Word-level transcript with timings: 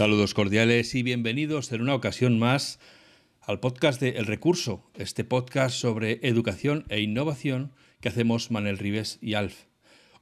Saludos 0.00 0.32
cordiales 0.32 0.94
y 0.94 1.02
bienvenidos 1.02 1.70
en 1.72 1.82
una 1.82 1.94
ocasión 1.94 2.38
más 2.38 2.80
al 3.42 3.60
podcast 3.60 4.00
de 4.00 4.16
El 4.16 4.24
Recurso, 4.24 4.90
este 4.94 5.24
podcast 5.24 5.76
sobre 5.76 6.26
educación 6.26 6.86
e 6.88 7.02
innovación 7.02 7.74
que 8.00 8.08
hacemos 8.08 8.50
Manel 8.50 8.78
Rives 8.78 9.18
y 9.20 9.34
Alf. 9.34 9.66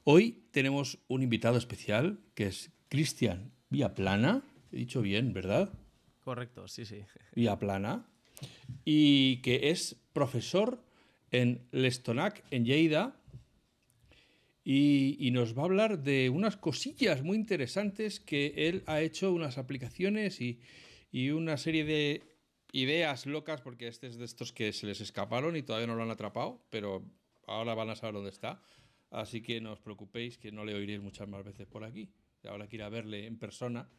Hoy 0.03 0.43
tenemos 0.51 0.99
un 1.07 1.23
invitado 1.23 1.57
especial 1.57 2.19
que 2.35 2.47
es 2.47 2.73
Cristian 2.89 3.53
Viaplana, 3.69 4.43
he 4.73 4.75
dicho 4.75 5.01
bien, 5.01 5.31
¿verdad? 5.31 5.71
Correcto, 6.25 6.67
sí, 6.67 6.83
sí. 6.83 7.01
Vía 7.33 7.57
Plana, 7.57 8.05
y 8.83 9.37
que 9.37 9.69
es 9.69 9.95
profesor 10.11 10.83
en 11.31 11.65
Lestonac, 11.71 12.43
en 12.51 12.65
Lleida, 12.65 13.15
y, 14.63 15.15
y, 15.19 15.31
nos 15.31 15.57
va 15.57 15.63
a 15.63 15.65
hablar 15.65 16.03
de 16.03 16.29
unas 16.29 16.57
cosillas 16.57 17.23
muy 17.23 17.37
interesantes 17.37 18.19
que 18.19 18.53
él 18.55 18.83
ha 18.87 19.01
hecho, 19.01 19.31
unas 19.31 19.57
aplicaciones 19.57 20.41
y, 20.41 20.59
y, 21.11 21.29
una 21.29 21.57
serie 21.57 21.85
de 21.85 22.23
ideas 22.71 23.25
locas, 23.25 23.61
porque 23.61 23.87
este 23.87 24.07
es 24.07 24.17
de 24.17 24.25
estos 24.25 24.53
que 24.53 24.73
se 24.73 24.85
les 24.85 25.01
escaparon 25.01 25.55
y 25.55 25.63
todavía 25.63 25.87
no 25.87 25.95
lo 25.95 26.03
han 26.03 26.11
atrapado, 26.11 26.65
pero 26.69 27.03
ahora 27.47 27.73
van 27.73 27.89
a 27.89 27.95
saber 27.95 28.15
dónde 28.15 28.29
está. 28.29 28.61
Así 29.11 29.41
que 29.41 29.59
no 29.59 29.73
os 29.73 29.79
preocupéis, 29.79 30.37
que 30.37 30.51
no 30.51 30.65
le 30.65 30.75
oiréis 30.75 31.01
muchas 31.01 31.27
más 31.27 31.43
veces 31.43 31.65
por 31.65 31.83
aquí. 31.83 32.11
Ahora 32.47 32.67
que 32.67 32.75
ir 32.75 32.83
a 32.83 32.89
verle 32.89 33.25
en 33.25 33.37
persona 33.37 33.89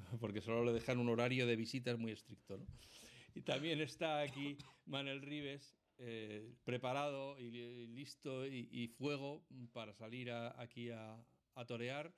porque 0.20 0.40
solo 0.40 0.64
le 0.64 0.72
dejan 0.72 0.98
un 0.98 1.08
horario 1.08 1.46
de 1.46 1.56
visitas 1.56 1.98
muy 1.98 2.12
estricto. 2.12 2.56
¿no? 2.56 2.66
Y 3.34 3.42
también 3.42 3.80
está 3.80 4.20
aquí 4.20 4.56
Manuel 4.86 5.22
Rives, 5.22 5.76
eh, 6.02 6.54
preparado 6.64 7.38
y 7.38 7.86
listo 7.88 8.46
y, 8.46 8.88
fuego 8.88 9.44
para 9.72 9.92
salir 9.92 10.30
aquí 10.30 10.90
a, 10.90 11.22
a 11.54 11.64
torear 11.66 12.14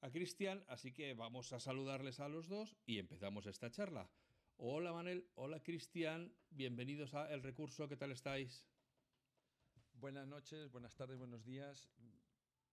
a 0.00 0.10
Cristian, 0.10 0.64
así 0.68 0.92
que 0.92 1.14
vamos 1.14 1.52
a 1.52 1.58
saludarles 1.58 2.20
a 2.20 2.28
los 2.28 2.46
dos 2.46 2.76
y 2.86 2.98
empezamos 2.98 3.46
esta 3.46 3.70
charla. 3.70 4.08
Hola 4.56 4.92
Manel, 4.92 5.28
hola 5.34 5.60
Cristian, 5.60 6.32
bienvenidos 6.50 7.14
a 7.14 7.32
El 7.32 7.42
Recurso, 7.42 7.88
¿qué 7.88 7.96
tal 7.96 8.12
estáis? 8.12 8.64
Buenas 9.94 10.28
noches, 10.28 10.70
buenas 10.70 10.94
tardes, 10.94 11.18
buenos 11.18 11.44
días. 11.44 11.90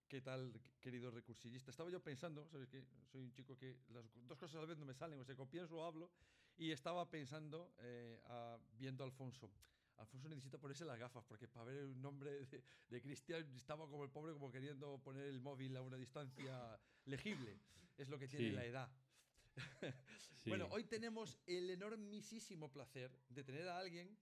¿Qué 0.08 0.22
tal, 0.22 0.54
querido 0.80 1.10
recursillista? 1.10 1.72
Estaba 1.72 1.90
yo 1.90 2.00
pensando, 2.04 2.48
¿sabes 2.48 2.70
qué? 2.70 2.86
Soy 3.12 3.22
un 3.24 3.32
chico 3.32 3.58
que 3.58 3.80
las 3.90 4.06
dos 4.28 4.38
cosas 4.38 4.62
a 4.62 4.66
la 4.68 4.76
no 4.76 4.86
me 4.86 4.94
salen, 4.94 5.20
o 5.20 5.26
sea, 5.26 5.34
o 5.40 5.50
pienso 5.50 5.78
o 5.78 5.84
hablo, 5.84 6.12
y 6.56 6.70
estaba 6.72 7.10
pensando, 7.10 7.74
eh, 7.80 8.22
viendo 8.78 9.04
a 9.04 9.08
Alfonso. 9.08 9.52
Alfonso 9.98 10.28
necesita 10.30 10.58
ponerse 10.58 10.84
las 10.86 11.00
gafas, 11.00 11.24
porque 11.26 11.48
para 11.48 11.66
ver 11.66 11.78
el 11.78 12.02
nombre 12.02 12.32
de, 12.46 12.64
de 12.90 13.02
Cristian 13.02 13.44
estaba 13.56 13.88
como 13.90 14.04
el 14.04 14.10
pobre, 14.12 14.34
como 14.34 14.52
queriendo 14.52 14.98
poner 15.02 15.26
el 15.28 15.40
móvil 15.40 15.76
a 15.78 15.82
una 15.82 15.98
distancia 15.98 16.80
legible. 17.06 17.60
Es 17.98 18.10
lo 18.10 18.20
que 18.20 18.28
tiene 18.28 18.50
Sí. 18.50 18.52
la 18.56 18.66
edad. 18.66 18.92
Sí. 20.38 20.50
Bueno, 20.50 20.68
hoy 20.72 20.84
tenemos 20.84 21.40
el 21.48 21.70
enormisísimo 21.72 22.72
placer 22.72 23.10
de 23.30 23.44
tener 23.44 23.68
a 23.68 23.80
alguien 23.80 24.16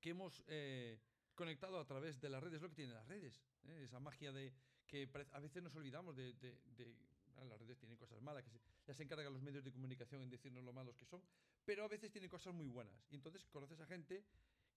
que 0.00 0.10
hemos 0.10 0.42
eh, 0.48 1.00
conectado 1.34 1.78
a 1.80 1.86
través 1.86 2.20
de 2.20 2.28
las 2.28 2.42
redes, 2.42 2.60
lo 2.60 2.68
que 2.68 2.74
tienen 2.74 2.94
las 2.94 3.06
redes, 3.06 3.40
¿eh? 3.64 3.80
esa 3.84 3.98
magia 3.98 4.30
de 4.32 4.52
que 4.86 5.08
a 5.32 5.40
veces 5.40 5.62
nos 5.62 5.74
olvidamos 5.74 6.16
de... 6.16 6.32
de- 6.34 6.58
de- 6.76 7.18
las 7.48 7.56
redes 7.60 7.78
tienen 7.78 7.96
cosas 7.96 8.20
malas, 8.20 8.42
que 8.42 8.50
se, 8.50 8.60
ya 8.84 8.92
se 8.92 9.04
encargan 9.04 9.32
los 9.32 9.40
medios 9.42 9.62
de 9.62 9.70
comunicación 9.70 10.20
en 10.22 10.28
decirnos 10.28 10.64
lo 10.64 10.72
malos 10.72 10.96
que 10.96 11.04
son, 11.06 11.22
pero 11.64 11.84
a 11.84 11.88
veces 11.88 12.10
tienen 12.10 12.28
cosas 12.28 12.52
muy 12.52 12.68
buenas. 12.68 13.06
Y 13.10 13.14
entonces 13.14 13.44
conoces 13.46 13.78
a 13.78 13.86
gente 13.86 14.24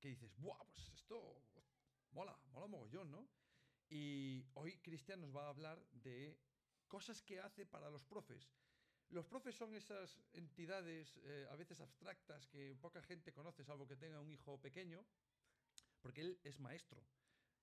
que 0.02 0.10
dices, 0.10 0.36
¡buah! 0.38 0.64
Pues 0.74 0.90
esto 0.90 1.42
mola, 2.12 2.38
mola 2.52 2.68
mogollón, 2.68 3.12
¿no? 3.12 3.30
Y 3.90 4.44
hoy 4.56 4.78
Cristian 4.80 5.22
nos 5.22 5.34
va 5.36 5.46
a 5.46 5.50
hablar 5.50 5.80
de 5.92 6.38
cosas 6.88 7.22
que 7.22 7.40
hace 7.40 7.66
para 7.66 7.90
los 7.90 8.04
profes. 8.04 8.52
Los 9.10 9.26
profes 9.26 9.56
son 9.56 9.76
esas 9.76 10.20
entidades 10.34 11.18
eh, 11.24 11.48
a 11.52 11.56
veces 11.56 11.80
abstractas 11.82 12.48
que 12.48 12.76
poca 12.76 13.02
gente 13.04 13.32
conoce, 13.34 13.64
salvo 13.64 13.88
que 13.88 13.98
tenga 13.98 14.20
un 14.20 14.32
hijo 14.32 14.60
pequeño, 14.60 15.06
porque 16.02 16.22
él 16.22 16.40
es 16.44 16.60
maestro. 16.60 17.02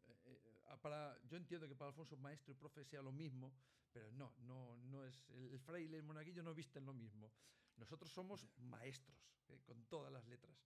Eh, 0.06 0.16
eh, 0.26 0.76
para, 0.80 1.18
yo 1.24 1.36
entiendo 1.36 1.66
que 1.66 1.74
para 1.74 1.88
Alfonso 1.88 2.16
maestro 2.18 2.52
y 2.52 2.56
profe 2.56 2.84
sea 2.84 3.02
lo 3.02 3.12
mismo, 3.12 3.52
pero 3.90 4.12
no, 4.12 4.34
no, 4.40 4.76
no 4.76 5.04
es. 5.04 5.24
El, 5.30 5.52
el 5.52 5.60
fraile 5.60 5.96
y 5.96 6.00
el 6.00 6.04
monaguillo 6.04 6.42
no 6.42 6.54
visten 6.54 6.84
lo 6.84 6.92
mismo. 6.92 7.32
Nosotros 7.76 8.12
somos 8.12 8.46
maestros, 8.58 9.16
eh, 9.48 9.60
con 9.64 9.82
todas 9.86 10.12
las 10.12 10.26
letras. 10.26 10.56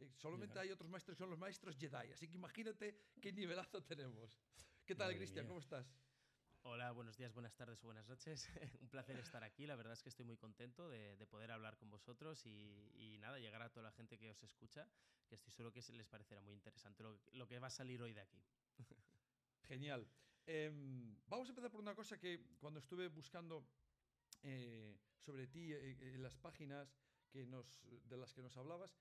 Eh, 0.00 0.10
solamente 0.16 0.58
hay 0.58 0.70
otros 0.70 0.90
maestros 0.90 1.16
que 1.16 1.18
son 1.18 1.30
los 1.30 1.38
maestros 1.38 1.76
Jedi, 1.76 2.12
así 2.12 2.28
que 2.28 2.36
imagínate 2.36 2.96
qué 3.20 3.32
nivelazo 3.32 3.82
tenemos. 3.82 4.38
¿Qué 4.84 4.94
tal, 4.94 5.14
Cristian? 5.16 5.46
¿Cómo 5.46 5.60
estás? 5.60 5.86
Hola, 6.62 6.92
buenos 6.92 7.16
días, 7.16 7.32
buenas 7.32 7.54
tardes 7.54 7.82
o 7.82 7.86
buenas 7.86 8.06
noches. 8.08 8.48
Un 8.80 8.88
placer 8.88 9.18
estar 9.18 9.42
aquí. 9.42 9.66
La 9.66 9.76
verdad 9.76 9.92
es 9.92 10.02
que 10.02 10.08
estoy 10.08 10.24
muy 10.24 10.36
contento 10.36 10.88
de, 10.88 11.16
de 11.16 11.26
poder 11.26 11.50
hablar 11.50 11.76
con 11.76 11.90
vosotros 11.90 12.44
y, 12.46 12.90
y 12.94 13.18
nada, 13.18 13.38
llegar 13.38 13.62
a 13.62 13.70
toda 13.70 13.84
la 13.84 13.92
gente 13.92 14.18
que 14.18 14.30
os 14.30 14.42
escucha, 14.42 14.88
que 15.28 15.34
estoy 15.34 15.52
seguro 15.52 15.72
que 15.72 15.82
se 15.82 15.92
les 15.92 16.06
parecerá 16.06 16.40
muy 16.40 16.54
interesante 16.54 17.02
lo, 17.02 17.18
lo 17.32 17.46
que 17.46 17.58
va 17.58 17.68
a 17.68 17.70
salir 17.70 18.02
hoy 18.02 18.12
de 18.12 18.20
aquí. 18.20 18.42
Genial. 19.68 20.08
Em, 20.46 21.16
vamos 21.26 21.48
a 21.48 21.50
empezar 21.50 21.70
por 21.70 21.80
una 21.80 21.94
cosa 21.94 22.18
que 22.18 22.56
cuando 22.58 22.80
estuve 22.80 23.08
buscando 23.08 23.66
eh, 24.42 24.96
sobre 25.18 25.46
ti 25.46 25.72
eh, 25.72 25.90
eh, 25.90 26.14
en 26.14 26.22
las 26.22 26.36
páginas 26.36 26.96
que 27.28 27.46
nos, 27.46 27.80
de 28.08 28.16
las 28.16 28.32
que 28.32 28.42
nos 28.42 28.56
hablabas, 28.56 28.96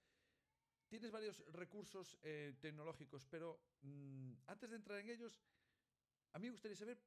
tienes 0.90 1.12
varios 1.12 1.40
recursos 1.53 2.18
eh, 2.24 2.53
tecnológicos, 2.62 3.25
pero 3.30 3.58
mm, 3.81 4.31
antes 4.48 4.70
de 4.70 4.75
entrar 4.75 5.00
en 5.00 5.09
ellos, 5.09 5.40
a 6.34 6.40
mí 6.40 6.48
me 6.48 6.52
gustaría 6.52 6.75
saber 6.75 6.98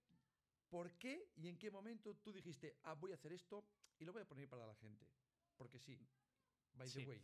por 0.71 0.91
qué 0.99 1.33
y 1.37 1.49
en 1.49 1.59
qué 1.59 1.71
momento 1.71 2.15
tú 2.17 2.33
dijiste, 2.33 2.77
ah, 2.85 2.95
voy 2.95 3.13
a 3.13 3.15
hacer 3.15 3.33
esto 3.33 3.65
y 3.99 4.05
lo 4.05 4.13
voy 4.13 4.23
a 4.23 4.29
poner 4.29 4.49
para 4.49 4.67
la 4.67 4.75
gente. 4.75 5.05
Porque 5.57 5.79
sí, 5.79 5.99
by 6.75 6.89
the 6.91 7.01
Sí. 7.01 7.05
way. 7.07 7.21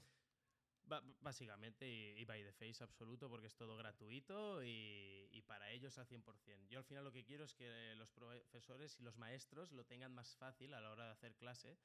Ba- 0.89 1.03
básicamente, 1.21 1.85
y, 1.89 2.21
y 2.21 2.25
by 2.25 2.45
the 2.45 2.53
face 2.53 2.83
absoluto, 2.85 3.29
porque 3.29 3.49
es 3.49 3.57
todo 3.57 3.77
gratuito 3.77 4.63
y, 4.63 5.29
y 5.33 5.43
para 5.43 5.73
ellos 5.73 5.99
al 5.99 6.07
100%. 6.07 6.69
Yo 6.71 6.79
al 6.79 6.85
final 6.85 7.03
lo 7.05 7.13
que 7.13 7.25
quiero 7.25 7.45
es 7.45 7.55
que 7.55 7.95
los 7.97 8.13
profesores 8.13 8.97
y 9.01 9.03
los 9.03 9.17
maestros 9.17 9.73
lo 9.73 9.85
tengan 9.85 10.15
más 10.15 10.37
fácil 10.37 10.75
a 10.75 10.81
la 10.81 10.91
hora 10.93 11.07
de 11.07 11.11
hacer 11.13 11.35
clase. 11.35 11.77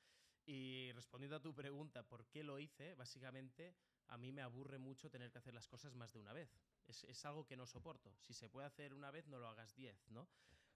Y 0.46 0.92
respondiendo 0.94 1.36
a 1.36 1.42
tu 1.42 1.53
pregunta, 1.56 2.08
¿por 2.08 2.26
qué 2.28 2.44
lo 2.44 2.59
hice? 2.59 2.94
Básicamente, 2.94 3.74
a 4.11 4.17
mí 4.17 4.31
me 4.31 4.41
aburre 4.41 4.77
mucho 4.77 5.09
tener 5.09 5.31
que 5.31 5.39
hacer 5.39 5.53
las 5.53 5.67
cosas 5.67 5.95
más 5.95 6.13
de 6.13 6.19
una 6.19 6.33
vez. 6.33 6.53
Es, 6.88 7.03
es 7.05 7.25
algo 7.25 7.45
que 7.45 7.55
no 7.55 7.66
soporto. 7.66 8.13
Si 8.19 8.33
se 8.33 8.49
puede 8.49 8.67
hacer 8.67 8.94
una 8.94 9.09
vez, 9.09 9.27
no 9.27 9.39
lo 9.39 9.47
hagas 9.47 9.73
diez, 9.73 10.07
¿no? 10.09 10.27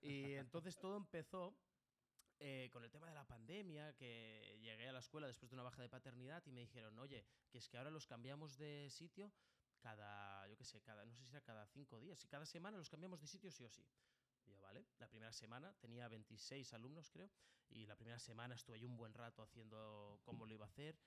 Y 0.01 0.33
entonces 0.35 0.77
todo 0.77 0.95
empezó 0.97 1.53
eh, 2.39 2.69
con 2.71 2.83
el 2.83 2.91
tema 2.91 3.07
de 3.07 3.13
la 3.13 3.25
pandemia, 3.25 3.93
que 3.93 4.57
llegué 4.61 4.87
a 4.87 4.93
la 4.93 4.99
escuela 4.99 5.27
después 5.27 5.49
de 5.49 5.55
una 5.55 5.63
baja 5.63 5.81
de 5.81 5.89
paternidad 5.89 6.43
y 6.45 6.51
me 6.51 6.61
dijeron, 6.61 6.97
oye, 6.99 7.25
que 7.49 7.57
es 7.57 7.69
que 7.69 7.77
ahora 7.77 7.91
los 7.91 8.07
cambiamos 8.07 8.57
de 8.57 8.89
sitio 8.89 9.31
cada, 9.79 10.47
yo 10.47 10.57
qué 10.57 10.63
sé, 10.63 10.81
cada, 10.81 11.05
no 11.05 11.13
sé 11.13 11.23
si 11.23 11.29
era 11.29 11.41
cada 11.41 11.65
cinco 11.67 11.99
días, 11.99 12.23
y 12.23 12.27
cada 12.27 12.45
semana 12.45 12.77
los 12.77 12.89
cambiamos 12.89 13.21
de 13.21 13.27
sitio 13.27 13.51
sí 13.51 13.63
o 13.63 13.69
sí. 13.69 13.85
Y 14.45 14.51
yo, 14.51 14.61
vale, 14.61 14.85
la 14.97 15.07
primera 15.07 15.31
semana 15.31 15.73
tenía 15.79 16.07
26 16.07 16.73
alumnos, 16.73 17.11
creo, 17.11 17.29
y 17.69 17.85
la 17.85 17.95
primera 17.95 18.19
semana 18.19 18.55
estuve 18.55 18.79
yo 18.79 18.87
un 18.87 18.97
buen 18.97 19.13
rato 19.13 19.43
haciendo 19.43 20.19
cómo 20.23 20.45
lo 20.45 20.53
iba 20.53 20.65
a 20.65 20.69
hacer. 20.69 20.97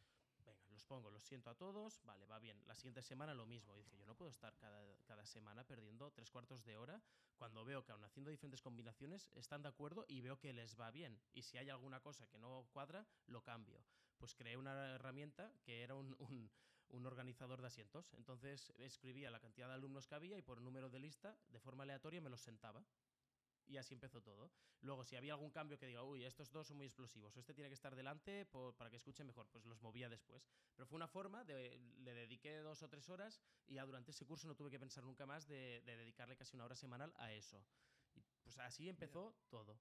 Venga, 0.49 0.71
los 0.71 0.85
pongo, 0.87 1.11
los 1.11 1.25
siento 1.25 1.51
a 1.51 1.55
todos, 1.55 2.01
vale, 2.05 2.25
va 2.27 2.39
bien. 2.39 2.63
La 2.67 2.75
siguiente 2.75 3.03
semana 3.03 3.35
lo 3.35 3.45
mismo. 3.45 3.77
Y 3.77 3.81
dije, 3.81 3.99
yo 3.99 4.07
no 4.07 4.15
puedo 4.15 4.31
estar 4.31 4.57
cada, 4.57 4.83
cada 5.05 5.27
semana 5.27 5.63
perdiendo 5.65 6.11
tres 6.11 6.31
cuartos 6.31 6.65
de 6.65 6.77
hora 6.77 7.03
cuando 7.37 7.65
veo 7.65 7.85
que 7.85 7.93
aun 7.93 8.03
haciendo 8.05 8.31
diferentes 8.31 8.63
combinaciones 8.63 9.29
están 9.35 9.63
de 9.63 9.69
acuerdo 9.69 10.07
y 10.09 10.23
veo 10.23 10.39
que 10.39 10.53
les 10.53 10.79
va 10.81 10.91
bien. 10.91 11.21
Y 11.35 11.43
si 11.43 11.59
hay 11.59 11.69
alguna 11.69 12.01
cosa 12.01 12.27
que 12.27 12.39
no 12.39 12.67
cuadra, 12.73 13.07
lo 13.27 13.43
cambio. 13.43 13.79
Pues 14.17 14.35
creé 14.35 14.57
una 14.57 14.95
herramienta 14.95 15.53
que 15.63 15.83
era 15.83 15.95
un, 15.95 16.17
un, 16.19 16.51
un 16.89 17.07
organizador 17.07 17.61
de 17.61 17.67
asientos. 17.67 18.13
Entonces 18.15 18.73
escribía 18.79 19.31
la 19.31 19.41
cantidad 19.41 19.69
de 19.69 19.75
alumnos 19.75 20.07
que 20.07 20.15
había 20.15 20.39
y 20.39 20.43
por 20.43 20.63
número 20.63 20.89
de 20.89 20.99
lista, 20.99 21.37
de 21.49 21.61
forma 21.61 21.83
aleatoria, 21.85 22.21
me 22.21 22.31
los 22.31 22.41
sentaba. 22.41 22.83
Y 23.69 23.77
así 23.77 23.93
empezó 23.95 24.23
todo. 24.23 24.51
Luego, 24.81 25.05
si 25.05 25.15
había 25.17 25.35
algún 25.35 25.51
cambio 25.51 25.79
que 25.79 25.87
diga, 25.87 26.03
uy, 26.03 26.25
estos 26.25 26.51
dos 26.51 26.67
son 26.67 26.79
muy 26.79 26.87
explosivos, 26.87 27.37
o 27.37 27.41
este 27.41 27.53
tiene 27.53 27.69
que 27.69 27.75
estar 27.75 27.95
delante 27.95 28.47
por- 28.47 28.75
para 28.77 28.89
que 28.91 28.97
escuche 28.97 29.25
mejor, 29.25 29.47
pues 29.51 29.67
los 29.67 29.83
movía 29.83 30.09
después. 30.09 30.49
Pero 30.75 30.87
fue 30.87 30.97
una 30.97 31.07
forma 31.09 31.45
de. 31.45 31.79
Le 31.99 32.15
dediqué 32.15 32.57
dos 32.59 32.83
o 32.83 32.89
tres 32.89 33.09
horas 33.11 33.41
y 33.67 33.75
ya 33.75 33.85
durante 33.85 34.11
ese 34.13 34.25
curso 34.25 34.49
no 34.49 34.57
tuve 34.57 34.71
que 34.71 34.79
pensar 34.81 35.05
nunca 35.05 35.27
más 35.27 35.47
de, 35.47 35.83
de 35.85 35.97
dedicarle 35.99 36.35
casi 36.37 36.57
una 36.57 36.65
hora 36.65 36.77
semanal 36.77 37.13
a 37.19 37.33
eso. 37.33 37.63
Y 38.15 38.23
pues 38.43 38.59
así 38.59 38.89
empezó 38.89 39.35
todo. 39.51 39.79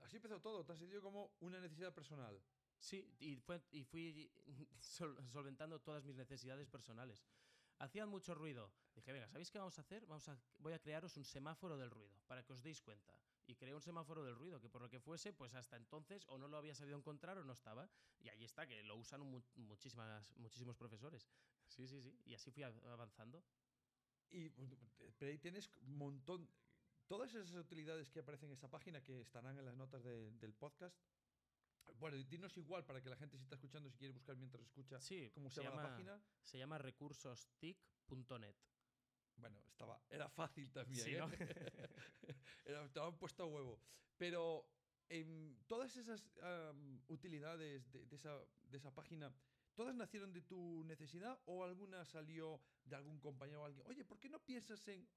Así 0.00 0.16
empezó 0.16 0.40
todo, 0.40 0.64
te 0.64 0.72
has 0.72 0.78
sentido 0.78 1.02
como 1.02 1.36
una 1.40 1.60
necesidad 1.60 1.94
personal. 1.94 2.42
Sí, 2.78 3.14
y, 3.20 3.36
fue, 3.36 3.60
y 3.70 3.84
fui 3.84 4.32
sol- 4.80 5.16
solventando 5.28 5.80
todas 5.80 6.04
mis 6.04 6.16
necesidades 6.16 6.68
personales. 6.68 7.22
Hacían 7.80 8.08
mucho 8.08 8.34
ruido. 8.34 8.70
Dije, 8.94 9.12
venga, 9.12 9.26
¿sabéis 9.28 9.50
qué 9.50 9.58
vamos 9.58 9.76
a 9.78 9.80
hacer? 9.80 10.04
Vamos 10.06 10.28
a, 10.28 10.38
voy 10.58 10.72
a 10.74 10.78
crearos 10.78 11.16
un 11.16 11.24
semáforo 11.24 11.76
del 11.78 11.90
ruido, 11.90 12.14
para 12.26 12.44
que 12.44 12.52
os 12.52 12.62
deis 12.62 12.80
cuenta. 12.82 13.18
Y 13.46 13.56
creé 13.56 13.74
un 13.74 13.80
semáforo 13.80 14.22
del 14.22 14.36
ruido, 14.36 14.60
que 14.60 14.68
por 14.68 14.82
lo 14.82 14.88
que 14.88 15.00
fuese, 15.00 15.32
pues 15.32 15.54
hasta 15.54 15.76
entonces 15.76 16.24
o 16.28 16.38
no 16.38 16.46
lo 16.46 16.58
había 16.58 16.74
sabido 16.74 16.98
encontrar 16.98 17.38
o 17.38 17.44
no 17.44 17.52
estaba. 17.54 17.88
Y 18.20 18.28
ahí 18.28 18.44
está, 18.44 18.66
que 18.66 18.82
lo 18.84 18.96
usan 18.96 19.22
mu- 19.22 19.42
muchísimas, 19.56 20.30
muchísimos 20.36 20.76
profesores. 20.76 21.26
Sí, 21.68 21.88
sí, 21.88 22.00
sí. 22.02 22.14
Y 22.26 22.34
así 22.34 22.50
fui 22.50 22.62
av- 22.62 22.86
avanzando. 22.86 23.42
Y 24.30 24.50
pero 25.18 25.30
ahí 25.32 25.38
tienes 25.38 25.70
un 25.80 25.96
montón. 25.96 26.48
Todas 27.08 27.34
esas 27.34 27.52
utilidades 27.54 28.10
que 28.10 28.20
aparecen 28.20 28.50
en 28.50 28.54
esa 28.56 28.68
página 28.70 29.02
que 29.02 29.20
estarán 29.20 29.58
en 29.58 29.64
las 29.64 29.74
notas 29.74 30.04
de- 30.04 30.30
del 30.32 30.52
podcast. 30.52 30.96
Bueno, 31.98 32.16
dinos 32.24 32.56
igual 32.56 32.84
para 32.84 33.02
que 33.02 33.08
la 33.08 33.16
gente 33.16 33.36
si 33.36 33.42
está 33.42 33.54
escuchando, 33.56 33.90
si 33.90 33.96
quiere 33.98 34.12
buscar 34.12 34.36
mientras 34.36 34.64
escucha 34.64 35.00
Sí, 35.00 35.30
cómo 35.34 35.50
se, 35.50 35.56
se 35.56 35.62
llama, 35.62 35.76
la 35.76 35.82
llama- 35.82 35.90
página. 35.96 36.22
Se 36.42 36.58
llama 36.58 36.78
recursostic.net. 36.78 38.56
Bueno, 39.36 39.58
estaba, 39.68 40.02
era 40.10 40.28
fácil 40.28 40.70
también. 40.72 41.04
Sí, 41.04 41.14
¿eh? 41.14 41.18
¿no? 41.18 41.26
Era- 42.64 42.84
estaban 42.84 43.16
puesto 43.18 43.42
a 43.42 43.46
huevo. 43.46 43.80
Pero 44.16 44.68
em, 45.08 45.56
todas 45.66 45.96
esas 45.96 46.30
utilidades 47.08 47.90
de, 47.90 48.04
de 48.06 48.16
esa, 48.16 48.38
de 48.62 48.76
esa 48.76 48.94
página, 48.94 49.32
¿todas 49.74 49.94
nacieron 49.94 50.32
de 50.32 50.42
tu 50.42 50.84
necesidad 50.84 51.40
o 51.46 51.64
alguna 51.64 52.04
salió 52.04 52.60
de 52.84 52.96
algún 52.96 53.18
compañero 53.18 53.62
o 53.62 53.64
alguien? 53.64 53.86
Oye, 53.86 54.04
¿por 54.04 54.18
qué 54.18 54.28
no 54.28 54.44
piensas 54.44 54.86
en 54.88 55.08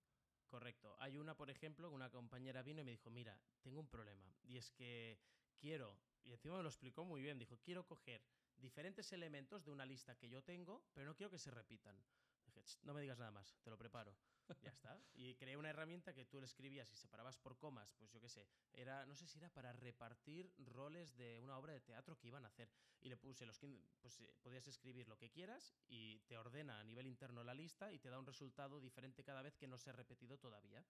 Correcto. 0.48 0.96
Hay 1.00 1.18
una, 1.18 1.36
por 1.36 1.50
ejemplo, 1.50 1.90
una 1.90 2.12
compañera 2.12 2.62
vino 2.62 2.82
y 2.82 2.84
me 2.84 2.92
dijo, 2.92 3.10
mira, 3.10 3.42
tengo 3.64 3.80
un 3.80 3.88
problema. 3.88 4.32
Y 4.44 4.58
es 4.58 4.70
que 4.72 5.20
quiero, 5.58 5.98
y 6.24 6.32
encima 6.32 6.58
me 6.58 6.64
lo 6.64 6.70
explicó 6.70 7.06
muy 7.06 7.22
bien, 7.22 7.38
dijo, 7.40 7.58
quiero 7.60 7.86
coger 7.86 8.26
diferentes 8.58 9.12
elementos 9.12 9.66
de 9.66 9.72
una 9.72 9.86
lista 9.86 10.16
que 10.16 10.30
yo 10.30 10.44
tengo, 10.44 10.84
pero 10.94 11.06
no 11.06 11.16
quiero 11.16 11.30
que 11.30 11.40
se 11.40 11.52
repitan. 11.52 12.04
Dije, 12.46 12.62
"Ch, 12.64 12.80
no 12.84 12.94
me 12.94 13.02
digas 13.02 13.18
nada 13.20 13.32
más, 13.32 13.56
te 13.64 13.70
lo 13.70 13.78
preparo. 13.78 14.16
ya 14.62 14.70
está. 14.70 15.00
Y 15.14 15.36
creé 15.36 15.56
una 15.58 15.70
herramienta 15.70 16.14
que 16.14 16.26
tú 16.26 16.40
le 16.40 16.46
escribías 16.46 16.92
y 16.92 16.96
separabas 16.98 17.38
por 17.38 17.58
comas, 17.58 17.94
pues 17.94 18.12
yo 18.12 18.20
qué 18.20 18.30
sé, 18.30 18.48
era, 18.74 19.06
no 19.06 19.16
sé 19.16 19.28
si 19.28 19.38
era 19.38 19.50
para 19.50 19.72
repartir 19.74 20.54
roles 20.58 21.16
de 21.16 21.40
una 21.40 21.58
obra 21.58 21.74
de 21.74 21.82
teatro 21.82 22.18
que 22.18 22.28
iban 22.28 22.44
a 22.46 22.50
hacer. 22.50 22.70
Y 23.00 23.10
le 23.10 23.18
puse 23.18 23.46
los 23.46 23.60
15, 23.60 23.90
pues 24.02 24.20
eh, 24.22 24.34
podías 24.42 24.68
escribir 24.68 25.08
lo 25.08 25.18
que 25.18 25.30
quieras 25.30 25.76
y 25.88 26.20
te 26.22 26.38
ordena 26.38 26.80
a 26.80 26.84
nivel 26.84 27.08
interno 27.08 27.44
la 27.44 27.54
lista 27.54 27.92
y 27.92 28.00
te 28.00 28.10
da 28.10 28.20
un 28.20 28.26
resultado 28.26 28.80
diferente 28.80 29.24
cada 29.24 29.42
vez 29.42 29.56
que 29.56 29.68
no 29.68 29.78
se 29.78 29.90
ha 29.90 29.94
repetido 29.94 30.38
todavía. 30.38 30.86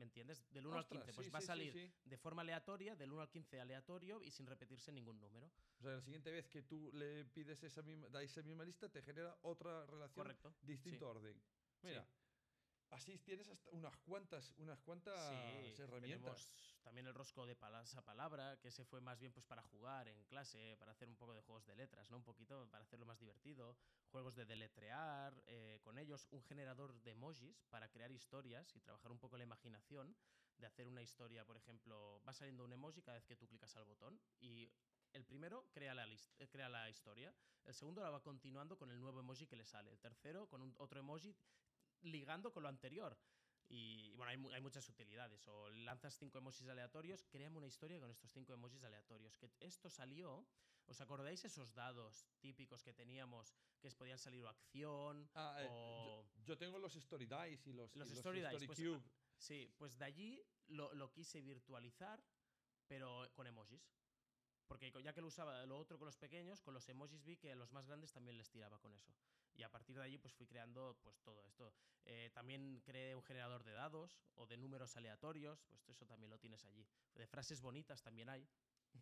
¿Me 0.00 0.04
entiendes? 0.06 0.42
Del 0.50 0.66
1 0.66 0.78
Ostras, 0.78 1.02
al 1.02 1.06
15, 1.06 1.14
pues 1.14 1.26
sí, 1.26 1.30
va 1.30 1.38
a 1.38 1.40
sí, 1.42 1.46
salir 1.46 1.72
sí. 1.74 1.92
de 2.04 2.16
forma 2.16 2.40
aleatoria, 2.40 2.96
del 2.96 3.12
1 3.12 3.20
al 3.20 3.28
15 3.28 3.60
aleatorio 3.60 4.22
y 4.22 4.30
sin 4.30 4.46
repetirse 4.46 4.90
ningún 4.92 5.20
número. 5.20 5.52
O 5.78 5.82
sea, 5.82 5.92
la 5.92 6.00
siguiente 6.00 6.30
vez 6.30 6.48
que 6.48 6.62
tú 6.62 6.90
le 6.94 7.26
pides 7.26 7.62
esa 7.62 7.82
misma, 7.82 8.08
da 8.08 8.22
esa 8.22 8.40
misma 8.40 8.64
lista, 8.64 8.88
te 8.88 9.02
genera 9.02 9.36
otra 9.42 9.84
relación 9.84 10.24
Correcto. 10.24 10.54
distinto 10.62 11.06
orden. 11.06 11.38
Mira, 11.82 12.08
así 12.88 13.18
tienes 13.18 13.50
hasta 13.50 13.70
unas 13.72 13.94
cuantas, 13.98 14.54
unas 14.56 14.80
cuantas 14.80 15.18
Sí, 15.28 15.82
herramientas. 15.82 16.46
tenemos 16.46 16.69
también 16.82 17.06
el 17.06 17.14
rosco 17.14 17.46
de 17.46 17.56
palabra 17.56 18.02
palabra, 18.04 18.56
que 18.60 18.70
se 18.70 18.84
fue 18.84 19.00
más 19.00 19.20
bien 19.20 19.32
pues 19.32 19.44
para 19.46 19.62
jugar 19.62 20.08
en 20.08 20.24
clase, 20.24 20.76
para 20.78 20.92
hacer 20.92 21.08
un 21.08 21.16
poco 21.16 21.34
de 21.34 21.40
juegos 21.42 21.66
de 21.66 21.74
letras, 21.74 22.10
¿no? 22.10 22.16
Un 22.16 22.24
poquito 22.24 22.68
para 22.70 22.82
hacerlo 22.82 23.06
más 23.06 23.18
divertido, 23.18 23.76
juegos 24.10 24.34
de 24.34 24.44
deletrear, 24.46 25.42
eh, 25.46 25.80
con 25.82 25.98
ellos 25.98 26.26
un 26.30 26.42
generador 26.42 27.00
de 27.02 27.12
emojis 27.12 27.64
para 27.70 27.88
crear 27.90 28.10
historias 28.12 28.74
y 28.74 28.80
trabajar 28.80 29.12
un 29.12 29.18
poco 29.18 29.36
la 29.36 29.44
imaginación 29.44 30.16
de 30.58 30.66
hacer 30.66 30.88
una 30.88 31.02
historia, 31.02 31.44
por 31.44 31.56
ejemplo, 31.56 32.22
va 32.26 32.34
saliendo 32.34 32.64
un 32.64 32.72
emoji 32.72 33.02
cada 33.02 33.16
vez 33.16 33.26
que 33.26 33.36
tú 33.36 33.48
clicas 33.48 33.76
al 33.76 33.84
botón 33.84 34.20
y 34.38 34.70
el 35.12 35.24
primero 35.24 35.68
crea 35.72 35.94
la, 35.94 36.06
list- 36.06 36.34
eh, 36.38 36.48
crea 36.48 36.68
la 36.68 36.88
historia, 36.90 37.34
el 37.64 37.74
segundo 37.74 38.02
la 38.02 38.10
va 38.10 38.22
continuando 38.22 38.76
con 38.76 38.90
el 38.90 39.00
nuevo 39.00 39.20
emoji 39.20 39.46
que 39.46 39.56
le 39.56 39.64
sale, 39.64 39.90
el 39.90 40.00
tercero 40.00 40.48
con 40.48 40.74
otro 40.78 41.00
emoji 41.00 41.36
ligando 42.02 42.52
con 42.52 42.62
lo 42.62 42.68
anterior. 42.68 43.18
Y 43.72 44.10
bueno, 44.16 44.30
hay, 44.30 44.54
hay 44.56 44.60
muchas 44.60 44.88
utilidades. 44.88 45.46
O 45.46 45.70
lanzas 45.70 46.18
cinco 46.18 46.38
emojis 46.38 46.66
aleatorios, 46.68 47.24
créame 47.30 47.58
una 47.58 47.68
historia 47.68 48.00
con 48.00 48.10
estos 48.10 48.30
cinco 48.32 48.52
emojis 48.52 48.82
aleatorios. 48.82 49.36
Que 49.36 49.52
esto 49.60 49.88
salió. 49.88 50.44
¿Os 50.86 51.00
acordáis 51.00 51.44
esos 51.44 51.72
dados 51.72 52.26
típicos 52.40 52.82
que 52.82 52.92
teníamos 52.92 53.54
que 53.80 53.88
podían 53.92 54.18
salir 54.18 54.42
o 54.44 54.48
acción 54.48 55.30
Ah, 55.34 55.56
eh, 55.60 55.68
o. 55.70 56.24
yo, 56.34 56.42
yo 56.42 56.58
tengo 56.58 56.80
los 56.80 56.96
Story 56.96 57.26
Dice 57.26 57.70
y 57.70 57.72
los, 57.72 57.94
Los 57.94 58.10
y 58.10 58.14
Story 58.14 58.40
Dice, 58.40 58.66
pues, 58.66 58.78
Cube. 58.78 59.00
Sí, 59.38 59.72
pues 59.78 59.96
de 59.96 60.04
allí 60.04 60.42
lo, 60.66 60.92
lo 60.94 61.12
quise 61.12 61.40
virtualizar, 61.42 62.20
pero 62.88 63.30
con 63.34 63.46
emojis. 63.46 63.88
Porque 64.70 64.92
ya 65.02 65.12
que 65.12 65.20
lo 65.20 65.26
usaba 65.26 65.66
lo 65.66 65.76
otro 65.76 65.98
con 65.98 66.06
los 66.06 66.16
pequeños, 66.16 66.62
con 66.62 66.72
los 66.74 66.88
emojis 66.88 67.24
vi 67.24 67.36
que 67.36 67.50
a 67.50 67.56
los 67.56 67.72
más 67.72 67.88
grandes 67.88 68.12
también 68.12 68.36
les 68.38 68.48
tiraba 68.50 68.78
con 68.78 68.94
eso. 68.94 69.12
Y 69.56 69.64
a 69.64 69.68
partir 69.68 69.96
de 69.96 70.04
allí 70.04 70.16
pues 70.16 70.32
fui 70.32 70.46
creando 70.46 70.96
pues 71.02 71.20
todo 71.22 71.42
esto. 71.42 71.74
Eh, 72.04 72.30
también 72.32 72.80
creé 72.84 73.16
un 73.16 73.22
generador 73.24 73.64
de 73.64 73.72
dados 73.72 74.22
o 74.36 74.46
de 74.46 74.56
números 74.56 74.96
aleatorios, 74.96 75.60
pues 75.70 75.88
eso 75.88 76.06
también 76.06 76.30
lo 76.30 76.38
tienes 76.38 76.64
allí. 76.66 76.86
De 77.16 77.26
frases 77.26 77.60
bonitas 77.60 78.00
también 78.00 78.28
hay. 78.28 78.48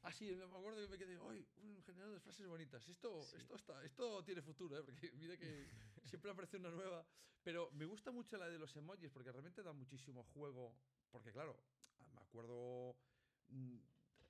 Ah, 0.01 0.11
sí, 0.11 0.35
me 0.35 0.45
acuerdo 0.45 0.81
que 0.81 0.89
me 0.89 0.97
quedé, 0.97 1.19
¡ay! 1.29 1.47
Un 1.57 1.83
generador 1.83 2.15
de 2.15 2.21
frases 2.21 2.47
bonitas. 2.47 2.89
Esto, 2.89 3.21
Sí. 3.27 3.37
esto, 3.37 3.55
está, 3.57 3.85
esto 3.85 4.25
tiene 4.25 4.41
futuro, 4.41 4.79
¿eh? 4.79 4.83
Porque 4.83 5.13
mira 5.13 5.37
que 5.37 5.67
siempre 6.05 6.31
aparece 6.31 6.57
una 6.57 6.71
nueva. 6.71 7.05
Pero 7.43 7.71
me 7.73 7.85
gusta 7.85 8.11
mucho 8.11 8.39
la 8.39 8.49
de 8.49 8.59
los 8.59 8.75
emojis 8.75 9.11
porque 9.11 9.33
realmente 9.33 9.63
da 9.63 9.75
muchísimo 9.75 10.25
juego. 10.25 10.75
Porque, 11.11 11.31
claro, 11.31 11.61
ah, 12.01 12.09
me 12.15 12.23
acuerdo. 12.23 12.97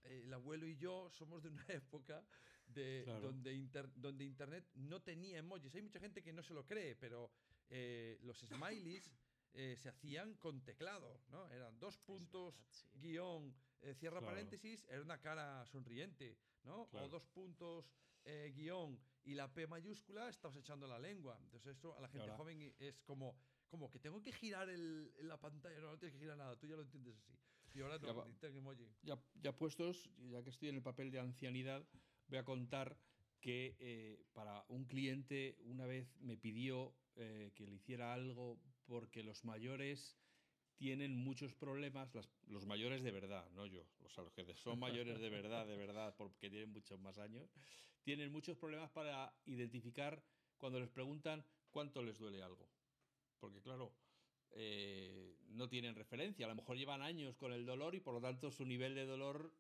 Mm, 0.09 0.25
El 0.25 0.33
abuelo 0.35 0.67
y 0.67 0.77
yo 0.77 1.09
somos 1.11 1.43
de 1.43 1.49
una 1.51 1.65
época 1.69 2.25
de, 2.67 3.03
Claro. 3.05 3.21
donde, 3.21 3.55
inter- 3.55 3.93
donde 3.95 4.25
Internet 4.25 4.69
no 4.75 5.01
tenía 5.01 5.39
emojis. 5.39 5.75
Hay 5.75 5.83
mucha 5.83 6.01
gente 6.01 6.23
que 6.23 6.33
no 6.33 6.43
se 6.43 6.55
lo 6.55 6.67
cree, 6.67 6.95
pero 6.97 7.31
eh, 7.71 8.19
los 8.23 8.39
smileys 8.41 9.11
eh, 9.55 9.77
se 9.79 9.89
hacían 9.89 10.35
con 10.37 10.63
teclado, 10.63 11.23
¿no? 11.29 11.49
Eran 11.51 11.79
dos 11.79 11.97
puntos, 11.99 12.55
verdad, 12.55 12.71
sí. 12.73 12.87
guion, 13.01 13.55
eh, 13.81 13.95
cierra 13.95 14.19
Claro. 14.21 14.35
paréntesis, 14.35 14.85
era 14.89 15.01
una 15.03 15.19
cara 15.21 15.65
sonriente, 15.67 16.37
¿no? 16.65 16.89
O 16.93 17.09
dos 17.09 17.25
puntos, 17.27 17.91
eh, 18.25 18.53
guion 18.55 19.01
y 19.25 19.35
la 19.35 19.53
P 19.53 19.67
mayúscula, 19.67 20.29
estabas 20.29 20.57
echando 20.59 20.87
la 20.87 20.99
lengua. 20.99 21.39
Entonces 21.43 21.77
eso 21.79 21.97
a 21.97 22.01
la 22.01 22.09
gente 22.09 22.25
ahora- 22.25 22.37
joven 22.37 22.75
es 22.79 23.01
como, 23.01 23.35
como 23.69 23.91
que 23.91 23.99
tengo 23.99 24.21
que 24.23 24.33
girar 24.33 24.69
el, 24.69 25.11
la 25.27 25.39
pantalla, 25.39 25.79
no, 25.81 25.93
no 25.93 25.99
tienes 25.99 26.15
que 26.15 26.21
girar 26.21 26.37
nada, 26.37 26.57
tú 26.59 26.67
ya 26.67 26.77
lo 26.77 26.83
entiendes 26.83 27.17
así. 27.17 27.33
Y 27.75 27.81
ahora 27.81 27.99
Ya 28.01 28.13
no, 28.13 28.25
emoji. 28.43 28.87
Ya, 29.03 29.19
ya 29.43 29.57
puestos, 29.57 30.11
ya 30.31 30.43
que 30.43 30.51
estoy 30.51 30.69
en 30.71 30.77
el 30.77 30.83
papel 30.83 31.11
de 31.11 31.21
ancianidad, 31.21 31.85
voy 32.29 32.39
a 32.39 32.45
contar 32.45 32.97
que 33.41 33.77
eh, 33.79 34.19
para 34.33 34.65
un 34.69 34.85
cliente 34.85 35.57
una 35.61 35.87
vez 35.87 36.17
me 36.21 36.37
pidió 36.37 36.93
eh, 37.17 37.53
que 37.55 37.67
le 37.67 37.75
hiciera 37.77 38.13
algo 38.15 38.59
porque 38.87 39.23
los 39.23 39.45
mayores 39.45 40.17
tienen 40.77 41.17
muchos 41.17 41.55
problemas, 41.55 42.15
las- 42.15 42.29
los 42.49 42.67
mayores 42.67 43.03
de 43.03 43.11
verdad, 43.11 43.51
no 43.51 43.67
yo, 43.67 43.83
o 44.05 44.09
sea, 44.09 44.25
los 44.25 44.33
que 44.33 44.55
son 44.55 44.79
mayores 44.79 45.21
de 45.21 45.29
verdad, 45.29 45.67
de 45.67 45.77
verdad, 45.77 46.15
porque 46.17 46.49
tienen 46.51 46.71
muchos 46.71 47.01
más 47.01 47.19
años, 47.19 47.51
tienen 48.05 48.31
muchos 48.33 48.57
problemas 48.57 48.91
para 48.91 49.33
identificar 49.47 50.23
cuando 50.57 50.81
les 50.81 50.89
preguntan 50.89 51.45
cuánto 51.71 52.03
les 52.03 52.19
duele 52.19 52.43
algo. 52.43 52.69
Porque 53.41 53.61
claro, 53.61 53.93
eh, 54.53 55.37
no 55.49 55.69
tienen 55.69 55.95
referencia, 55.95 56.47
a 56.47 56.49
lo 56.49 56.55
mejor 56.55 56.77
llevan 56.77 57.03
años 57.03 57.37
con 57.37 57.53
el 57.53 57.67
dolor 57.67 57.95
y 57.95 58.01
por 58.01 58.15
lo 58.15 58.21
tanto 58.21 58.51
su 58.51 58.65
nivel 58.65 58.95
de 58.95 59.07
dolor 59.07 59.55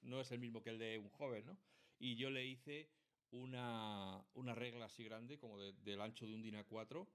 no 0.00 0.20
es 0.20 0.30
el 0.32 0.38
mismo 0.40 0.62
que 0.62 0.70
el 0.70 0.78
de 0.78 0.98
un 0.98 1.08
joven, 1.10 1.46
¿no? 1.46 1.58
Y 1.98 2.16
yo 2.16 2.30
le 2.30 2.46
hice 2.46 2.90
una, 3.30 4.28
una 4.34 4.54
regla 4.54 4.86
así 4.86 5.04
grande, 5.04 5.38
como 5.38 5.58
de- 5.58 5.72
del 5.72 6.00
ancho 6.00 6.26
de 6.26 6.34
un 6.34 6.42
DIN 6.42 6.56
A4, 6.56 7.08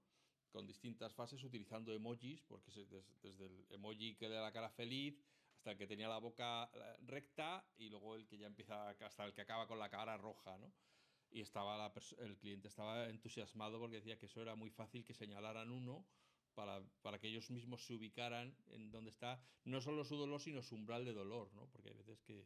con 0.50 0.66
distintas 0.66 1.14
fases 1.14 1.42
utilizando 1.44 1.92
emojis, 1.94 2.42
porque 2.42 2.72
desde 3.22 3.46
el 3.46 3.66
emoji 3.70 4.16
que 4.16 4.28
le 4.28 4.34
da 4.34 4.42
la 4.42 4.52
cara 4.52 4.68
feliz 4.70 5.22
hasta 5.54 5.72
el 5.72 5.78
que 5.78 5.86
tenía 5.86 6.08
la 6.08 6.18
boca 6.18 6.70
recta 7.02 7.72
y 7.76 7.88
luego 7.88 8.16
el 8.16 8.26
que 8.26 8.38
ya 8.38 8.46
empieza 8.46 8.90
hasta 8.90 9.24
el 9.26 9.32
que 9.34 9.42
acaba 9.42 9.68
con 9.68 9.78
la 9.78 9.90
cara 9.90 10.16
roja, 10.16 10.58
¿no? 10.58 10.74
Y 11.30 11.40
estaba 11.42 11.92
el 12.18 12.38
cliente 12.38 12.68
estaba 12.68 13.08
entusiasmado 13.08 13.78
porque 13.78 13.96
decía 13.96 14.18
que 14.18 14.26
eso 14.26 14.42
era 14.42 14.56
muy 14.56 14.70
fácil 14.70 15.04
que 15.04 15.14
señalaran 15.14 15.70
uno 15.70 16.08
para, 16.54 16.82
para 17.02 17.18
que 17.18 17.28
ellos 17.28 17.50
mismos 17.50 17.84
se 17.84 17.94
ubicaran 17.94 18.54
en 18.66 18.90
donde 18.90 19.10
está 19.10 19.40
no 19.64 19.80
solo 19.80 20.04
su 20.04 20.16
dolor, 20.16 20.40
sino 20.40 20.62
su 20.62 20.74
umbral 20.74 21.04
de 21.04 21.12
dolor, 21.12 21.52
¿no? 21.54 21.68
Porque 21.70 21.90
hay 21.90 21.96
veces 21.96 22.20
que, 22.20 22.44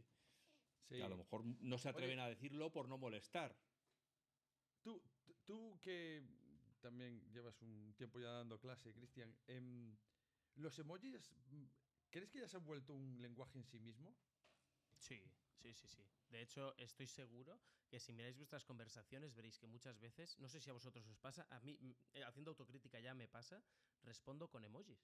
Sí. 0.88 0.96
que 0.96 1.02
a 1.02 1.08
lo 1.08 1.16
mejor 1.16 1.44
no 1.44 1.78
se 1.78 1.88
atreven 1.88 2.18
a 2.20 2.28
decirlo 2.28 2.70
por 2.70 2.88
no 2.88 2.98
molestar. 2.98 3.56
Tú, 4.82 5.00
tú- 5.46 5.78
que 5.80 6.22
también 6.80 7.20
llevas 7.32 7.62
un 7.62 7.94
tiempo 7.96 8.20
ya 8.20 8.28
dando 8.32 8.58
clase, 8.60 8.92
Cristian, 8.92 9.34
em, 9.46 9.96
¿los 10.56 10.78
emojis 10.78 11.32
crees 12.10 12.30
que 12.30 12.40
ya 12.40 12.48
se 12.48 12.58
han 12.58 12.64
vuelto 12.66 12.92
un 12.94 13.20
lenguaje 13.20 13.58
en 13.58 13.64
sí 13.64 13.78
mismo? 13.78 14.14
Sí, 14.98 15.20
sí, 15.62 15.72
sí, 15.74 15.86
sí. 15.88 16.02
De 16.30 16.42
hecho, 16.42 16.74
estoy 16.78 17.06
seguro 17.06 17.58
que 17.88 18.00
si 18.00 18.12
miráis 18.12 18.36
vuestras 18.36 18.64
conversaciones 18.64 19.34
veréis 19.34 19.58
que 19.58 19.66
muchas 19.66 19.98
veces, 20.00 20.38
no 20.40 20.48
sé 20.48 20.60
si 20.60 20.70
a 20.70 20.72
vosotros 20.72 21.06
os 21.06 21.18
pasa, 21.18 21.46
a 21.50 21.60
mí, 21.60 21.78
mm, 21.80 21.90
eh, 22.14 22.24
haciendo 22.24 22.50
autocrítica 22.50 22.98
ya 23.00 23.14
me 23.14 23.28
pasa, 23.28 23.62
respondo 24.02 24.48
con 24.48 24.64
emojis. 24.64 24.98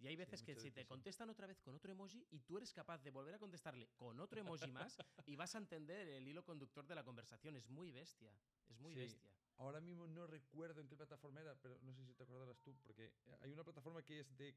Y 0.00 0.08
hay 0.08 0.16
veces 0.16 0.42
que 0.42 0.56
si 0.56 0.70
te 0.70 0.82
sí. 0.82 0.88
contestan 0.88 1.30
otra 1.30 1.46
vez 1.46 1.60
con 1.60 1.74
otro 1.74 1.92
emoji 1.92 2.26
y 2.30 2.40
tú 2.40 2.56
eres 2.56 2.72
capaz 2.72 2.98
de 2.98 3.10
volver 3.10 3.34
a 3.34 3.38
contestarle 3.38 3.88
con 3.96 4.18
otro 4.18 4.40
emoji 4.40 4.70
más 4.72 4.98
y 5.24 5.36
vas 5.36 5.54
a 5.54 5.58
entender 5.58 6.08
el 6.08 6.26
hilo 6.26 6.44
conductor 6.44 6.86
de 6.86 6.94
la 6.94 7.04
conversación. 7.04 7.56
Es 7.56 7.68
muy 7.70 7.92
bestia. 7.92 8.32
Es 8.68 8.78
muy 8.80 8.94
Sí. 8.94 9.00
bestia. 9.00 9.30
Ahora 9.56 9.80
mismo 9.80 10.08
no 10.08 10.26
recuerdo 10.26 10.80
en 10.80 10.88
qué 10.88 10.96
plataforma 10.96 11.40
era, 11.40 11.54
pero 11.54 11.78
no 11.78 11.92
sé 11.92 12.04
si 12.04 12.12
te 12.14 12.24
acordarás 12.24 12.60
tú, 12.60 12.74
porque 12.82 13.12
hay 13.40 13.52
una 13.52 13.62
plataforma 13.62 14.02
que 14.02 14.18
es 14.18 14.36
de, 14.36 14.52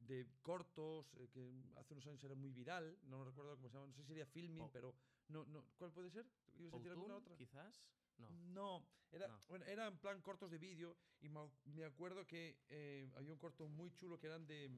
de 0.00 0.26
cortos, 0.42 1.06
eh, 1.18 1.28
que 1.32 1.52
hace 1.76 1.94
unos 1.94 2.06
años 2.06 2.22
era 2.24 2.34
muy 2.34 2.50
viral, 2.52 2.96
no 3.08 3.24
recuerdo 3.24 3.56
cómo 3.56 3.68
se 3.68 3.74
llama, 3.74 3.86
no 3.86 3.92
sé 3.92 4.02
si 4.02 4.08
sería 4.08 4.26
Filming, 4.26 4.58
Po- 4.66 4.70
pero 4.72 4.94
no, 5.28 5.44
no, 5.46 5.64
¿cuál 5.78 5.92
puede 5.92 6.10
ser? 6.10 6.24
¿Ibas 6.58 6.74
a 6.74 6.76
decir 6.76 6.92
alguna 6.92 7.16
otra? 7.16 7.36
quizás? 7.36 7.74
No. 8.18 8.28
No, 8.30 8.82
era, 9.12 9.28
No. 9.28 9.38
Bueno, 9.48 9.64
era 9.66 9.86
en 9.88 9.98
plan 9.98 10.20
cortos 10.22 10.50
de 10.50 10.58
vídeo 10.58 10.96
y 11.20 11.28
me, 11.28 11.84
acuerdo 11.84 12.26
que 12.26 12.54
eh, 12.70 13.08
había 13.16 13.32
un 13.32 13.38
corto 13.38 13.66
muy 13.68 13.90
chulo 13.92 14.18
que 14.18 14.26
eran 14.26 14.46
de, 14.46 14.70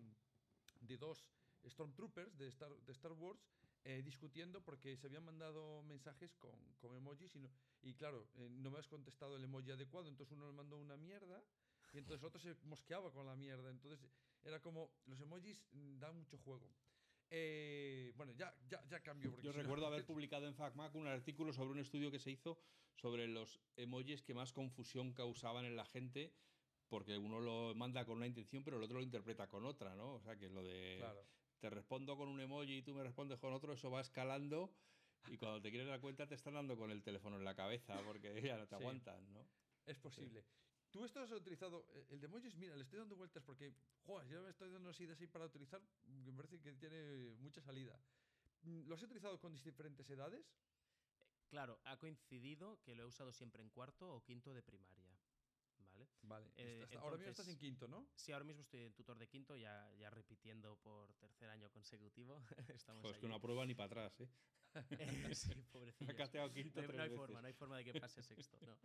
de 0.83 0.97
dos 0.97 1.19
Stormtroopers 1.67 2.37
de 2.39 2.49
Star, 2.49 2.71
de 2.87 2.93
Star 2.93 3.13
Wars 3.13 3.41
eh, 3.85 4.03
discutiendo 4.03 4.61
porque 4.65 4.97
se 4.97 5.07
habían 5.07 5.25
mandado 5.25 5.83
mensajes 5.83 6.35
con, 6.37 6.53
con 6.81 6.95
emojis 6.97 7.35
y, 7.37 7.39
no- 7.39 7.51
y 7.83 7.95
claro, 7.95 8.27
eh, 8.35 8.49
no 8.51 8.71
me 8.71 8.79
has 8.79 8.89
contestado 8.89 9.37
el 9.37 9.45
emoji 9.45 9.71
adecuado, 9.71 10.09
entonces 10.09 10.33
uno 10.37 10.47
le 10.47 10.53
mandó 10.53 10.77
una 10.77 10.97
mierda 10.97 11.43
y 11.95 11.99
entonces 11.99 12.23
otro 12.25 12.41
se 12.41 12.55
mosqueaba 12.67 13.11
con 13.13 13.27
la 13.27 13.35
mierda. 13.37 13.71
Entonces 13.71 14.01
era 14.45 14.61
como, 14.61 14.91
los 15.07 15.21
emojis 15.21 15.63
dan 16.01 16.17
mucho 16.17 16.39
juego. 16.39 16.69
Eh, 17.31 18.13
bueno, 18.17 18.33
ya, 18.33 18.55
ya, 18.71 18.83
ya 18.89 19.01
cambió. 19.03 19.31
porque 19.31 19.47
Yo 19.47 19.53
recuerdo 19.53 19.87
haber 19.87 20.07
publicado 20.07 20.47
en 20.47 20.55
FacMac 20.55 20.95
un 20.95 21.07
artículo 21.07 21.53
sobre 21.53 21.73
un 21.73 21.79
estudio 21.79 22.11
que 22.11 22.19
se 22.19 22.31
hizo 22.31 22.59
sobre 22.97 23.29
los 23.29 23.61
emojis 23.77 24.23
que 24.23 24.35
más 24.35 24.53
confusión 24.53 25.13
causaban 25.13 25.65
en 25.65 25.77
la 25.77 25.85
gente, 25.85 26.33
porque 26.89 27.17
uno 27.19 27.41
lo 27.41 27.75
manda 27.75 28.05
con 28.05 28.17
una 28.17 28.27
intención, 28.27 28.65
pero 28.65 28.79
el 28.79 28.83
otro 28.83 28.99
lo 28.99 29.05
interpreta 29.05 29.49
con 29.49 29.65
otra, 29.67 29.95
¿no? 29.95 30.15
O 30.15 30.21
sea, 30.21 30.37
que 30.37 30.49
lo 30.49 30.63
de 30.63 30.97
Claro. 30.99 31.25
te 31.61 31.71
respondo 31.71 32.17
con 32.17 32.29
un 32.29 32.41
emoji 32.41 32.79
y 32.79 32.83
tú 32.83 32.95
me 32.95 33.03
respondes 33.05 33.39
con 33.39 33.53
otro, 33.53 33.73
eso 33.73 33.91
va 33.91 34.01
escalando 34.01 34.71
y 35.29 35.37
cuando 35.37 35.61
te 35.61 35.71
quieres 35.71 35.87
dar 35.89 36.01
cuenta 36.01 36.27
te 36.27 36.35
están 36.35 36.55
dando 36.55 36.77
con 36.77 36.91
el 36.91 37.03
teléfono 37.03 37.37
en 37.37 37.45
la 37.45 37.55
cabeza 37.55 38.01
porque 38.07 38.41
ya 38.43 38.57
no 38.57 38.67
te 38.67 38.77
Sí. 38.79 38.83
aguantan, 38.83 39.33
¿no? 39.33 39.45
Es 39.87 39.99
posible. 39.99 40.45
¿Tú 40.91 41.05
esto 41.05 41.21
has 41.21 41.31
utilizado? 41.33 41.85
eh, 41.95 42.07
El 42.11 42.21
de 42.21 42.27
emojis, 42.27 42.57
mira, 42.57 42.75
le 42.77 42.83
estoy 42.83 42.99
dando 42.99 43.17
vueltas 43.17 43.43
porque, 43.45 43.75
joder, 44.07 44.27
yo 44.29 44.43
me 44.43 44.51
estoy 44.51 44.71
dando 44.71 44.89
así 44.91 45.05
de 45.07 45.13
así 45.13 45.27
para 45.27 45.45
utilizar, 45.45 45.83
me 46.07 46.33
parece 46.33 46.61
que 46.61 46.73
tiene 46.75 47.35
mucha 47.41 47.61
salida. 47.61 48.01
Mm, 48.63 48.89
¿Lo 48.89 48.95
has 48.95 49.03
utilizado 49.03 49.39
con 49.39 49.53
diferentes 49.63 50.09
edades? 50.11 50.45
Claro, 51.51 51.79
ha 51.85 51.97
coincidido 51.99 52.81
que 52.83 52.95
lo 52.95 53.03
he 53.05 53.07
usado 53.07 53.33
siempre 53.33 53.63
en 53.63 53.71
cuarto 53.71 54.15
o 54.15 54.23
quinto 54.23 54.53
de 54.55 54.63
primaria. 54.63 55.09
¿Vale? 55.79 56.09
Vale. 56.23 56.47
Eh, 56.57 56.83
hasta- 56.85 56.99
ahora 57.01 57.17
mismo 57.17 57.31
estás 57.31 57.47
en 57.47 57.53
entonces- 57.53 57.61
quinto, 57.71 57.89
¿no? 57.89 58.07
Sí, 58.17 58.33
ahora 58.33 58.45
mismo 58.45 58.63
estoy 58.63 58.81
en 58.83 58.93
tutor 58.95 59.17
de 59.19 59.29
quinto, 59.29 59.57
ya, 59.57 59.93
ya 59.95 60.11
repitiendo 60.11 60.77
por 60.83 61.13
tercer 61.15 61.49
año 61.51 61.71
consecutivo. 61.71 62.43
Estamos 62.83 63.03
Joder, 63.03 63.15
es 63.17 63.21
que 63.21 63.27
allí. 63.27 63.33
una 63.35 63.41
prueba 63.41 63.65
ni 63.67 63.75
para 63.75 63.87
atrás, 63.87 64.21
¿eh? 64.21 64.29
sí, 65.35 65.55
pobrecillos. 65.73 66.15
Acá 66.15 66.31
te 66.31 66.39
hago 66.39 66.53
quinto 66.53 66.83
No 66.83 66.89
no 66.89 67.03
hay 67.03 67.09
veces. 67.09 67.17
forma, 67.19 67.41
no 67.41 67.47
hay 67.47 67.53
forma 67.55 67.77
de 67.79 67.85
que 67.85 67.95
pase 68.01 68.23
sexto. 68.23 68.59
no. 68.67 68.77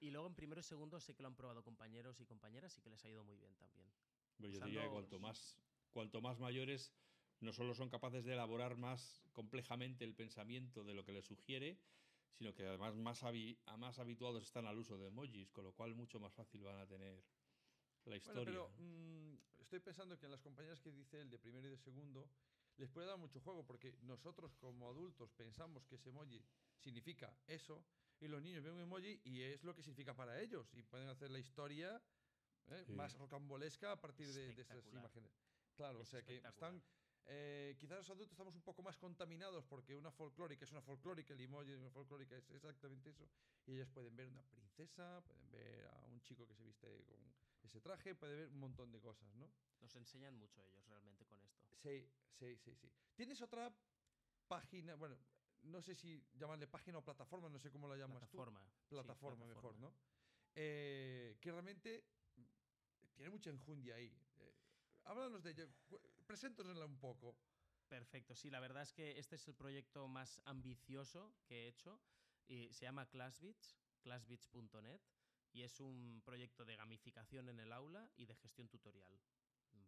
Y 0.00 0.10
luego 0.10 0.26
en 0.26 0.34
primero 0.34 0.60
y 0.60 0.64
segundo 0.64 0.98
sé 1.00 1.14
que 1.14 1.22
lo 1.22 1.28
han 1.28 1.36
probado 1.36 1.62
compañeros 1.62 2.20
y 2.20 2.24
compañeras 2.26 2.76
y 2.78 2.82
que 2.82 2.90
les 2.90 3.04
ha 3.04 3.08
ido 3.10 3.24
muy 3.24 3.36
bien 3.36 3.54
también. 3.56 3.86
Pero 4.36 4.48
yo 4.48 4.60
diría 4.60 4.82
que 4.82 4.88
cuanto 4.90 5.18
más, 5.20 5.56
cuanto 5.92 6.20
más 6.20 6.38
mayores 6.40 6.92
no 7.40 7.52
solo 7.52 7.74
son 7.74 7.88
capaces 7.90 8.24
de 8.24 8.32
elaborar 8.34 8.76
más 8.76 9.22
complejamente 9.32 10.04
el 10.04 10.14
pensamiento 10.14 10.84
de 10.84 10.94
lo 10.94 11.04
que 11.04 11.12
les 11.12 11.24
sugiere, 11.24 11.76
sino 12.38 12.54
que 12.54 12.66
además 12.66 12.94
más, 12.96 13.22
habi- 13.22 13.56
a 13.66 13.76
más 13.76 13.98
habituados 13.98 14.42
están 14.44 14.66
al 14.66 14.78
uso 14.78 14.96
de 14.98 15.08
emojis, 15.08 15.50
con 15.52 15.64
lo 15.64 15.72
cual 15.72 15.94
mucho 15.94 16.18
más 16.20 16.34
fácil 16.34 16.62
van 16.62 16.78
a 16.78 16.86
tener 16.86 17.14
la 18.04 18.16
historia. 18.16 18.44
Bueno, 18.44 18.68
pero 18.68 18.68
¿no? 18.78 18.84
mm, 18.84 19.62
estoy 19.62 19.80
pensando 19.80 20.18
que 20.18 20.26
en 20.26 20.32
las 20.32 20.40
compañeras 20.42 20.80
que 20.80 20.90
dice 20.92 21.20
el 21.20 21.30
de 21.30 21.38
primero 21.38 21.66
y 21.66 21.70
de 21.70 21.76
segundo 21.76 22.24
les 22.76 22.90
puede 22.90 23.06
dar 23.06 23.18
mucho 23.18 23.40
juego 23.40 23.64
porque 23.64 23.92
nosotros 24.02 24.54
como 24.56 24.88
adultos 24.88 25.30
pensamos 25.32 25.86
que 25.86 25.96
ese 25.96 26.08
emoji 26.10 26.44
significa 26.78 27.36
eso 27.46 27.84
y 28.20 28.28
los 28.28 28.42
niños 28.42 28.62
ven 28.62 28.74
un 28.74 28.80
emoji 28.80 29.20
y 29.24 29.42
es 29.42 29.62
lo 29.64 29.74
que 29.74 29.82
significa 29.82 30.14
para 30.14 30.40
ellos 30.40 30.72
y 30.74 30.82
pueden 30.82 31.08
hacer 31.08 31.30
la 31.30 31.38
historia 31.38 32.00
¿eh? 32.68 32.84
Sí. 32.86 32.92
más 32.92 33.14
rocambolesca 33.18 33.92
a 33.92 34.00
partir 34.00 34.32
de, 34.32 34.52
de 34.54 34.62
esas 34.62 34.86
imágenes. 34.86 35.32
Claro, 35.74 35.98
o 36.00 36.02
Es 36.02 36.08
sea 36.08 36.22
que 36.22 36.36
están... 36.36 36.82
eh, 37.26 37.76
quizás 37.78 37.98
los 37.98 38.10
adultos 38.10 38.32
estamos 38.32 38.54
un 38.54 38.62
poco 38.62 38.82
más 38.82 38.96
contaminados 38.96 39.64
porque 39.64 39.94
una 39.96 40.10
folclórica 40.10 40.64
es 40.64 40.70
una 40.72 40.82
folclórica, 40.82 41.34
el 41.34 41.40
emoji 41.40 41.70
de 41.72 41.78
una 41.78 41.90
folclórica 41.90 42.36
es 42.36 42.50
exactamente 42.50 43.10
eso. 43.10 43.28
Y 43.66 43.74
ellas 43.74 43.88
pueden 43.90 44.14
ver 44.16 44.28
una 44.28 44.42
princesa, 44.44 45.22
pueden 45.26 45.50
ver 45.50 45.86
a 45.86 46.06
un 46.06 46.20
chico 46.22 46.46
que 46.46 46.54
se 46.54 46.62
viste 46.64 47.04
con 47.04 47.20
ese 47.62 47.80
traje, 47.80 48.14
puede 48.14 48.34
ver 48.36 48.48
un 48.48 48.58
montón 48.58 48.90
de 48.92 49.00
cosas, 49.00 49.32
¿no? 49.34 49.50
Nos 49.80 49.94
enseñan 49.96 50.34
mucho 50.34 50.62
ellos 50.64 50.84
realmente 50.86 51.24
con 51.26 51.40
esto. 51.42 51.64
Sí, 51.82 52.08
sí, 52.38 52.56
sí, 52.56 52.74
sí. 52.74 52.90
¿Tienes 53.14 53.40
otra 53.40 53.72
página? 54.48 54.94
Bueno, 54.96 55.16
no 55.62 55.80
sé 55.82 55.94
si 55.94 56.24
llamarle 56.34 56.66
página 56.66 56.98
o 56.98 57.04
plataforma, 57.04 57.48
no 57.48 57.58
sé 57.58 57.70
cómo 57.70 57.88
la 57.88 57.96
llamas 57.96 58.18
Plataforma. 58.20 58.60
tú. 58.60 58.80
sí, 58.82 58.88
Plataforma, 58.90 59.46
mejor, 59.46 59.62
plataforma. 59.62 59.88
¿no? 59.88 59.94
Eh, 60.54 61.36
que 61.40 61.50
realmente 61.50 62.04
tiene 63.14 63.30
mucha 63.30 63.50
enjundia 63.50 63.94
ahí. 63.96 64.12
Eh, 64.38 64.54
háblanos 65.04 65.42
de 65.42 65.50
ella, 65.50 65.68
cu- 65.88 66.00
preséntanosla 66.26 66.84
un 66.86 66.98
poco. 66.98 67.36
Perfecto, 67.88 68.34
sí, 68.34 68.50
la 68.50 68.60
verdad 68.60 68.82
es 68.82 68.92
que 68.92 69.18
este 69.18 69.36
es 69.36 69.46
el 69.48 69.54
proyecto 69.54 70.08
más 70.08 70.40
ambicioso 70.46 71.34
que 71.46 71.64
he 71.64 71.68
hecho 71.68 72.00
y 72.48 72.72
se 72.72 72.86
llama 72.86 73.08
Classbits, 73.08 73.76
classbits.net 74.02 75.00
y 75.52 75.62
es 75.62 75.80
un 75.80 76.22
proyecto 76.24 76.64
de 76.64 76.76
gamificación 76.76 77.48
en 77.48 77.60
el 77.60 77.72
aula 77.72 78.10
y 78.16 78.26
de 78.26 78.34
gestión 78.36 78.68
tutorial. 78.68 79.12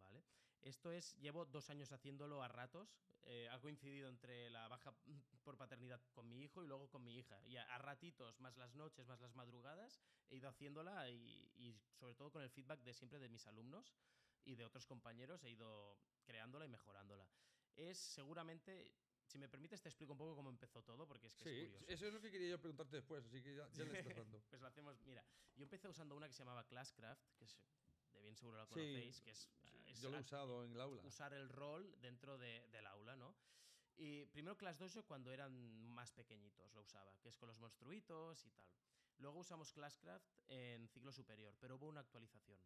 ¿Vale? 0.01 0.23
Esto 0.61 0.91
es, 0.91 1.15
llevo 1.17 1.45
dos 1.45 1.69
años 1.69 1.91
haciéndolo 1.91 2.41
a 2.41 2.47
ratos, 2.47 2.97
eh, 3.23 3.47
ha 3.51 3.59
coincidido 3.59 4.09
entre 4.09 4.49
la 4.49 4.67
baja 4.67 4.93
por 5.43 5.57
paternidad 5.57 6.01
con 6.11 6.27
mi 6.27 6.41
hijo 6.43 6.63
y 6.63 6.67
luego 6.67 6.89
con 6.89 7.03
mi 7.03 7.17
hija. 7.17 7.39
Y 7.45 7.57
a, 7.57 7.77
ratitos, 7.77 8.39
más 8.39 8.57
las 8.57 8.75
noches, 8.75 9.07
más 9.07 9.19
las 9.21 9.35
madrugadas, 9.35 10.01
he 10.29 10.37
ido 10.37 10.49
haciéndola 10.49 11.09
y 11.09 11.75
sobre 11.93 12.15
todo 12.15 12.31
con 12.31 12.41
el 12.41 12.49
feedback 12.49 12.81
de 12.81 12.93
siempre 12.93 13.19
de 13.19 13.29
mis 13.29 13.45
alumnos 13.47 13.95
y 14.43 14.55
de 14.55 14.65
otros 14.65 14.85
compañeros, 14.85 15.43
he 15.43 15.51
ido 15.51 15.97
creándola 16.25 16.65
y 16.65 16.69
mejorándola 16.69 17.27
es 17.75 17.97
seguramente, 17.97 18.91
si 19.25 19.37
me 19.37 19.49
permites, 19.49 19.81
te 19.81 19.89
explico 19.89 20.11
un 20.13 20.17
poco 20.17 20.35
cómo 20.35 20.49
empezó 20.49 20.83
todo, 20.83 21.07
porque 21.07 21.27
es 21.27 21.35
que 21.35 21.43
es 21.43 21.65
curioso. 21.65 21.85
eso 21.87 22.07
es 22.07 22.13
lo 22.13 22.21
que 22.21 22.31
quería 22.31 22.49
yo 22.49 22.59
preguntarte 22.59 22.97
después, 22.97 23.25
así 23.25 23.41
que 23.41 23.55
ya, 23.55 23.67
ya 23.71 23.83
le 23.85 23.99
estás 23.99 24.15
dando. 24.17 24.41
pues 24.49 24.61
lo 24.61 24.67
hacemos, 24.67 25.01
mira, 25.05 25.25
yo 25.55 25.63
empecé 25.63 25.87
usando 25.87 26.15
una 26.15 26.27
que 26.27 26.33
se 26.33 26.39
llamaba 26.39 26.65
Classcraft, 26.67 27.21
que 27.37 27.45
es, 27.45 27.57
de 28.13 28.21
bien 28.21 28.35
seguro 28.35 28.57
la 28.57 28.65
Sí, 28.65 28.71
conocéis, 28.71 29.21
que 29.21 29.31
es, 29.31 29.49
Sí, 29.63 29.83
es 29.87 29.99
yo 30.01 30.09
lo 30.09 30.17
he 30.17 30.21
usado 30.21 30.63
en 30.63 30.73
el 30.73 30.81
aula. 30.81 31.01
usar 31.03 31.33
el 31.33 31.49
rol 31.49 31.99
dentro 32.01 32.37
de- 32.37 32.67
del 32.69 32.85
aula, 32.87 33.15
¿no? 33.15 33.35
Y 33.97 34.25
primero 34.27 34.57
Class 34.57 34.77
Dojo 34.79 35.03
cuando 35.03 35.31
eran 35.31 35.53
más 35.87 36.11
pequeñitos 36.11 36.73
lo 36.73 36.81
usaba, 36.81 37.17
que 37.19 37.29
es 37.29 37.37
con 37.37 37.47
los 37.47 37.57
monstruitos 37.59 38.45
y 38.45 38.51
tal. 38.51 38.67
Luego 39.19 39.39
usamos 39.39 39.71
Classcraft 39.71 40.25
en 40.47 40.87
ciclo 40.89 41.11
superior, 41.13 41.55
pero 41.59 41.75
hubo 41.77 41.87
una 41.87 42.01
actualización. 42.01 42.59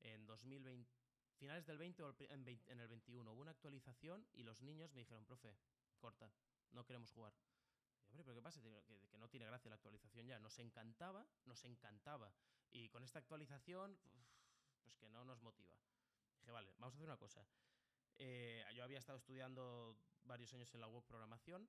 En 0.00 0.26
2020, 0.26 0.90
finales 1.38 1.66
del 1.66 1.78
20 1.78 2.02
o 2.02 2.08
el 2.08 2.14
pri- 2.14 2.26
en, 2.30 2.44
20 2.44 2.70
en 2.72 2.80
el 2.80 2.88
21 2.88 3.32
hubo 3.32 3.40
una 3.40 3.50
actualización 3.52 4.26
y 4.34 4.42
los 4.42 4.60
niños 4.60 4.92
me 4.92 5.00
dijeron, 5.00 5.24
profe, 5.24 5.56
corta, 6.00 6.32
no 6.72 6.84
queremos 6.84 7.12
jugar. 7.12 7.32
Y, 8.08 8.10
Hombre, 8.10 8.24
pero 8.24 8.34
¿qué 8.34 8.42
pasa? 8.42 8.60
Que, 8.60 9.06
que 9.08 9.18
no 9.18 9.28
tiene 9.28 9.46
gracia 9.46 9.68
la 9.68 9.76
actualización 9.76 10.26
ya. 10.26 10.38
Nos 10.40 10.58
encantaba, 10.58 11.24
nos 11.44 11.64
encantaba. 11.64 12.34
Y 12.72 12.88
con 12.88 13.04
esta 13.04 13.20
actualización, 13.20 13.96
pues 14.82 14.96
que 14.96 15.08
no 15.08 15.24
nos 15.24 15.42
motiva. 15.42 15.76
Dije, 16.40 16.50
vale, 16.50 16.72
vamos 16.78 16.94
a 16.94 16.96
hacer 16.96 17.06
una 17.06 17.16
cosa. 17.18 17.46
Eh, 18.18 18.64
yo 18.74 18.82
había 18.82 18.98
estado 18.98 19.18
estudiando 19.18 19.96
varios 20.24 20.52
años 20.52 20.74
en 20.74 20.80
la 20.80 20.88
web 20.88 21.04
programación 21.04 21.68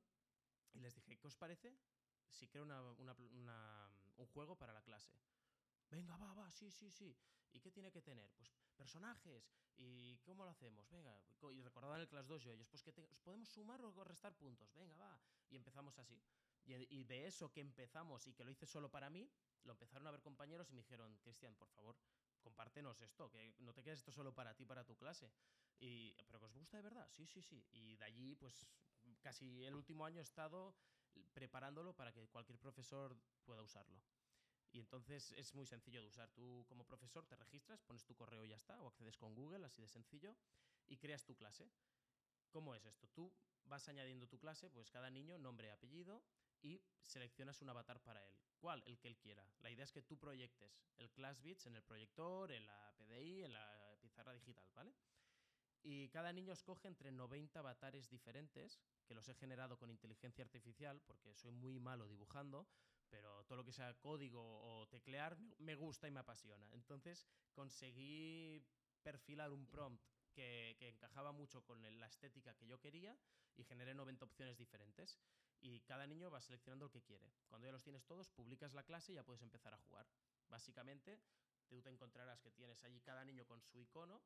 y 0.74 0.80
les 0.80 0.96
dije, 0.96 1.18
¿qué 1.18 1.28
os 1.28 1.36
parece 1.36 1.78
si 2.32 2.48
creo 2.48 2.64
una- 2.64 2.82
una 2.94 3.14
una- 3.14 3.90
un 4.18 4.26
juego 4.28 4.56
para 4.58 4.74
la 4.74 4.82
clase? 4.82 5.14
Venga, 5.90 6.18
va, 6.18 6.34
va, 6.34 6.52
sí, 6.52 6.72
sí, 6.72 6.90
sí. 6.92 7.16
¿Y 7.54 7.60
qué 7.60 7.72
tiene 7.72 7.92
que 7.92 8.02
tener? 8.02 8.32
Pues 8.34 8.50
personajes. 8.82 9.44
¿Y 9.78 10.18
cómo 10.26 10.44
lo 10.44 10.50
hacemos? 10.50 10.90
Venga. 10.90 11.16
Y 11.54 11.62
recordaban 11.62 12.02
el 12.02 12.08
Class 12.08 12.28
2 12.28 12.46
ellos, 12.48 12.68
pues 12.68 12.82
que 12.82 12.92
te- 12.92 13.08
podemos 13.24 13.48
sumar 13.48 13.80
o 13.84 14.04
restar 14.04 14.34
puntos. 14.36 14.74
Venga, 14.74 14.96
va. 14.98 15.20
Y 15.52 15.56
empezamos 15.56 15.98
así. 16.00 16.20
Y, 16.66 16.74
y 16.90 17.04
de 17.04 17.28
eso 17.28 17.52
que 17.52 17.62
empezamos 17.62 18.26
y 18.28 18.34
que 18.34 18.44
lo 18.44 18.50
hice 18.50 18.66
solo 18.66 18.90
para 18.90 19.10
mí, 19.12 19.30
lo 19.66 19.74
empezaron 19.74 20.08
a 20.08 20.12
ver 20.12 20.22
compañeros 20.22 20.70
y 20.70 20.74
me 20.74 20.82
dijeron, 20.82 21.16
Cristian, 21.18 21.56
por 21.56 21.70
favor, 21.70 21.96
compártenos 22.42 23.00
esto, 23.02 23.30
que 23.30 23.54
no 23.60 23.72
te 23.74 23.84
quedes 23.84 24.00
esto 24.00 24.12
solo 24.12 24.34
para 24.34 24.56
ti, 24.56 24.66
para 24.66 24.84
tu 24.84 24.96
clase. 24.96 25.32
Y, 25.80 26.14
¿Pero 26.26 26.40
que 26.40 26.46
os 26.46 26.54
gusta 26.54 26.78
de 26.78 26.84
verdad? 26.84 27.08
Sí, 27.12 27.28
sí, 27.28 27.42
sí. 27.44 27.64
Y 27.72 27.96
de 27.98 28.06
allí, 28.06 28.36
pues 28.36 28.66
casi 29.22 29.64
el 29.64 29.76
último 29.76 30.06
año 30.06 30.20
he 30.20 30.24
estado 30.24 30.74
preparándolo 31.34 31.94
para 31.94 32.12
que 32.12 32.28
cualquier 32.30 32.58
profesor 32.58 33.16
pueda 33.46 33.62
usarlo. 33.62 34.02
Y 34.72 34.80
entonces 34.80 35.34
es 35.34 35.54
muy 35.54 35.66
sencillo 35.66 36.02
de 36.02 36.08
usar. 36.08 36.30
Tú 36.32 36.66
como 36.68 36.86
profesor 36.86 37.26
te 37.26 37.36
registras, 37.36 37.82
pones 37.84 38.06
tu 38.06 38.16
correo 38.16 38.46
y 38.46 38.50
ya 38.50 38.56
está, 38.56 38.80
o 38.82 38.88
accedes 38.88 39.18
con 39.18 39.36
Google, 39.36 39.66
así 39.66 39.82
de 39.82 39.88
sencillo, 39.88 40.36
y 40.88 40.98
creas 40.98 41.26
tu 41.26 41.36
clase. 41.36 41.70
¿Cómo 42.52 42.76
es 42.76 42.86
esto? 42.86 43.08
Tú 43.10 43.34
vas 43.66 43.88
añadiendo 43.88 44.28
tu 44.28 44.40
clase, 44.40 44.70
pues 44.70 44.90
cada 44.90 45.10
niño, 45.10 45.38
nombre, 45.38 45.72
apellido, 45.72 46.24
y 46.62 46.82
seleccionas 47.02 47.62
un 47.62 47.70
avatar 47.70 48.02
para 48.02 48.26
él. 48.26 48.36
¿Cuál? 48.60 48.84
El 48.86 49.00
que 49.00 49.08
él 49.08 49.18
quiera. 49.18 49.46
La 49.62 49.72
idea 49.72 49.84
es 49.84 49.92
que 49.92 50.04
tú 50.04 50.18
proyectes 50.18 50.80
el 50.98 51.12
ClassBits 51.12 51.66
en 51.66 51.76
el 51.76 51.84
proyector, 51.84 52.52
en 52.52 52.66
la 52.66 52.94
PDI, 52.98 53.44
en 53.44 53.54
la 53.54 53.98
pizarra 54.00 54.34
digital, 54.34 54.70
¿vale? 54.76 54.94
Y 55.84 56.10
cada 56.10 56.32
niño 56.32 56.54
escoge 56.54 56.88
entre 56.88 57.12
90 57.12 57.60
avatares 57.60 58.08
diferentes, 58.10 58.80
que 59.08 59.16
los 59.16 59.28
he 59.28 59.34
generado 59.34 59.78
con 59.78 59.90
inteligencia 59.90 60.44
artificial, 60.44 61.02
porque 61.02 61.34
soy 61.34 61.52
muy 61.52 61.80
malo 61.80 62.08
dibujando, 62.08 62.68
pero 63.12 63.44
todo 63.44 63.58
lo 63.58 63.66
que 63.66 63.74
sea 63.74 63.94
código 64.00 64.42
o 64.42 64.88
teclear 64.88 65.38
me- 65.60 65.76
gusta 65.76 66.08
y 66.08 66.12
me 66.12 66.22
apasiona. 66.22 66.68
Entonces 66.74 67.28
conseguí 67.54 68.64
perfilar 69.04 69.52
un 69.52 69.68
prompt 69.68 70.02
que, 70.34 70.78
encajaba 70.80 71.32
mucho 71.34 71.64
con 71.64 71.82
la 72.00 72.08
estética 72.08 72.56
que 72.56 72.66
yo 72.66 72.80
quería 72.80 73.16
y 73.58 73.64
generé 73.66 73.94
90 73.94 74.26
opciones 74.26 74.58
diferentes. 74.58 75.20
Y 75.60 75.82
cada 75.82 76.08
niño 76.08 76.32
va 76.32 76.42
seleccionando 76.42 76.86
el 76.86 76.92
que 76.92 77.04
quiere. 77.04 77.32
Cuando 77.48 77.68
ya 77.68 77.72
los 77.72 77.84
tienes 77.84 78.06
todos, 78.06 78.30
publicas 78.30 78.74
la 78.74 78.84
clase 78.84 79.12
y 79.12 79.16
ya 79.16 79.24
puedes 79.24 79.44
empezar 79.44 79.74
a 79.74 79.78
jugar. 79.78 80.08
Básicamente, 80.50 81.20
tú 81.68 81.82
te 81.84 81.90
encontrarás 81.90 82.42
que 82.42 82.52
tienes 82.52 82.84
allí 82.84 83.00
cada 83.02 83.24
niño 83.26 83.46
con 83.46 83.62
su 83.62 83.80
icono 83.80 84.24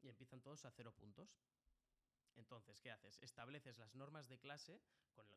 y 0.00 0.08
empiezan 0.08 0.40
todos 0.40 0.64
a 0.64 0.70
cero 0.70 0.92
puntos. 0.92 1.36
Entonces, 2.38 2.80
¿qué 2.80 2.90
haces? 2.92 3.18
Estableces 3.20 3.78
las 3.78 3.94
normas 3.94 4.28
de 4.28 4.38
clase 4.38 4.80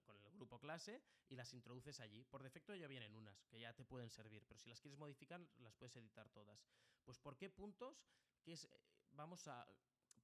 con 0.05 0.17
el, 0.23 0.31
grupo 0.33 0.59
clase 0.59 1.01
y 1.27 1.35
las 1.35 1.53
introduces 1.53 1.99
allí. 1.99 2.23
Por 2.25 2.43
defecto 2.43 2.75
ya 2.75 2.87
vienen 2.87 3.15
unas, 3.15 3.43
que 3.47 3.59
ya 3.59 3.73
te 3.73 3.83
pueden 3.83 4.09
servir, 4.09 4.45
pero 4.47 4.59
si 4.59 4.69
las 4.69 4.79
quieres 4.79 4.99
modificar, 4.99 5.41
las 5.57 5.75
puedes 5.75 5.95
editar 5.95 6.29
todas. 6.29 6.63
Pues 7.03 7.19
¿por 7.19 7.35
qué 7.37 7.49
puntos? 7.49 8.05
¿Qué 8.43 8.53
es, 8.53 8.65
eh, 8.65 8.81
vamos 9.11 9.47
a, 9.47 9.67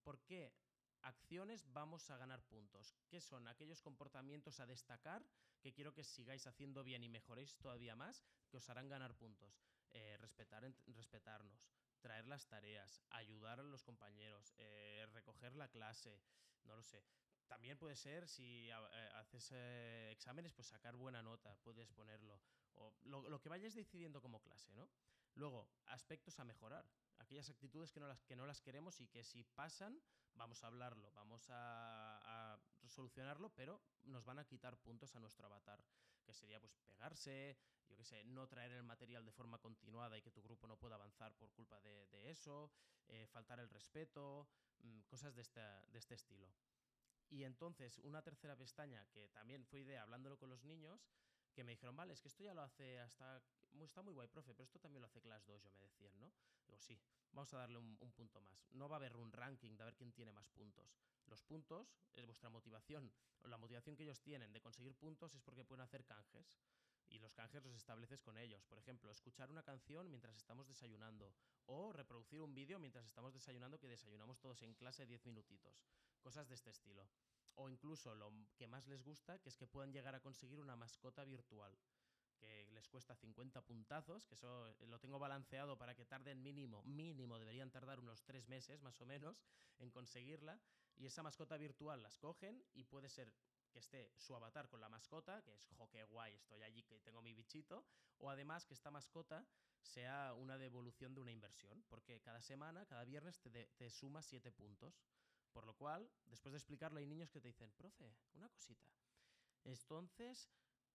¿Por 0.03 0.19
qué 0.21 0.53
acciones 1.01 1.65
vamos 1.73 2.09
a 2.09 2.17
ganar 2.17 2.43
puntos? 2.43 2.95
¿Qué 3.09 3.19
son 3.19 3.47
aquellos 3.47 3.81
comportamientos 3.81 4.59
a 4.59 4.67
destacar 4.67 5.25
que 5.61 5.73
quiero 5.73 5.93
que 5.93 6.03
sigáis 6.03 6.45
haciendo 6.45 6.83
bien 6.83 7.03
y 7.03 7.09
mejoréis 7.09 7.57
todavía 7.57 7.95
más, 7.95 8.23
que 8.49 8.57
os 8.57 8.69
harán 8.69 8.87
ganar 8.87 9.15
puntos? 9.15 9.59
Eh, 9.91 10.17
respetar, 10.17 10.63
respetarnos, 10.87 11.67
traer 11.99 12.27
las 12.27 12.47
tareas, 12.47 13.01
ayudar 13.09 13.59
a 13.59 13.63
los 13.63 13.83
compañeros, 13.83 14.53
eh, 14.57 15.05
recoger 15.13 15.55
la 15.55 15.67
clase, 15.67 16.21
no 16.63 16.75
lo 16.75 16.83
sé. 16.83 17.03
También 17.47 17.77
puede 17.77 17.95
ser, 17.95 18.27
si 18.27 18.69
eh, 18.69 18.73
haces 19.15 19.51
eh, 19.53 20.11
exámenes, 20.11 20.53
pues 20.53 20.67
sacar 20.67 20.95
buena 20.95 21.21
nota, 21.23 21.55
puedes 21.63 21.91
ponerlo. 21.91 22.41
O 22.73 22.93
lo, 23.03 23.41
que 23.41 23.49
vayáis 23.49 23.73
decidiendo 23.73 24.21
como 24.21 24.41
clase, 24.41 24.73
¿no? 24.73 24.89
Luego, 25.35 25.69
aspectos 25.85 26.39
a 26.39 26.43
mejorar. 26.43 26.85
Aquellas 27.19 27.49
actitudes 27.49 27.91
que 27.91 27.99
no 27.99 28.07
las, 28.07 28.21
que 28.25 28.35
no 28.35 28.45
las 28.45 28.61
queremos 28.61 28.99
y 29.01 29.07
que 29.07 29.23
si 29.23 29.43
pasan, 29.43 29.99
vamos 30.35 30.63
a 30.63 30.67
hablarlo, 30.67 31.11
vamos 31.13 31.47
a 31.49 32.59
solucionarlo, 32.85 33.49
pero 33.55 33.81
nos 34.03 34.23
van 34.25 34.39
a 34.39 34.45
quitar 34.45 34.77
puntos 34.77 35.15
a 35.15 35.19
nuestro 35.19 35.47
avatar. 35.47 35.83
Que 36.27 36.33
sería 36.33 36.59
pues 36.59 36.73
pegarse, 36.85 37.57
yo 37.87 37.95
qué 37.95 38.03
sé, 38.03 38.23
no 38.25 38.47
traer 38.47 38.73
el 38.73 38.83
material 38.83 39.25
de 39.25 39.31
forma 39.31 39.59
continuada 39.59 40.17
y 40.17 40.21
que 40.21 40.31
tu 40.31 40.43
grupo 40.43 40.67
no 40.67 40.77
pueda 40.77 40.95
avanzar 40.95 41.33
por 41.37 41.53
culpa 41.53 41.79
de, 41.81 42.05
de 42.07 42.29
eso, 42.29 42.69
eh, 43.07 43.27
faltar 43.27 43.59
el 43.61 43.69
respeto, 43.69 44.49
mm, 44.79 45.01
cosas 45.03 45.35
de, 45.35 45.41
esta- 45.41 45.85
de 45.87 45.97
este 45.99 46.15
estilo. 46.15 46.53
Y 47.29 47.43
entonces, 47.45 47.99
una 47.99 48.21
tercera 48.21 48.57
pestaña 48.57 49.07
que 49.07 49.29
también 49.29 49.65
fue 49.65 49.79
idea 49.79 50.01
hablándolo 50.03 50.37
con 50.37 50.49
los 50.49 50.63
niños, 50.65 51.09
que 51.53 51.63
me 51.63 51.71
dijeron, 51.71 51.95
vale, 51.95 52.13
es 52.13 52.21
que 52.21 52.27
esto 52.27 52.43
ya 52.43 52.53
lo 52.53 52.61
hace 52.61 52.99
hasta. 52.99 53.41
Está 53.83 54.01
muy 54.01 54.13
guay, 54.13 54.27
profe, 54.27 54.53
pero 54.53 54.63
esto 54.63 54.79
también 54.79 55.01
lo 55.01 55.07
hace 55.07 55.21
Class 55.21 55.45
Dojo, 55.45 55.71
me 55.73 55.85
decían, 55.85 56.19
¿no? 56.19 56.31
Digo, 56.65 56.79
sí, 56.79 56.99
vamos 57.31 57.53
a 57.53 57.57
darle 57.57 57.77
un, 57.77 57.97
un 57.99 58.11
punto 58.11 58.41
más. 58.41 58.67
No 58.71 58.89
va 58.89 58.95
a 58.95 58.99
haber 58.99 59.15
un 59.15 59.31
ranking 59.31 59.75
de 59.75 59.83
ver 59.83 59.95
quién 59.95 60.11
tiene 60.11 60.31
más 60.31 60.49
puntos. 60.49 60.97
Los 61.27 61.43
puntos 61.43 61.95
es 62.15 62.25
vuestra 62.25 62.49
motivación. 62.49 63.11
La 63.43 63.57
motivación 63.57 63.95
que 63.95 64.03
ellos 64.03 64.21
tienen 64.21 64.51
de 64.51 64.61
conseguir 64.61 64.95
puntos 64.95 65.33
es 65.35 65.41
porque 65.41 65.65
pueden 65.65 65.83
hacer 65.83 66.05
canjes. 66.05 66.57
Y 67.09 67.19
los 67.19 67.33
canjes 67.33 67.63
los 67.63 67.73
estableces 67.73 68.21
con 68.21 68.37
ellos. 68.37 68.65
Por 68.65 68.79
ejemplo, 68.79 69.11
escuchar 69.11 69.49
una 69.49 69.63
canción 69.63 70.09
mientras 70.09 70.35
estamos 70.35 70.67
desayunando. 70.67 71.33
O 71.65 71.93
reproducir 71.93 72.41
un 72.41 72.53
vídeo 72.53 72.79
mientras 72.79 73.05
estamos 73.05 73.33
desayunando, 73.33 73.79
que 73.79 73.87
desayunamos 73.87 74.39
todos 74.39 74.61
en 74.61 74.73
clase 74.73 75.05
10 75.05 75.25
minutitos. 75.25 75.83
Cosas 76.21 76.47
de 76.47 76.55
este 76.55 76.69
estilo. 76.69 77.07
O 77.55 77.69
incluso 77.69 78.13
lo 78.15 78.31
que 78.57 78.67
más 78.67 78.87
les 78.87 79.03
gusta, 79.03 79.39
que 79.39 79.49
es 79.49 79.57
que 79.57 79.67
puedan 79.67 79.91
llegar 79.91 80.15
a 80.15 80.19
conseguir 80.19 80.59
una 80.59 80.75
mascota 80.75 81.23
virtual. 81.23 81.77
Que 82.39 82.67
les 82.71 82.87
cuesta 82.87 83.15
50 83.15 83.61
puntazos, 83.61 84.25
que 84.25 84.35
eso 84.35 84.67
eh, 84.67 84.75
lo 84.87 84.99
tengo 84.99 85.19
balanceado 85.19 85.77
para 85.77 85.95
que 85.95 86.05
tarden 86.05 86.41
mínimo, 86.41 86.83
mínimo, 86.83 87.39
deberían 87.39 87.71
tardar 87.71 87.99
unos 87.99 88.23
3 88.23 88.47
meses 88.47 88.81
más 88.81 88.99
o 89.01 89.05
menos 89.05 89.43
en 89.79 89.89
conseguirla. 89.89 90.59
Y 90.95 91.05
esa 91.05 91.23
mascota 91.23 91.57
virtual 91.57 92.01
las 92.01 92.17
cogen 92.17 92.63
y 92.73 92.83
puede 92.83 93.09
ser 93.09 93.33
que 93.71 93.79
esté 93.79 94.11
su 94.17 94.35
avatar 94.35 94.67
con 94.69 94.79
la 94.81 94.89
mascota, 94.89 95.41
que 95.43 95.53
es, 95.53 95.67
jo, 95.77 95.89
qué 95.89 96.03
guay, 96.03 96.33
estoy 96.35 96.63
allí 96.63 96.83
que 96.83 96.99
tengo 96.99 97.21
mi 97.21 97.33
bichito, 97.33 97.85
o 98.19 98.29
además 98.29 98.65
que 98.65 98.73
esta 98.73 98.91
mascota 98.91 99.45
sea 99.81 100.33
una 100.33 100.57
devolución 100.57 101.13
de 101.13 101.21
una 101.21 101.31
inversión, 101.31 101.83
porque 101.89 102.21
cada 102.21 102.41
semana, 102.41 102.85
cada 102.85 103.03
viernes 103.03 103.39
te 103.39 103.89
suma 103.89 104.21
7 104.21 104.51
puntos. 104.51 105.01
Por 105.57 105.65
lo 105.65 105.73
cual, 105.73 106.07
después 106.25 106.53
de 106.53 106.59
explicarlo, 106.59 106.99
hay 106.99 107.07
niños 107.07 107.31
que 107.31 107.41
te 107.41 107.47
dicen, 107.47 107.71
profe, 107.71 108.15
una 108.35 108.47
cosita. 108.47 108.91
Entonces, 109.63 110.47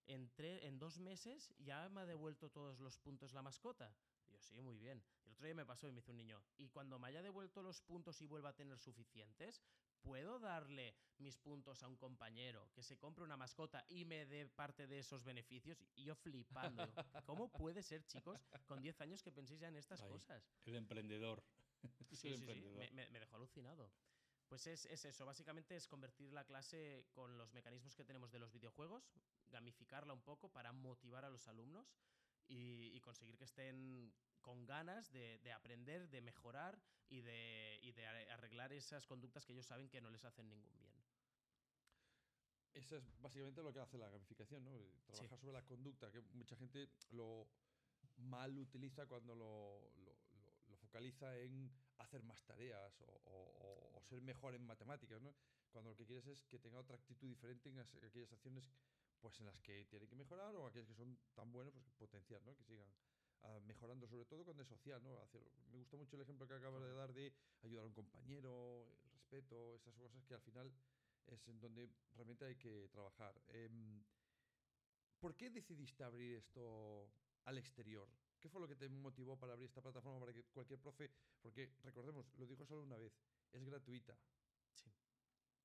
entre, 0.07 0.67
en 0.67 0.79
dos 0.79 0.99
meses 0.99 1.53
ya 1.59 1.89
me 1.89 2.01
ha 2.03 2.07
devuelto 2.07 2.51
todos 2.51 2.81
los 2.81 2.99
puntos 2.99 3.33
la 3.33 3.43
mascota. 3.43 3.95
Y 4.29 4.33
yo, 4.33 4.41
sí, 4.41 4.61
muy 4.61 4.77
bien. 4.79 5.03
El 5.25 5.33
otro 5.33 5.47
día 5.47 5.55
me 5.55 5.67
pasó 5.67 5.87
y 5.89 5.93
me 5.93 6.01
hizo 6.01 6.11
un 6.13 6.19
niño, 6.19 6.43
y 6.57 6.69
cuando 6.69 6.99
me 6.99 7.09
haya 7.09 7.23
devuelto 7.23 7.63
los 7.63 7.81
puntos 7.81 8.21
y 8.21 8.27
vuelva 8.27 8.51
a 8.51 8.55
tener 8.55 8.79
suficientes, 8.79 9.63
¿puedo 10.03 10.39
darle 10.39 10.95
mis 11.19 11.37
puntos 11.39 11.83
a 11.83 11.89
un 11.89 11.97
compañero 11.97 12.69
que 12.75 12.83
se 12.83 12.99
compre 12.99 13.25
una 13.25 13.37
mascota 13.37 13.85
y 13.89 14.05
me 14.05 14.27
dé 14.27 14.47
parte 14.49 14.87
de 14.87 14.99
esos 14.99 15.25
beneficios? 15.25 15.83
Y 15.95 16.05
yo 16.05 16.15
flipando. 16.15 16.87
digo, 16.87 16.93
¿Cómo 17.27 17.51
puede 17.51 17.83
ser, 17.83 18.05
chicos, 18.07 18.41
con 18.67 18.81
10 18.83 19.01
años 19.01 19.23
que 19.23 19.33
penséis 19.33 19.61
ya 19.61 19.69
en 19.69 19.77
estas 19.77 20.01
Ahí. 20.03 20.11
cosas? 20.11 20.45
El 20.65 20.77
emprendedor. 20.77 21.43
Sí, 22.13 22.29
el 22.29 22.37
sí, 22.37 22.43
emprendedor. 22.43 22.93
me 22.93 23.19
dejó 23.21 23.37
alucinado. 23.37 23.91
Pues 24.53 24.67
es, 24.67 24.85
es 24.85 25.03
eso, 25.07 25.25
básicamente 25.25 25.75
es 25.77 25.89
convertir 25.89 26.31
la 26.31 26.45
clase 26.45 27.07
con 27.15 27.39
los 27.39 27.55
mecanismos 27.55 27.95
que 27.97 28.05
tenemos 28.05 28.31
de 28.33 28.39
los 28.39 28.53
videojuegos, 28.53 29.03
gamificarla 29.51 30.13
un 30.13 30.21
poco 30.21 30.51
para 30.51 30.73
motivar 30.75 31.25
a 31.25 31.31
los 31.31 31.49
alumnos 31.49 31.97
y, 32.49 32.91
y 32.95 33.01
conseguir 33.01 33.39
que 33.39 33.45
estén 33.45 34.13
con 34.43 34.67
ganas 34.67 35.11
de, 35.11 35.39
de 35.39 35.53
aprender, 35.53 36.07
de 36.11 36.21
mejorar 36.21 36.79
y 37.09 37.23
de, 37.23 37.79
y 37.81 37.93
de 37.93 38.07
ar- 38.07 38.31
arreglar 38.33 38.75
esas 38.75 39.07
conductas 39.07 39.47
que 39.47 39.55
ellos 39.55 39.65
saben 39.65 39.89
que 39.89 40.03
no 40.03 40.11
les 40.11 40.23
hacen 40.23 40.47
ningún 40.51 40.79
bien. 40.83 41.03
Eso 42.75 42.99
es 42.99 43.05
básicamente 43.23 43.63
lo 43.63 43.73
que 43.73 43.81
hace 43.81 43.97
la 43.97 44.11
gamificación, 44.11 44.63
¿no? 44.67 44.77
Eh, 44.77 45.01
Trabajar 45.07 45.39
sobre 45.39 45.53
la 45.55 45.63
conducta, 45.63 46.13
que 46.13 46.21
mucha 46.35 46.57
gente 46.57 46.91
lo 47.13 47.49
mal 48.19 48.59
utiliza 48.59 49.07
cuando 49.07 49.35
lo, 49.35 49.91
lo- 49.97 50.19
lo- 50.35 50.69
lo 50.69 50.77
focaliza 50.77 51.39
en 51.39 51.73
hacer 52.03 52.23
más 52.23 52.43
tareas 52.45 53.01
o, 53.01 53.05
o- 53.07 53.53
o- 53.67 53.99
o 53.99 54.03
ser 54.03 54.21
mejor 54.23 54.55
en 54.55 54.63
matemáticas, 54.67 55.21
¿no? 55.23 55.35
Cuando 55.71 55.91
lo 55.91 55.97
que 55.97 56.07
quieres 56.07 56.27
es 56.27 56.45
que 56.45 56.59
tenga 56.59 56.79
otra 56.79 56.97
actitud 56.97 57.29
diferente 57.29 57.69
en 57.71 57.79
as- 57.79 57.95
aquellas 58.03 58.33
acciones 58.33 58.71
pues 59.21 59.39
en 59.41 59.47
las 59.47 59.61
que 59.61 59.85
tiene 59.87 60.09
que 60.09 60.17
mejorar 60.17 60.55
o 60.57 60.67
aquellas 60.67 60.89
que 60.89 60.95
son 60.95 61.17
tan 61.35 61.53
buenas, 61.53 61.73
pues 61.75 61.95
potenciar, 61.95 62.43
¿no? 62.43 62.57
Que 62.57 62.65
sigan 62.65 62.93
ah, 63.43 63.61
mejorando, 63.61 64.07
sobre 64.09 64.25
todo 64.27 64.45
cuando 64.45 64.63
es 64.63 64.69
social, 64.69 65.03
¿no? 65.03 65.21
Hacer, 65.21 65.43
me 65.71 65.79
gusta 65.79 65.97
mucho 65.97 66.17
el 66.17 66.23
ejemplo 66.23 66.47
que 66.49 66.55
acabas 66.55 66.83
de 66.83 66.93
dar 66.93 67.13
de 67.13 67.33
ayudar 67.63 67.85
a 67.85 67.87
un 67.87 67.93
compañero, 67.95 68.99
el 69.05 69.11
respeto, 69.13 69.77
esas 69.77 69.95
cosas 69.97 70.25
que 70.25 70.35
al 70.35 70.41
final 70.43 70.73
es 71.27 71.47
en 71.49 71.61
donde 71.61 71.89
realmente 72.15 72.45
hay 72.45 72.57
que 72.57 72.89
trabajar. 72.89 73.41
Em, 73.49 74.05
¿Por 75.21 75.37
qué 75.37 75.51
decidiste 75.51 76.03
abrir 76.05 76.37
esto 76.37 77.13
al 77.45 77.57
exterior? 77.59 78.09
¿Qué 78.43 78.49
fue 78.49 78.61
lo 78.61 78.67
que 78.67 78.75
te 78.75 78.89
motivó 78.89 79.39
para 79.39 79.53
abrir 79.53 79.69
esta 79.69 79.81
plataforma 79.81 80.19
para 80.19 80.33
que 80.33 80.43
cualquier 80.53 80.81
profe, 80.81 81.09
porque 81.43 81.69
recordemos, 81.85 82.27
lo 82.39 82.47
dijo 82.47 82.67
solo 82.67 82.83
una 82.83 82.97
vez, 82.97 83.13
es 83.53 83.65
gratuita. 83.65 84.13
Sí, 84.75 84.91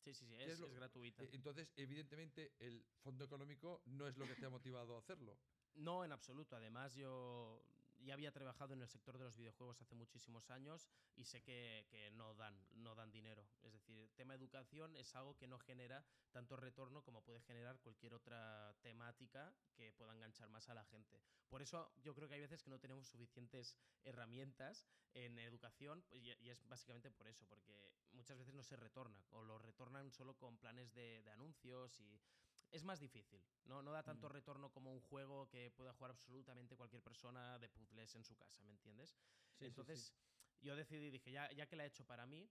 sí, 0.06 0.14
sí, 0.14 0.26
¿Qué 0.28 0.44
es, 0.44 0.50
es 0.54 0.60
lo- 0.60 0.68
es 0.68 0.76
gratuita. 0.76 1.24
E- 1.24 1.30
Entonces, 1.34 1.68
evidentemente, 1.76 2.52
el 2.60 2.86
fondo 3.04 3.26
económico 3.26 3.82
no 3.88 4.08
es 4.08 4.16
lo 4.18 4.28
que 4.28 4.36
te 4.36 4.46
ha 4.46 4.50
motivado 4.50 4.96
a 4.96 5.00
hacerlo. 5.00 5.36
No, 5.78 6.06
en 6.06 6.12
absoluto. 6.12 6.56
Además, 6.56 6.96
yo 6.96 7.60
ya 8.08 8.14
había 8.14 8.32
trabajado 8.32 8.74
en 8.74 8.82
el 8.82 8.88
sector 8.88 9.18
de 9.18 9.26
los 9.26 9.36
videojuegos 9.36 9.82
hace 9.82 9.94
muchísimos 9.94 10.50
años 10.50 10.88
y 11.18 11.26
sé 11.26 11.42
que, 11.42 11.86
que 11.90 12.10
no 12.12 12.34
dan, 12.36 12.58
no 12.72 12.96
dan 12.96 13.12
dinero. 13.12 13.46
Es 13.62 13.74
decir, 13.74 14.00
el 14.00 14.14
tema 14.14 14.34
educación 14.34 14.96
es 14.96 15.14
algo 15.14 15.36
que 15.36 15.46
no 15.46 15.60
genera 15.60 16.06
tanto 16.32 16.56
retorno 16.56 17.04
como 17.04 17.22
puede 17.22 17.42
generar 17.42 17.80
cualquier 17.80 18.14
otra 18.14 18.74
temática 18.82 19.54
que 19.76 19.92
pueda 19.92 20.14
enganchar 20.14 20.48
más 20.50 20.70
a 20.70 20.74
la 20.74 20.86
gente. 20.86 21.22
Por 21.50 21.62
eso 21.62 21.92
yo 22.02 22.16
creo 22.16 22.30
que 22.30 22.36
hay 22.36 22.42
veces 22.42 22.64
que 22.64 22.70
no 22.70 22.80
tenemos 22.80 23.10
suficientes 23.10 23.76
herramientas 24.06 24.86
en 25.14 25.38
educación 25.40 26.02
pues, 26.08 26.22
y, 26.22 26.50
es 26.50 26.66
básicamente 26.68 27.12
por 27.12 27.28
eso, 27.28 27.46
porque 27.48 27.92
muchas 28.14 28.38
veces 28.38 28.54
no 28.54 28.64
se 28.64 28.78
retorna 28.78 29.22
o 29.32 29.44
lo 29.44 29.58
retornan 29.58 30.12
solo 30.12 30.38
con 30.38 30.58
planes 30.58 30.94
de, 30.94 31.22
de 31.24 31.32
anuncios 31.32 32.00
y 32.00 32.22
es 32.72 32.84
más 32.84 33.00
difícil. 33.00 33.42
¿no? 33.66 33.82
no 33.82 33.92
da 33.92 34.04
tanto 34.04 34.28
Mm. 34.30 34.32
retorno 34.32 34.70
como 34.72 34.94
un 34.94 35.02
juego 35.02 35.48
que 35.50 35.72
pueda 35.72 35.94
jugar 35.94 36.12
absolutamente 36.12 36.76
cualquier 36.76 37.02
persona 37.02 37.60
de 37.60 37.70
puzzles 37.70 38.16
en 38.16 38.24
su 38.24 38.36
casa, 38.36 38.64
¿me 38.64 38.72
entiendes? 38.72 39.16
Entonces, 39.60 40.14
yo 40.62 40.76
decidí, 40.76 41.10
dije, 41.12 41.32
ya, 41.32 41.52
ya 41.52 41.68
que 41.68 41.76
la 41.76 41.84
he 41.84 41.88
hecho 41.88 42.06
para 42.06 42.26
mí 42.26 42.50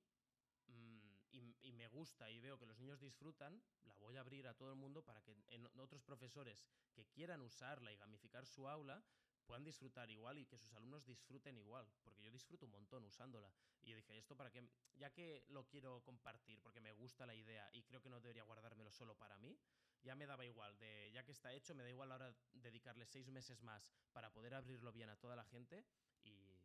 mm, 0.67 0.99
y, 1.33 1.57
y 1.63 1.73
me 1.73 1.89
gusta 1.89 2.31
y 2.31 2.39
veo 2.41 2.59
que 2.59 2.67
los 2.67 2.79
niños 2.79 3.01
disfrutan, 3.01 3.63
la 3.85 3.95
voy 3.99 4.17
a 4.17 4.21
abrir 4.21 4.47
a 4.47 4.55
todo 4.55 4.71
el 4.71 4.77
mundo 4.77 5.03
para 5.03 5.23
que 5.23 5.37
en 5.49 5.67
otros 5.81 6.03
profesores 6.03 6.67
que 6.95 7.07
quieran 7.07 7.41
usarla 7.43 7.93
y 7.93 7.97
gamificar 7.97 8.47
su 8.47 8.69
aula 8.69 9.03
puedan 9.47 9.65
disfrutar 9.65 10.11
igual 10.11 10.39
y 10.39 10.47
que 10.47 10.59
sus 10.59 10.73
alumnos 10.73 11.07
disfruten 11.07 11.57
igual, 11.57 11.87
porque 12.03 12.23
yo 12.23 12.31
disfruto 12.33 12.67
un 12.67 12.73
montón 12.73 13.05
usándola. 13.05 13.53
Y 13.83 13.91
yo 13.91 13.97
dije, 13.97 14.19
esto 14.19 14.37
para 14.37 14.51
que, 14.51 14.69
ya 14.97 15.11
que 15.11 15.45
lo 15.49 15.65
quiero 15.65 16.03
compartir, 16.03 16.61
porque 16.63 16.81
me 16.81 16.91
gusta 16.93 17.27
la 17.27 17.35
idea 17.35 17.71
y 17.73 17.83
creo 17.85 18.01
que 18.03 18.11
no 18.11 18.21
debería 18.21 18.43
guardármelo 18.43 18.91
solo 18.91 19.15
para 19.17 19.39
mí, 19.39 19.57
ya 20.03 20.15
me 20.15 20.27
daba 20.27 20.45
igual, 20.45 20.79
de 20.79 21.11
ya 21.13 21.25
que 21.25 21.33
está 21.33 21.53
hecho, 21.53 21.75
me 21.75 21.83
da 21.83 21.91
igual 21.91 22.13
ahora 22.13 22.35
dedicarle 22.53 23.07
seis 23.07 23.29
meses 23.29 23.61
más 23.63 23.89
para 24.13 24.33
poder 24.33 24.55
abrirlo 24.55 24.93
bien 24.93 25.09
a 25.11 25.17
toda 25.17 25.35
la 25.37 25.45
gente 25.45 25.85
y, 26.23 26.63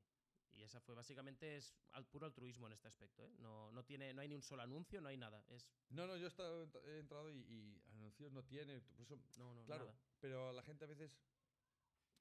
y 0.51 0.63
esa 0.63 0.79
fue 0.81 0.95
básicamente 0.95 1.57
es 1.57 1.73
al 1.91 2.05
puro 2.05 2.25
altruismo 2.25 2.67
en 2.67 2.73
este 2.73 2.87
aspecto. 2.87 3.23
¿eh? 3.25 3.29
No, 3.39 3.71
no, 3.71 3.83
tiene, 3.83 4.13
no 4.13 4.21
hay 4.21 4.27
ni 4.27 4.35
un 4.35 4.41
solo 4.43 4.61
anuncio, 4.63 5.01
no 5.01 5.09
hay 5.09 5.17
nada. 5.17 5.43
Es, 5.49 5.65
No, 5.89 6.05
no, 6.07 6.17
yo 6.17 6.25
he, 6.25 6.27
estado- 6.27 6.69
he 6.85 6.99
entrado 6.99 7.29
y, 7.31 7.37
y 7.37 7.81
anuncios 7.91 8.31
no 8.31 8.43
tiene. 8.43 8.81
Por 8.81 9.01
eso, 9.01 9.17
no, 9.37 9.53
no, 9.55 9.65
claro, 9.65 9.85
nada. 9.85 9.97
pero 10.19 10.51
la 10.53 10.63
gente 10.63 10.85
a 10.85 10.87
veces. 10.87 11.11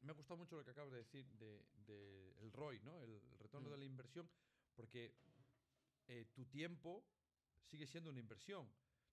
Me 0.03 0.13
ha 0.13 0.15
gustado 0.15 0.39
mucho 0.39 0.57
lo 0.57 0.65
que 0.65 0.71
acabas 0.71 0.93
de 0.93 0.99
decir 0.99 1.27
de, 1.33 1.63
de 1.75 2.33
el 2.41 2.53
ROI, 2.53 2.81
¿no? 2.81 3.03
El, 3.03 3.11
el 3.33 3.39
retorno 3.39 3.69
Mm. 3.69 3.73
de 3.73 3.77
la 3.79 3.85
inversión, 3.85 4.31
porque 4.75 5.13
eh, 6.09 6.25
tu 6.35 6.47
tiempo 6.47 7.05
sigue 7.65 7.87
siendo 7.87 8.09
una 8.09 8.19
inversión. 8.21 8.67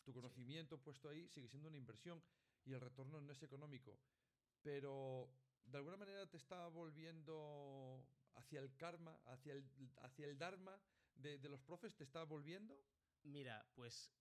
Tu 0.08 0.14
conocimiento 0.14 0.82
puesto 0.82 1.10
ahí 1.10 1.28
sigue 1.28 1.50
siendo 1.50 1.68
una 1.68 1.76
inversión 1.76 2.24
y 2.64 2.72
el 2.72 2.80
retorno 2.80 3.20
no 3.20 3.30
es 3.34 3.44
económico. 3.44 4.00
Pero 4.62 5.28
de 5.66 5.78
alguna 5.80 5.98
manera 5.98 6.26
te 6.30 6.38
está 6.38 6.70
volviendo 6.70 8.08
hacia 8.34 8.62
el 8.62 8.78
karma, 8.78 9.20
hacia 9.26 9.52
el, 9.52 9.66
hacia 9.98 10.26
el 10.28 10.38
dharma 10.38 10.80
de, 11.14 11.38
de 11.40 11.50
los 11.50 11.62
profes, 11.62 11.98
te 11.98 12.06
está 12.06 12.24
volviendo. 12.24 12.88
Mira, 13.24 13.70
pues 13.76 14.14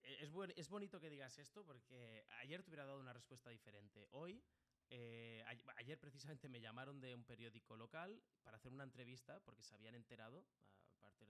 eh, 0.00 0.16
es, 0.20 0.30
buen- 0.32 0.54
es 0.56 0.70
bonito 0.70 0.98
que 0.98 1.10
digas 1.10 1.36
esto 1.38 1.62
porque 1.66 2.24
ayer 2.40 2.62
te 2.62 2.70
hubiera 2.70 2.86
dado 2.86 2.98
una 3.00 3.12
respuesta 3.12 3.50
diferente. 3.50 4.08
Hoy, 4.12 4.42
eh, 4.88 5.44
ayer 5.76 6.00
precisamente 6.00 6.48
me 6.48 6.62
llamaron 6.62 7.00
de 7.02 7.14
un 7.14 7.24
periódico 7.24 7.76
local 7.76 8.22
para 8.42 8.56
hacer 8.56 8.72
una 8.72 8.84
entrevista 8.84 9.44
porque 9.44 9.62
se 9.62 9.74
habían 9.74 9.94
enterado 9.94 10.46
a 10.88 10.96
partir 11.00 11.28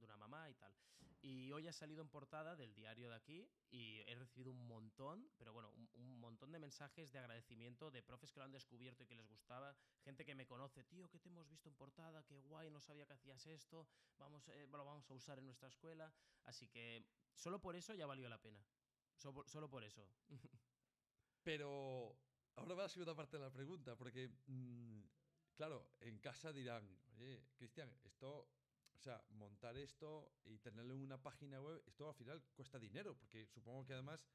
de 0.00 0.06
una 0.06 0.16
mamá 0.16 0.48
y 0.50 0.54
tal. 0.54 0.74
Y 1.22 1.52
hoy 1.52 1.68
ha 1.68 1.72
salido 1.72 2.00
en 2.00 2.08
portada 2.08 2.56
del 2.56 2.74
diario 2.74 3.10
de 3.10 3.14
aquí 3.14 3.48
y 3.70 4.00
he 4.06 4.14
recibido 4.14 4.50
un 4.50 4.66
montón, 4.66 5.30
pero 5.36 5.52
bueno, 5.52 5.70
un, 5.94 6.18
montón 6.18 6.50
de 6.50 6.58
mensajes 6.58 7.12
de 7.12 7.18
agradecimiento 7.18 7.90
de 7.90 8.02
profes 8.02 8.32
que 8.32 8.40
lo 8.40 8.44
han 8.44 8.52
descubierto 8.52 9.02
y 9.02 9.06
que 9.06 9.14
les 9.14 9.28
gustaba, 9.28 9.76
gente 10.02 10.24
que 10.24 10.34
me 10.34 10.46
conoce, 10.46 10.84
tío, 10.84 11.08
que 11.10 11.18
te 11.18 11.28
hemos 11.28 11.48
visto 11.48 11.68
en 11.68 11.74
portada, 11.74 12.24
qué 12.24 12.40
guay, 12.40 12.70
no 12.70 12.80
sabía 12.80 13.06
que 13.06 13.12
hacías 13.12 13.46
esto, 13.46 13.86
vamos, 14.18 14.48
eh, 14.48 14.66
lo 14.70 14.84
vamos 14.84 15.10
a 15.10 15.14
usar 15.14 15.38
en 15.38 15.44
nuestra 15.44 15.68
escuela. 15.68 16.12
Así 16.44 16.68
que 16.68 17.04
solo 17.34 17.60
por 17.60 17.76
eso 17.76 17.94
ya 17.94 18.06
valió 18.06 18.28
la 18.28 18.40
pena. 18.40 18.64
Solo, 19.16 19.46
solo 19.46 19.68
por 19.68 19.84
eso. 19.84 20.08
Pero 21.42 22.16
ahora 22.56 22.74
va 22.74 22.82
la 22.84 22.88
segunda 22.88 23.14
parte 23.14 23.36
de 23.36 23.42
la 23.42 23.50
pregunta, 23.50 23.96
porque, 23.96 24.30
mm, 24.46 25.02
claro, 25.54 25.90
en 26.00 26.18
casa 26.18 26.52
dirán, 26.52 26.98
oye, 27.18 27.44
Cristian, 27.56 27.94
esto, 28.04 28.48
sea, 29.02 29.24
montar 29.30 29.76
esto 29.76 30.32
y 30.44 30.58
tenerlo 30.58 30.94
en 30.94 31.00
una 31.00 31.22
página 31.22 31.60
web, 31.60 31.82
esto 31.86 32.08
al 32.08 32.14
final 32.14 32.42
cuesta 32.54 32.78
dinero, 32.78 33.16
porque 33.16 33.46
supongo 33.46 33.86
que 33.86 33.94
además, 33.94 34.26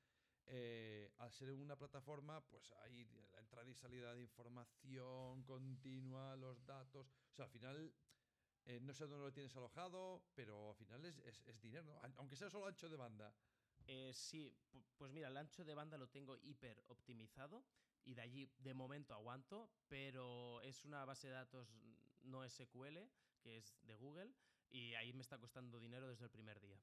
eh, 0.46 1.12
al 1.18 1.32
ser 1.32 1.52
una 1.54 1.78
plataforma, 1.78 2.42
pues 2.48 2.72
hay 2.84 3.06
la 3.32 3.40
entrada 3.40 3.70
y 3.70 3.74
salida 3.76 4.14
de 4.16 4.22
información 4.22 5.44
continua, 5.44 6.36
los 6.36 6.66
datos, 6.66 7.08
o 7.32 7.34
sea, 7.36 7.46
al 7.46 7.52
final... 7.52 7.96
eh, 8.66 8.80
no 8.82 8.94
sé 8.94 9.06
dónde 9.08 9.26
lo 9.26 9.34
tienes 9.34 9.56
alojado, 9.56 10.24
pero 10.36 10.70
al 10.72 10.76
final 10.76 11.06
es, 11.06 11.20
es- 11.20 11.62
dinero, 11.62 11.84
¿no? 11.86 12.00
aunque 12.18 12.36
sea 12.36 12.50
solo 12.50 12.66
ancho 12.68 12.90
de 12.90 12.96
banda. 12.98 13.36
Eh, 13.88 14.12
sí, 14.14 14.52
pu- 14.72 14.84
pues 14.98 15.12
mira, 15.12 15.28
el 15.28 15.38
ancho 15.38 15.64
de 15.64 15.74
banda 15.76 15.98
lo 15.98 16.10
tengo 16.10 16.36
hiper 16.38 16.84
optimizado 16.88 17.64
y 18.04 18.14
de 18.16 18.22
allí 18.22 18.52
de 18.58 18.74
momento 18.74 19.14
aguanto, 19.14 19.72
pero 19.88 20.62
es 20.62 20.84
una 20.86 21.06
base 21.06 21.28
de 21.28 21.34
datos 21.34 21.70
no 22.22 22.44
SQL, 22.44 22.98
que 23.42 23.58
es 23.58 23.78
de 23.86 23.96
Google, 23.96 24.34
y 24.76 24.94
ahí 24.96 25.14
me 25.14 25.22
está 25.22 25.38
costando 25.38 25.80
dinero 25.80 26.08
desde 26.08 26.26
el 26.26 26.32
primer 26.32 26.60
día. 26.60 26.78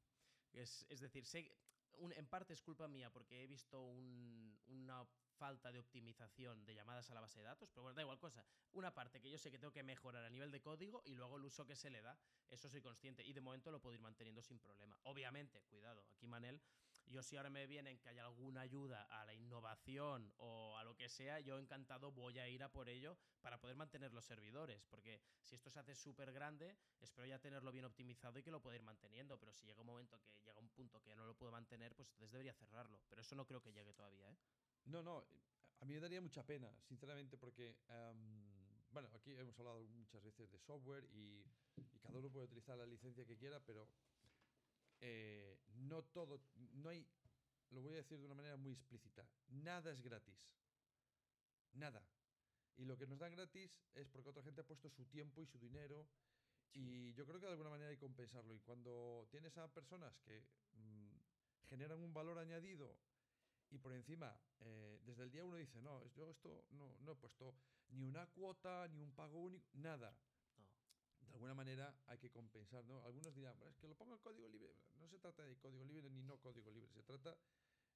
Es, 0.52 0.86
es 0.88 1.00
decir, 1.00 1.26
sé, 1.26 1.52
un- 1.98 2.12
en 2.12 2.26
parte 2.26 2.54
es 2.54 2.62
culpa 2.62 2.88
mía 2.88 3.10
porque 3.10 3.42
he 3.42 3.46
visto 3.46 3.80
un- 3.82 4.58
una 4.66 5.04
falta 5.36 5.70
de 5.72 5.78
optimización 5.78 6.64
de 6.64 6.74
llamadas 6.74 7.10
a 7.10 7.14
la 7.14 7.20
base 7.20 7.40
de 7.40 7.44
datos, 7.46 7.68
pero 7.70 7.82
bueno, 7.82 7.94
da 7.94 8.02
igual 8.02 8.18
cosa. 8.18 8.44
Una 8.72 8.94
parte 8.94 9.20
que 9.20 9.30
yo 9.30 9.36
sé 9.38 9.50
que 9.50 9.58
tengo 9.58 9.72
que 9.72 9.82
mejorar 9.82 10.24
a 10.24 10.30
nivel 10.30 10.50
de 10.50 10.60
código 10.62 11.02
y 11.04 11.14
luego 11.14 11.36
el 11.36 11.44
uso 11.44 11.66
que 11.66 11.76
se 11.76 11.90
le 11.90 12.00
da, 12.00 12.18
eso 12.48 12.68
soy 12.70 12.80
consciente 12.80 13.22
y 13.26 13.32
de 13.34 13.40
momento 13.42 13.70
lo 13.70 13.80
puedo 13.80 13.94
ir 13.94 14.00
manteniendo 14.00 14.40
sin 14.42 14.58
problema. 14.58 14.98
Obviamente, 15.02 15.62
cuidado, 15.64 16.06
aquí 16.08 16.26
Manel, 16.26 16.62
yo 17.12 17.22
si 17.22 17.36
ahora 17.36 17.50
me 17.50 17.66
vienen 17.66 17.98
que 17.98 18.08
haya 18.08 18.24
alguna 18.24 18.62
ayuda 18.62 19.02
a 19.04 19.24
la 19.24 19.34
innovación 19.34 20.32
o 20.38 20.76
a 20.78 20.84
lo 20.84 20.96
que 20.96 21.08
sea, 21.08 21.40
yo 21.40 21.58
encantado 21.58 22.10
voy 22.10 22.38
a 22.38 22.48
ir 22.48 22.62
a 22.62 22.72
por 22.72 22.88
ello 22.88 23.16
para 23.42 23.60
poder 23.60 23.76
mantener 23.76 24.12
los 24.12 24.24
servidores, 24.24 24.82
porque 24.88 25.20
si 25.42 25.54
esto 25.54 25.70
se 25.70 25.78
hace 25.78 25.94
súper 25.94 26.32
grande, 26.32 26.76
espero 27.00 27.26
ya 27.26 27.38
tenerlo 27.38 27.70
bien 27.70 27.84
optimizado 27.84 28.38
y 28.38 28.42
que 28.42 28.50
lo 28.50 28.62
pueda 28.62 28.76
ir 28.76 28.82
manteniendo, 28.82 29.38
pero 29.38 29.52
si 29.52 29.66
llega 29.66 29.80
un 29.80 29.86
momento 29.86 30.18
que 30.20 30.32
llega 30.44 30.58
un 30.58 30.70
punto 30.70 31.00
que 31.02 31.10
ya 31.10 31.16
no 31.16 31.26
lo 31.26 31.34
puedo 31.34 31.52
mantener, 31.52 31.94
pues 31.94 32.08
entonces 32.08 32.32
debería 32.32 32.54
cerrarlo, 32.54 33.02
pero 33.08 33.20
eso 33.20 33.34
no 33.36 33.46
creo 33.46 33.60
que 33.60 33.72
llegue 33.72 33.92
todavía, 33.92 34.30
¿eh? 34.30 34.36
No, 34.86 35.02
no, 35.02 35.24
a 35.80 35.84
mí 35.84 35.94
me 35.94 36.00
daría 36.00 36.20
mucha 36.20 36.42
pena, 36.44 36.72
sinceramente, 36.82 37.36
porque, 37.36 37.76
em, 37.88 38.90
bueno, 38.90 39.08
aquí 39.14 39.32
hemos 39.32 39.58
hablado 39.58 39.84
muchas 39.88 40.22
veces 40.22 40.50
de 40.50 40.58
software 40.58 41.04
y 41.12 41.44
cada 42.00 42.18
uno 42.18 42.30
puede 42.30 42.46
utilizar 42.46 42.78
la 42.78 42.86
licencia 42.86 43.24
que 43.24 43.36
quiera, 43.36 43.60
pero 43.60 43.88
eh, 45.02 45.58
no 45.74 46.04
todo, 46.04 46.40
no 46.74 46.88
hay, 46.88 47.06
lo 47.70 47.82
voy 47.82 47.94
a 47.94 47.96
decir 47.96 48.18
de 48.18 48.24
una 48.24 48.34
manera 48.34 48.56
muy 48.56 48.72
explícita, 48.72 49.26
nada 49.48 49.90
es 49.90 50.00
gratis. 50.00 50.38
Nada. 51.72 52.06
Y 52.76 52.84
lo 52.84 52.96
que 52.96 53.06
nos 53.06 53.18
dan 53.18 53.32
gratis 53.32 53.70
es 53.94 54.08
porque 54.08 54.30
otra 54.30 54.42
gente 54.42 54.60
ha 54.60 54.64
puesto 54.64 54.88
su 54.88 55.04
tiempo 55.06 55.42
y 55.42 55.46
su 55.46 55.58
dinero. 55.58 56.06
Y 56.72 57.12
yo 57.14 57.26
creo 57.26 57.40
que 57.40 57.46
de 57.46 57.52
alguna 57.52 57.70
manera 57.70 57.90
hay 57.90 57.96
que 57.96 58.00
compensarlo. 58.00 58.54
Y 58.54 58.60
cuando 58.60 59.26
tienes 59.30 59.56
a 59.58 59.68
personas 59.68 60.18
que 60.20 60.44
mm, 60.74 61.08
generan 61.68 62.00
un 62.00 62.14
valor 62.14 62.38
añadido 62.38 62.96
y 63.70 63.78
por 63.78 63.92
encima, 63.92 64.38
eh, 64.60 65.00
desde 65.04 65.24
el 65.24 65.30
día 65.30 65.44
uno 65.44 65.56
dice, 65.56 65.80
no, 65.80 66.06
yo 66.14 66.30
esto 66.30 66.66
no, 66.70 66.96
no 67.00 67.12
he 67.12 67.16
puesto 67.16 67.54
ni 67.88 68.04
una 68.04 68.26
cuota, 68.26 68.86
ni 68.88 69.00
un 69.00 69.12
pago 69.12 69.38
único, 69.38 69.66
nada. 69.74 70.14
De 71.32 71.36
alguna 71.36 71.54
manera 71.54 71.94
hay 72.08 72.18
que 72.18 72.30
compensar, 72.30 72.84
¿no? 72.84 73.02
Algunos 73.04 73.34
dirán, 73.34 73.58
"Bueno, 73.58 73.70
es 73.72 73.78
que 73.78 73.88
lo 73.88 73.96
pongo 73.96 74.12
en 74.14 74.20
código 74.20 74.46
libre. 74.48 74.76
No 74.96 75.08
se 75.08 75.18
trata 75.18 75.42
de 75.44 75.56
código 75.56 75.82
libre 75.84 76.10
ni 76.10 76.22
no 76.22 76.38
código 76.38 76.70
libre, 76.70 76.92
se 76.92 77.02
trata 77.02 77.34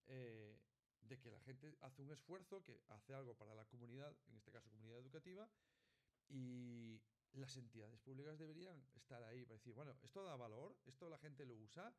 eh, 0.09 0.59
de 1.01 1.19
que 1.21 1.31
la 1.31 1.41
gente 1.41 1.77
hace 1.83 2.01
un 2.01 2.11
esfuerzo, 2.13 2.63
que 2.63 2.81
hace 2.89 3.13
algo 3.13 3.35
para 3.37 3.55
la 3.55 3.65
comunidad, 3.67 4.17
en 4.29 4.37
este 4.37 4.51
caso 4.53 4.71
comunidad 4.71 4.99
educativa, 5.01 5.51
y 6.29 7.01
las 7.33 7.57
entidades 7.57 8.01
públicas 8.01 8.39
deberían 8.39 8.83
estar 8.95 9.23
ahí 9.25 9.45
para 9.45 9.57
decir, 9.59 9.75
bueno, 9.75 9.97
esto 10.03 10.25
da 10.25 10.37
valor, 10.37 10.77
esto 10.87 11.09
la 11.11 11.19
gente 11.19 11.45
lo 11.45 11.55
usa. 11.57 11.95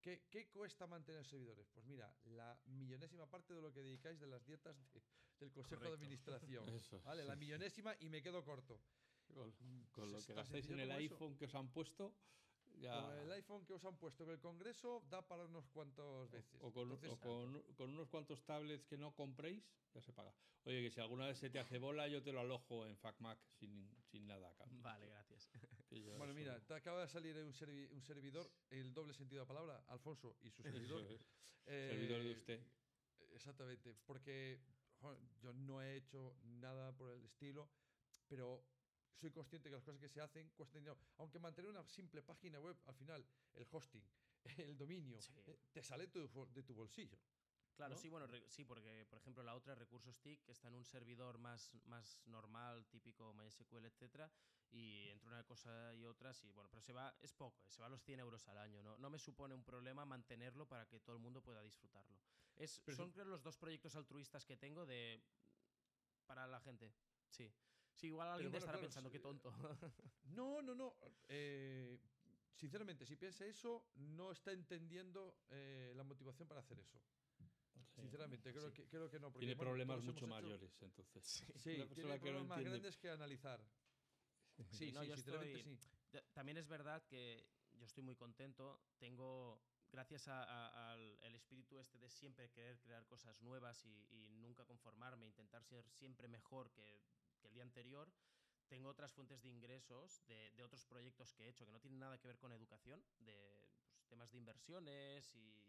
¿Qué, 0.00 0.26
qué 0.30 0.48
cuesta 0.50 0.86
mantener 0.86 1.26
servidores? 1.26 1.66
Pues 1.70 1.84
mira, 1.86 2.14
la 2.26 2.56
millonésima 2.66 3.28
parte 3.28 3.52
de 3.54 3.60
lo 3.60 3.72
que 3.72 3.82
dedicáis 3.82 4.20
de 4.20 4.26
las 4.28 4.44
dietas 4.46 4.76
de- 4.92 5.02
del 5.40 5.50
Consejo 5.52 5.82
de. 5.82 5.88
Administración. 5.94 6.68
Eso, 6.68 7.00
¿Vale? 7.02 7.24
La 7.24 7.34
millonésima 7.34 7.96
y 8.00 8.08
me 8.08 8.22
quedo 8.22 8.44
corto. 8.44 8.80
Con, 9.34 9.48
Mm, 9.50 9.82
con 9.92 9.94
pues 9.94 10.10
lo 10.12 10.18
es 10.18 10.26
que 10.26 10.34
gastáis 10.34 10.70
en 10.70 10.80
el 10.80 10.88
como 10.88 10.98
eso. 11.00 11.14
iPhone 11.14 11.36
que 11.38 11.44
os 11.44 11.54
han 11.54 11.68
puesto, 11.72 12.12
ya. 12.80 13.02
Con 13.02 13.18
el 13.18 13.32
iPhone 13.32 13.64
que 13.66 13.74
os 13.74 13.84
han 13.84 13.96
puesto 13.98 14.24
en 14.24 14.30
el 14.30 14.40
Congreso 14.40 15.02
da 15.10 15.26
para 15.26 15.44
unos 15.44 15.64
cuantos 15.68 16.30
veces. 16.30 16.60
O 16.62 16.72
con, 16.72 16.90
Entonces, 16.92 17.10
o 17.10 17.16
con- 17.18 17.62
con 17.74 17.90
unos 17.90 18.08
cuantos 18.08 18.44
tablets 18.44 18.86
que 18.86 18.96
no 18.96 19.14
compréis, 19.14 19.62
ya 19.94 20.00
se 20.00 20.12
paga. 20.12 20.32
Oye, 20.64 20.82
que 20.82 20.90
si 20.90 21.00
alguna 21.00 21.26
vez 21.26 21.38
se 21.38 21.50
te 21.50 21.58
hace 21.58 21.78
bola, 21.78 22.08
yo 22.08 22.22
te 22.22 22.32
lo 22.32 22.40
alojo 22.40 22.86
en 22.86 22.96
FacMac 22.96 23.38
sin, 23.58 23.88
sin 24.10 24.26
nada 24.26 24.48
acá. 24.50 24.66
Vale, 24.82 25.06
gracias. 25.08 25.48
Bueno, 26.18 26.34
mira, 26.34 26.58
te 26.66 26.74
acaba 26.74 27.02
de 27.02 27.08
salir 27.08 27.36
un, 27.36 27.52
servi- 27.52 27.88
un 27.90 28.02
servidor, 28.02 28.46
el 28.70 28.92
doble 28.92 29.14
sentido 29.14 29.40
de 29.44 29.44
la 29.44 29.48
palabra, 29.48 29.84
Alfonso 29.88 30.36
y 30.42 30.50
su 30.50 30.62
servidor. 30.62 31.02
es, 31.02 31.20
servidor 31.66 32.22
de 32.22 32.30
Eh, 32.30 32.34
usted. 32.34 32.60
Exactamente, 33.34 33.94
porque 34.06 34.58
joder, 35.00 35.18
yo 35.42 35.52
no 35.52 35.80
he 35.82 35.96
hecho 35.96 36.34
nada 36.60 36.92
por 36.96 37.12
el 37.12 37.24
estilo, 37.24 37.68
pero 38.28 38.60
soy 39.18 39.30
consciente 39.30 39.68
que 39.68 39.74
las 39.74 39.84
cosas 39.84 40.00
que 40.00 40.08
se 40.08 40.20
hacen 40.20 40.48
cuestan 40.56 40.80
dinero. 40.82 40.98
Aunque 41.18 41.38
mantener 41.38 41.70
una 41.70 41.86
simple 41.88 42.22
página 42.22 42.60
web, 42.60 42.76
al 42.86 42.94
final, 42.94 43.26
el 43.54 43.66
hosting, 43.70 44.04
el 44.58 44.78
dominio, 44.78 45.20
Sí. 45.20 45.34
eh, 45.46 45.58
te 45.72 45.82
sale 45.82 46.06
tu 46.08 46.20
de 46.54 46.62
tu 46.62 46.74
bolsillo. 46.74 47.18
Claro, 47.74 47.94
¿no? 47.94 48.00
sí, 48.00 48.08
bueno, 48.08 48.26
sí, 48.48 48.64
porque 48.64 49.06
por 49.08 49.18
ejemplo 49.18 49.42
la 49.44 49.54
otra, 49.54 49.76
Recursos 49.76 50.18
TIC, 50.20 50.42
que 50.44 50.50
está 50.52 50.66
en 50.66 50.74
un 50.74 50.84
servidor 50.84 51.38
más, 51.38 51.76
más 51.84 52.26
normal, 52.26 52.84
típico 52.86 53.32
MySQL, 53.34 53.84
etcétera, 53.84 54.28
y 54.72 55.06
entre 55.10 55.28
una 55.28 55.44
cosa 55.44 55.94
y 55.94 56.04
otra, 56.04 56.34
sí, 56.34 56.50
bueno, 56.50 56.68
pero 56.70 56.82
se 56.82 56.92
va, 56.92 57.14
es 57.20 57.32
poco, 57.32 57.62
eh, 57.64 57.70
se 57.70 57.80
va 57.80 57.86
a 57.86 57.90
los 57.90 58.02
100 58.02 58.18
euros 58.18 58.48
al 58.48 58.58
año, 58.58 58.82
¿no? 58.82 58.98
No 58.98 59.10
me 59.10 59.18
supone 59.20 59.54
un 59.54 59.62
problema 59.62 60.04
mantenerlo 60.04 60.66
para 60.66 60.86
que 60.88 60.98
todo 60.98 61.14
el 61.14 61.22
mundo 61.22 61.40
pueda 61.40 61.62
disfrutarlo. 61.62 62.18
Es, 62.56 62.80
Pero 62.84 62.96
son 62.96 63.12
creo 63.12 63.26
los 63.26 63.44
dos 63.44 63.56
proyectos 63.56 63.94
altruistas 63.94 64.44
que 64.44 64.56
tengo 64.56 64.84
de 64.84 65.22
para 66.26 66.48
la 66.48 66.60
gente, 66.60 66.92
sí. 67.30 67.48
Sí, 67.98 68.06
igual 68.08 68.28
alguien 68.28 68.50
bueno, 68.52 68.58
estará 68.64 68.78
claro, 68.78 68.86
pensando, 68.86 69.10
sí, 69.10 69.12
qué 69.16 69.20
tonto. 69.20 69.50
No, 70.36 70.62
no, 70.62 70.74
no. 70.74 70.94
eh, 71.28 71.98
sinceramente, 72.54 73.04
si 73.04 73.16
piensa 73.16 73.44
eso, 73.44 73.88
no 73.96 74.30
está 74.30 74.52
entendiendo 74.52 75.36
eh, 75.50 75.92
la 75.96 76.04
motivación 76.04 76.46
para 76.46 76.60
hacer 76.60 76.78
eso. 76.78 76.98
Sinceramente, 77.96 78.52
creo, 78.52 78.68
Sí. 78.70 78.74
que, 78.76 78.88
creo 78.88 79.10
que 79.10 79.18
no. 79.18 79.32
Porque, 79.32 79.46
Tiene 79.46 79.54
bueno, 79.56 79.70
problemas 79.70 80.02
mucho 80.02 80.18
hecho- 80.18 80.26
mayores, 80.28 80.80
entonces. 80.82 81.24
Sí, 81.24 81.42
Una 81.76 81.86
tiene 81.86 81.86
persona 81.86 81.96
que 81.96 82.18
no 82.18 82.20
problemas 82.20 82.48
más 82.48 82.58
entiende- 82.58 82.70
grandes 82.78 82.96
que 82.98 83.10
analizar. 83.10 83.60
Sí, 84.86 84.92
no, 84.92 85.02
sí, 85.02 85.08
yo 85.08 85.14
estoy- 85.14 85.62
sí. 85.64 85.78
También 86.32 86.58
es 86.58 86.68
verdad 86.68 87.04
que 87.06 87.48
yo 87.72 87.84
estoy 87.84 88.02
muy 88.04 88.14
contento. 88.16 88.80
Tengo, 88.98 89.60
gracias 89.90 90.28
a- 90.28 90.44
a- 90.44 90.92
al 90.92 91.18
el 91.22 91.34
espíritu 91.34 91.78
este 91.78 91.98
de 91.98 92.08
siempre 92.10 92.50
querer 92.50 92.78
crear 92.80 93.04
cosas 93.06 93.40
nuevas 93.40 93.84
y, 93.84 94.06
y 94.10 94.28
nunca 94.30 94.64
conformarme, 94.64 95.26
intentar 95.26 95.64
ser 95.64 95.88
siempre 95.90 96.28
mejor 96.28 96.70
que, 96.72 97.00
que 97.38 97.48
el 97.48 97.54
día 97.54 97.62
anterior, 97.62 98.12
tengo 98.68 98.88
otras 98.88 99.12
fuentes 99.12 99.42
de 99.42 99.48
ingresos 99.48 100.22
de, 100.26 100.62
otros 100.62 100.84
proyectos 100.84 101.32
que 101.32 101.44
he 101.44 101.48
hecho 101.48 101.64
que 101.64 101.72
no 101.72 101.80
tienen 101.80 102.00
nada 102.00 102.18
que 102.18 102.28
ver 102.28 102.38
con 102.38 102.52
educación, 102.52 103.02
de 103.20 103.64
pues, 103.94 104.06
temas 104.06 104.30
de 104.30 104.38
inversiones 104.38 105.34
y, 105.34 105.64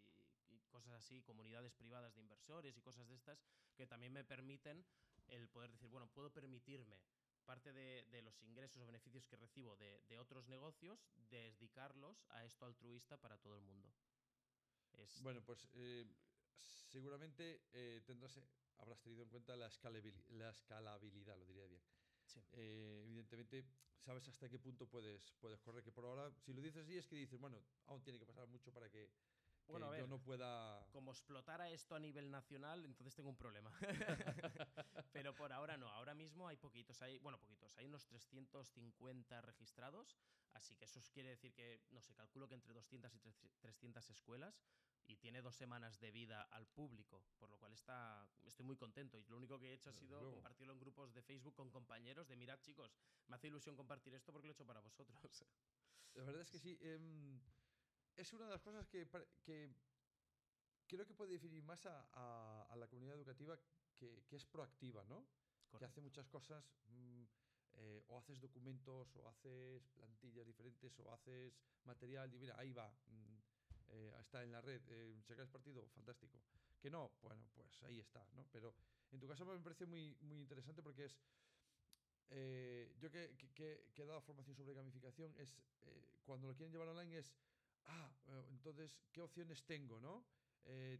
cosas 0.70 0.92
así, 0.94 1.24
comunidades 1.24 1.74
privadas 1.74 2.14
de 2.14 2.22
inversores 2.22 2.78
y 2.78 2.82
cosas 2.82 3.08
de 3.08 3.16
estas, 3.16 3.42
que 3.76 3.88
también 3.88 4.14
me 4.14 4.24
permiten 4.24 4.86
el 5.28 5.48
poder 5.50 5.72
decir, 5.72 5.90
bueno, 5.90 6.08
puedo 6.08 6.30
permitirme 6.32 7.02
parte 7.44 7.74
de, 7.74 8.22
los 8.22 8.40
ingresos 8.44 8.80
o 8.84 8.86
beneficios 8.86 9.26
que 9.26 9.36
recibo 9.36 9.76
de, 9.78 10.20
otros 10.20 10.48
negocios, 10.48 11.10
dedicarlos 11.32 12.24
a 12.30 12.46
esto 12.46 12.66
altruista 12.66 13.18
para 13.18 13.40
todo 13.40 13.56
el 13.56 13.64
mundo. 13.64 13.90
Bueno, 15.22 15.42
pues 15.42 15.68
eh, 15.74 16.06
seguramente 16.92 17.62
eh, 17.74 18.02
tendrás, 18.06 18.38
eh, 18.38 18.44
habrás 18.80 19.00
tenido 19.02 19.24
en 19.24 19.30
cuenta 19.30 19.56
la, 19.56 19.68
escalabili- 19.68 20.26
la 20.30 20.50
escalabilidad, 20.50 21.38
lo 21.38 21.46
diría 21.46 21.66
bien. 21.66 21.82
Sí. 22.26 22.40
Eh, 22.54 23.04
evidentemente, 23.06 23.64
sabes 24.06 24.28
hasta 24.28 24.50
qué 24.50 24.60
punto 24.60 24.88
puedes, 24.88 25.34
puedes 25.42 25.62
correr, 25.62 25.84
que 25.84 25.92
por 25.92 26.06
ahora, 26.06 26.32
si 26.46 26.54
lo 26.54 26.62
dices 26.62 26.84
así, 26.86 26.98
es 26.98 27.08
que 27.08 27.16
dices, 27.16 27.40
bueno, 27.40 27.58
aún 27.88 28.04
tiene 28.04 28.20
que 28.20 28.26
pasar 28.26 28.48
mucho 28.48 28.72
para 28.72 28.90
que, 28.90 29.10
que 29.68 29.72
Bueno, 29.72 29.88
a 29.88 29.90
yo 29.90 29.98
ver, 29.98 30.10
no 30.10 30.20
pueda... 30.20 30.86
como 30.92 31.12
explotara 31.12 31.70
esto 31.70 31.96
a 31.96 32.00
nivel 32.00 32.30
nacional, 32.32 32.86
entonces 32.86 33.16
tengo 33.16 33.30
un 33.30 33.36
problema. 33.38 33.72
Pero 35.14 35.36
por 35.36 35.52
ahora 35.52 35.78
no. 35.78 35.88
Ahora 35.90 36.14
mismo 36.14 36.48
hay 36.48 36.58
poquitos, 36.58 37.02
hay, 37.02 37.18
bueno, 37.20 37.40
poquitos, 37.40 37.78
hay 37.78 37.86
unos 37.86 38.06
350 38.06 39.42
registrados, 39.42 40.18
así 40.54 40.76
que 40.76 40.86
eso 40.86 41.00
quiere 41.14 41.30
decir 41.30 41.54
que, 41.54 41.82
no 41.92 42.02
sé, 42.02 42.14
calculo 42.14 42.48
que 42.48 42.56
entre 42.56 42.74
200 42.74 43.14
y 43.16 43.20
300 43.60 44.10
escuelas 44.10 44.62
y 45.10 45.16
tiene 45.18 45.42
dos 45.42 45.56
semanas 45.56 46.00
de 46.00 46.12
vida 46.12 46.44
al 46.52 46.68
público, 46.68 47.20
por 47.40 47.50
lo 47.50 47.58
cual 47.58 47.74
está, 47.74 48.30
estoy 48.46 48.64
muy 48.66 48.78
contento 48.78 49.18
y 49.18 49.24
lo 49.28 49.38
único 49.38 49.58
que 49.60 49.72
he 49.72 49.74
hecho 49.74 49.90
ha 49.90 49.94
sido 49.94 50.20
luego. 50.20 50.36
compartirlo 50.36 50.74
en 50.74 50.80
grupos 50.80 51.14
de 51.16 51.22
Facebook 51.24 51.56
con 51.56 51.72
compañeros 51.72 52.28
de, 52.28 52.36
mirad 52.36 52.60
chicos, 52.62 52.92
me 53.28 53.36
hace 53.36 53.48
ilusión 53.48 53.76
compartir 53.76 54.14
esto 54.14 54.32
porque 54.32 54.48
lo 54.48 54.52
he 54.54 54.56
hecho 54.56 54.68
para 54.68 54.80
vosotros. 54.82 55.18
La 56.14 56.24
verdad 56.24 56.42
es 56.44 56.50
que 56.52 56.60
sí. 56.60 56.78
em, 56.82 57.40
es 58.18 58.34
una 58.34 58.46
de 58.46 58.52
las 58.52 58.62
cosas 58.62 58.88
que, 58.88 59.08
que 59.44 59.70
creo 60.88 61.06
que 61.06 61.14
puede 61.16 61.34
definir 61.34 61.64
más 61.64 61.86
a, 61.88 62.08
a- 62.14 62.68
a 62.70 62.76
la 62.76 62.88
comunidad 62.88 63.16
educativa 63.16 63.58
que, 63.98 64.24
que 64.28 64.36
es 64.36 64.46
proactiva, 64.46 65.04
¿no? 65.06 65.26
Que 65.78 65.86
hace 65.86 66.02
muchas 66.02 66.28
cosas, 66.28 66.64
mm, 66.88 67.24
eh, 67.76 68.04
o 68.08 68.18
haces 68.18 68.40
documentos, 68.40 69.16
o 69.16 69.28
haces 69.28 69.88
plantillas 69.90 70.46
diferentes, 70.46 70.98
o 71.00 71.12
haces 71.14 71.54
material, 71.84 72.34
y 72.34 72.40
mira, 72.40 72.58
ahí 72.58 72.74
va, 72.74 72.90
mm, 73.08 73.29
eh, 73.92 74.14
está 74.20 74.44
en 74.44 74.52
la 74.52 74.62
red, 74.62 74.82
eh, 74.90 75.22
sacáis 75.28 75.50
partido, 75.50 75.88
fantástico. 75.90 76.40
Que 76.82 76.90
no, 76.90 77.12
bueno, 77.22 77.50
pues 77.56 77.82
ahí 77.84 78.00
está, 78.00 78.26
¿no? 78.34 78.46
Pero 78.52 78.74
en 79.12 79.20
tu 79.20 79.28
caso 79.28 79.46
me 79.46 79.60
parece 79.60 79.86
muy, 79.86 80.16
muy 80.22 80.40
interesante 80.40 80.82
porque 80.82 81.06
es... 81.06 81.20
eh, 82.30 82.96
yo 83.00 83.10
que, 83.12 83.36
que- 83.56 83.92
he 83.96 84.06
dado 84.06 84.22
formación 84.22 84.56
sobre 84.56 84.74
gamificación, 84.74 85.34
es 85.38 85.50
eh, 85.82 86.08
cuando 86.26 86.48
lo 86.48 86.56
quieren 86.56 86.72
llevar 86.72 86.88
online 86.90 87.18
es, 87.18 87.34
ah, 87.86 88.10
eh, 88.28 88.46
entonces, 88.52 88.98
¿qué 89.12 89.22
opciones 89.22 89.64
tengo, 89.66 90.00
no? 90.00 90.24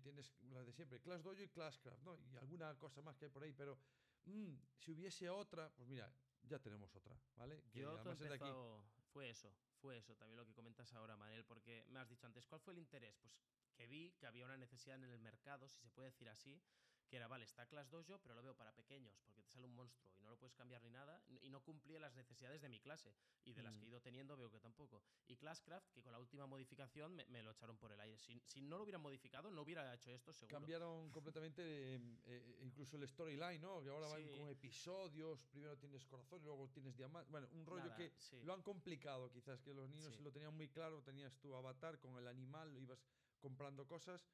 Tienes 0.02 0.34
la 0.52 0.64
de 0.64 0.74
siempre, 0.74 1.00
Clash 1.00 1.22
Dojo 1.22 1.42
y 1.42 1.48
Clashcraft, 1.50 2.02
¿no? 2.04 2.18
Y 2.34 2.36
alguna 2.38 2.76
cosa 2.80 3.02
más 3.04 3.16
que 3.18 3.26
hay 3.26 3.32
por 3.32 3.44
ahí, 3.44 3.54
pero 3.54 3.78
mm, 4.26 4.56
si 4.80 4.92
hubiese 4.92 5.30
otra, 5.30 5.70
pues 5.76 5.88
mira, 5.88 6.12
ya 6.50 6.58
tenemos 6.60 6.96
otra, 6.96 7.16
¿vale? 7.38 7.62
Que 7.72 7.82
Yo 7.82 7.90
todo 7.90 8.14
además 8.14 8.16
es 8.16 8.30
de 8.30 8.36
aquí. 8.36 8.46
empezó, 8.46 8.84
fue 9.14 9.30
eso, 9.30 9.54
fue 9.80 9.98
eso, 9.98 10.16
también 10.16 10.38
lo 10.38 10.46
que 10.46 10.54
comentas 10.54 10.94
ahora, 10.94 11.16
Manel, 11.16 11.46
porque 11.46 11.86
me 11.90 12.00
has 12.00 12.10
dicho 12.10 12.28
antes, 12.28 12.46
¿cuál 12.46 12.62
fue 12.62 12.74
el 12.74 12.80
interés? 12.80 13.18
Pues 13.18 13.34
que 13.76 13.88
vi 13.88 14.12
que 14.20 14.28
había 14.28 14.46
una 14.46 14.58
necesidad 14.58 14.98
en 14.98 15.06
el 15.06 15.20
mercado, 15.20 15.68
si 15.68 15.80
se 15.80 15.90
puede 15.90 16.10
decir 16.10 16.30
así, 16.30 16.62
que 17.10 17.18
era, 17.18 17.28
vale, 17.28 17.46
está 17.46 17.66
Clash 17.66 17.90
Dojo, 17.90 18.20
pero 18.22 18.36
lo 18.36 18.44
veo 18.44 18.56
para 18.56 18.72
pequeños, 18.72 19.20
porque 19.26 19.42
te 19.42 19.50
sale 19.50 19.66
un 19.66 19.74
monstruo 19.76 20.12
y 20.20 20.22
no 20.22 20.30
lo 20.30 20.38
puedes 20.38 20.54
cambiar 20.54 20.82
ni 20.84 20.92
nada, 20.92 21.22
y 21.28 21.50
no 21.50 21.60
cumplía 21.62 22.00
las 22.00 22.14
necesidades 22.16 22.62
de 22.62 22.70
mi 22.70 22.80
clase, 22.80 23.16
y 23.46 23.54
de 23.54 23.64
las 23.64 23.76
que 23.76 23.86
he 23.86 23.88
Mm. 23.88 23.90
ido 23.92 24.02
teniendo 24.02 24.38
veo 24.38 24.52
que 24.52 24.60
tampoco. 24.60 25.02
Y 25.28 25.36
Clashcraft, 25.38 25.90
que 25.92 26.04
con 26.04 26.12
la 26.12 26.20
última 26.20 26.46
modificación 26.46 27.16
me, 27.16 27.26
me 27.26 27.42
lo 27.42 27.52
echaron 27.52 27.78
por 27.78 27.92
el 27.92 28.00
aire. 28.00 28.18
Si, 28.20 28.40
si 28.46 28.62
no 28.62 28.78
lo 28.78 28.84
hubieran 28.84 29.02
modificado, 29.02 29.50
no 29.50 29.62
hubiera 29.64 29.92
hecho 29.94 30.12
esto, 30.12 30.32
seguro. 30.34 30.56
Cambiaron 30.60 31.10
completamente 31.12 31.62
eh, 31.96 32.00
eh, 32.26 32.60
incluso 32.62 32.96
el 32.98 33.08
storyline, 33.08 33.60
¿no? 33.60 33.82
Que 33.82 33.90
ahora 33.90 34.08
van 34.08 34.22
Sí. 34.24 34.38
con 34.38 34.50
episodios, 34.50 35.46
primero 35.48 35.78
tienes 35.78 36.06
corazón 36.06 36.40
y 36.42 36.46
luego 36.46 36.70
tienes 36.70 36.96
diamante. 36.96 37.32
Bueno, 37.32 37.48
un 37.54 37.66
rollo 37.66 37.86
Nada, 37.86 37.96
que 37.96 38.14
sí. 38.18 38.40
lo 38.44 38.54
han 38.54 38.62
complicado 38.62 39.32
quizás, 39.32 39.62
que 39.62 39.74
los 39.74 39.90
niños 39.90 40.14
Sí. 40.16 40.22
lo 40.22 40.32
tenían 40.32 40.54
muy 40.56 40.70
claro, 40.70 41.02
tenías 41.02 41.36
tu 41.40 41.56
avatar 41.56 41.98
con 42.00 42.18
el 42.18 42.28
animal, 42.28 42.72
lo 42.74 42.80
ibas 42.80 43.04
comprando 43.40 43.88
cosas 43.88 44.28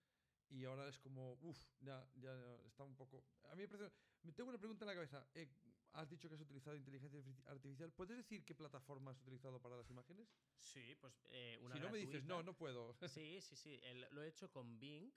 y 0.49 0.63
ahora 0.65 0.87
es 0.87 0.99
como, 0.99 1.33
uff, 1.41 1.57
ya, 1.81 2.07
ya 2.15 2.33
está 2.65 2.83
un 2.83 2.95
poco... 2.95 3.23
A 3.49 3.55
mí 3.55 3.61
me 3.63 3.67
parece... 3.67 3.91
Me 4.23 4.31
tengo 4.33 4.49
una 4.49 4.57
pregunta 4.59 4.85
en 4.85 4.87
la 4.87 4.93
cabeza. 4.95 5.27
Eh, 5.33 5.47
has 5.93 6.09
dicho 6.09 6.27
que 6.27 6.35
has 6.35 6.41
utilizado 6.41 6.75
inteligencia 6.75 7.19
artifici- 7.19 7.45
artificial. 7.47 7.91
¿Puedes 7.93 8.17
decir 8.17 8.43
qué 8.43 8.55
plataforma 8.55 9.11
has 9.11 9.19
utilizado 9.21 9.61
para 9.61 9.77
las 9.77 9.89
imágenes? 9.89 10.27
Sí, 10.59 10.95
pues 10.99 11.25
eh, 11.29 11.57
una 11.61 11.75
si 11.75 11.81
no 11.81 11.89
me 11.89 11.97
dices, 11.99 12.23
no, 12.25 12.41
no 12.43 12.53
puedo. 12.55 12.95
Sí, 13.09 13.39
sí, 13.41 13.55
sí. 13.55 13.79
el- 13.83 14.07
lo 14.11 14.23
he 14.23 14.27
hecho 14.27 14.51
con 14.51 14.79
Bing, 14.79 15.11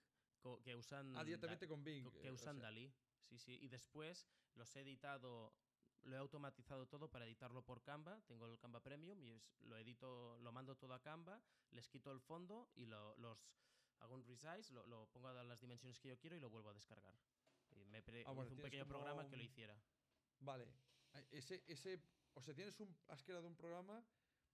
que 0.62 0.74
usan. 0.76 1.16
ah, 1.16 1.24
directamente 1.24 1.66
Da- 1.66 1.68
con 1.70 1.82
Bing. 1.84 2.06
eh, 2.06 2.18
que 2.20 2.30
o 2.30 2.34
usan 2.34 2.56
sea, 2.56 2.64
Dalí. 2.64 2.92
Sí, 3.22 3.38
sí. 3.38 3.58
Y 3.60 3.68
después 3.68 4.26
los 4.54 4.74
he 4.76 4.80
editado, 4.80 5.54
lo 6.02 6.14
he 6.16 6.18
automatizado 6.18 6.86
todo 6.86 7.10
para 7.10 7.26
editarlo 7.26 7.62
por 7.64 7.82
Canva. 7.82 8.20
Tengo 8.26 8.46
el 8.46 8.58
Canva 8.58 8.80
Premium 8.82 9.22
y 9.24 9.32
es- 9.32 9.60
lo 9.60 9.76
edito, 9.76 10.38
lo 10.38 10.52
mando 10.52 10.76
todo 10.76 10.94
a 10.94 11.02
Canva, 11.02 11.42
les 11.70 11.88
quito 11.88 12.12
el 12.12 12.20
fondo 12.20 12.70
y 12.76 12.86
lo- 12.86 13.16
los 13.16 13.38
hago 14.00 14.14
un 14.14 14.24
resize, 14.26 14.72
lo, 14.72 14.86
lo 14.86 15.06
pongo 15.08 15.28
a 15.28 15.42
las 15.44 15.60
dimensiones 15.60 15.98
que 15.98 16.08
yo 16.08 16.18
quiero 16.18 16.36
y 16.36 16.40
lo 16.40 16.50
vuelvo 16.50 16.70
a 16.70 16.74
descargar. 16.74 17.14
Y 17.70 17.84
me 17.86 18.02
pre- 18.02 18.24
Ah, 18.26 18.32
bueno, 18.32 18.46
hice 18.50 18.54
un 18.54 18.62
pequeño 18.62 18.86
programa 18.86 19.24
que 19.28 19.36
lo 19.36 19.42
un- 19.42 19.46
hiciera. 19.48 19.80
Vale. 20.40 20.64
Eh, 21.14 21.26
Ese, 21.32 21.62
ese, 21.66 22.00
o 22.34 22.42
sea, 22.42 22.54
tienes 22.54 22.78
un, 22.80 22.94
has 23.08 23.22
creado 23.22 23.46
un 23.46 23.56
programa 23.56 24.04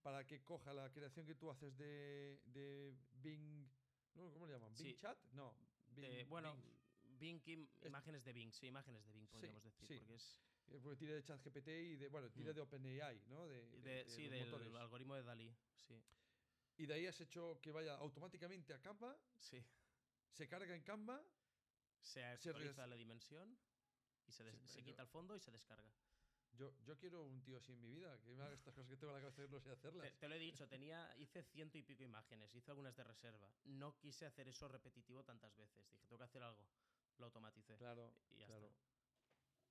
para 0.01 0.25
que 0.25 0.41
coja 0.43 0.73
la 0.73 0.91
creación 0.91 1.25
que 1.25 1.35
tú 1.35 1.49
haces 1.49 1.75
de, 1.77 2.41
de 2.45 2.93
Bing, 3.21 3.67
¿no? 4.15 4.31
¿cómo 4.33 4.45
le 4.47 4.53
llaman? 4.53 4.73
Bing 4.75 4.93
Sí. 4.93 4.97
Chat, 4.97 5.17
no. 5.31 5.55
Bing, 5.87 6.01
De- 6.11 6.23
bueno, 6.25 6.55
Bing, 6.55 7.41
Bing, 7.41 7.41
im- 7.45 7.69
Es- 7.81 7.87
imágenes 7.87 8.23
de 8.23 8.33
Bing, 8.33 8.51
sí, 8.51 8.67
imágenes 8.67 9.05
de 9.05 9.11
Bing, 9.13 9.25
Sí, 9.27 9.31
podríamos 9.33 9.63
decir, 9.63 9.87
sí. 9.87 9.97
porque 9.99 10.15
es 10.15 10.37
eh, 10.67 10.79
porque 10.81 10.95
tira 10.97 11.13
de 11.13 11.23
ChatGPT 11.23 11.67
y 11.67 11.95
de, 11.95 12.07
bueno, 12.09 12.27
tira 12.31 12.51
Mm. 12.51 12.55
de 12.55 12.61
OpenAI, 12.61 13.21
¿no? 13.27 13.47
De, 13.47 13.67
de- 13.81 14.09
sí, 14.09 14.27
del 14.27 14.45
motores. 14.49 14.73
algoritmo 14.75 15.13
de 15.15 15.23
Dalí, 15.23 15.55
sí. 15.75 16.01
Y 16.77 16.85
de 16.85 16.93
ahí 16.93 17.07
has 17.07 17.19
hecho 17.21 17.59
que 17.61 17.71
vaya 17.71 17.95
automáticamente 17.95 18.73
a 18.73 18.81
Canva, 18.81 19.15
Sí. 19.39 19.63
se 20.31 20.47
carga 20.47 20.75
en 20.75 20.81
Canva. 20.83 21.21
Se 22.01 22.19
Se 22.19 22.23
actualiza 22.25 22.81
res- 22.83 22.89
la 22.89 22.95
dimensión 22.95 23.57
y 24.27 24.31
se, 24.31 24.51
Sí, 24.51 24.67
se 24.67 24.79
yo- 24.79 24.85
quita 24.85 25.01
el 25.01 25.07
fondo 25.07 25.35
y 25.35 25.39
se 25.39 25.51
descarga. 25.51 25.91
Yo, 26.53 26.71
yo 26.83 26.97
quiero 26.97 27.23
un 27.25 27.41
tío 27.43 27.57
así 27.57 27.73
en 27.73 27.81
mi 27.81 27.89
vida, 27.89 28.17
que 28.21 28.33
me 28.35 28.43
haga 28.43 28.53
estas 28.53 28.73
cosas 28.73 28.89
que 28.89 28.95
tengo 28.97 29.11
en 29.15 29.21
la 29.23 29.29
cabeza 29.29 29.43
y 29.43 29.49
no 29.49 29.59
sé 29.59 29.71
hacerlas. 29.71 30.03
Te, 30.13 30.17
te 30.19 30.29
lo 30.29 30.35
he 30.35 30.39
dicho, 30.39 30.67
tenía, 30.67 31.13
hice 31.17 31.43
ciento 31.43 31.77
y 31.77 31.83
pico 31.83 32.03
imágenes, 32.03 32.53
hice 32.55 32.71
algunas 32.71 32.95
de 32.95 33.03
reserva. 33.03 33.49
No 33.65 33.97
quise 33.97 34.25
hacer 34.25 34.47
eso 34.47 34.67
repetitivo 34.67 35.23
tantas 35.23 35.53
veces. 35.57 35.89
Dije, 35.89 36.05
tengo 36.07 36.17
que 36.19 36.23
hacer 36.25 36.43
algo. 36.43 36.65
Lo 37.17 37.25
automaticé. 37.25 37.75
Claro, 37.77 38.13
y 38.31 38.37
ya 38.37 38.45
claro. 38.47 38.67
está. 38.67 38.77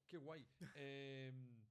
Qué 0.08 0.16
guay. 0.18 0.46
Em, 0.76 1.63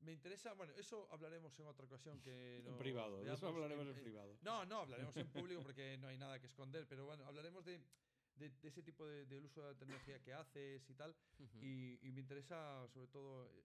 me 0.00 0.12
interesa, 0.12 0.52
bueno, 0.54 0.72
eso 0.76 1.08
hablaremos 1.10 1.58
en 1.58 1.66
otra 1.66 1.84
ocasión 1.86 2.20
que 2.20 2.58
En 2.58 2.76
privado, 2.78 3.18
de 3.22 3.32
eso 3.32 3.48
hablaremos 3.48 3.86
en 3.86 3.94
privado. 4.02 4.38
No, 4.42 4.64
no, 4.64 4.78
hablaremos 4.80 5.16
en 5.16 5.28
público 5.28 5.62
porque 5.62 5.96
no 5.98 6.08
hay 6.08 6.16
nada 6.18 6.38
que 6.40 6.46
esconder, 6.46 6.86
pero 6.88 7.04
bueno, 7.06 7.24
hablaremos 7.26 7.64
de, 7.64 7.78
de- 8.36 8.48
de 8.50 8.68
ese 8.68 8.82
tipo 8.82 9.06
de, 9.06 9.26
del 9.26 9.44
uso 9.44 9.60
de 9.62 9.72
la 9.72 9.78
tecnología 9.78 10.18
que 10.22 10.32
haces 10.32 10.88
y 10.88 10.94
tal. 10.94 11.14
Y, 11.60 11.98
y 12.06 12.12
me 12.12 12.20
interesa 12.20 12.86
sobre 12.88 13.08
todo 13.08 13.46
eh, 13.50 13.64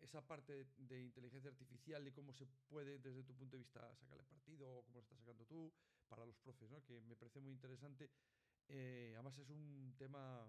esa 0.00 0.26
parte 0.26 0.66
de 0.76 1.02
inteligencia 1.02 1.50
artificial 1.50 2.06
y 2.06 2.12
cómo 2.12 2.32
se 2.32 2.46
puede 2.68 2.98
desde 2.98 3.22
tu 3.22 3.34
punto 3.34 3.56
de 3.56 3.62
vista 3.62 3.94
sacarle 3.96 4.24
partido 4.24 4.78
o 4.78 4.82
cómo 4.84 4.98
lo 4.98 5.02
estás 5.02 5.18
sacando 5.18 5.44
tú 5.46 5.72
para 6.08 6.24
los 6.26 6.36
profes, 6.38 6.70
¿no? 6.70 6.82
que 6.84 7.00
me 7.02 7.16
parece 7.16 7.40
muy 7.40 7.52
interesante. 7.52 8.10
Eh, 8.68 9.12
además 9.14 9.36
es 9.38 9.48
un 9.50 9.94
tema 9.98 10.46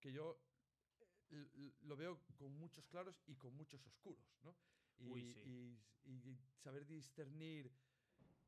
que 0.00 0.12
yo 0.12 0.38
lo 1.82 1.96
veo 1.96 2.18
con 2.38 2.52
muchos 2.58 2.84
claros 2.86 3.20
y 3.26 3.34
con 3.34 3.54
muchos 3.54 3.84
oscuros. 3.86 4.24
¿no? 4.42 4.54
Y, 4.98 5.10
Uy, 5.10 5.22
sí. 5.34 5.40
y- 5.40 5.78
y 6.04 6.36
saber 6.62 6.86
discernir 6.86 7.70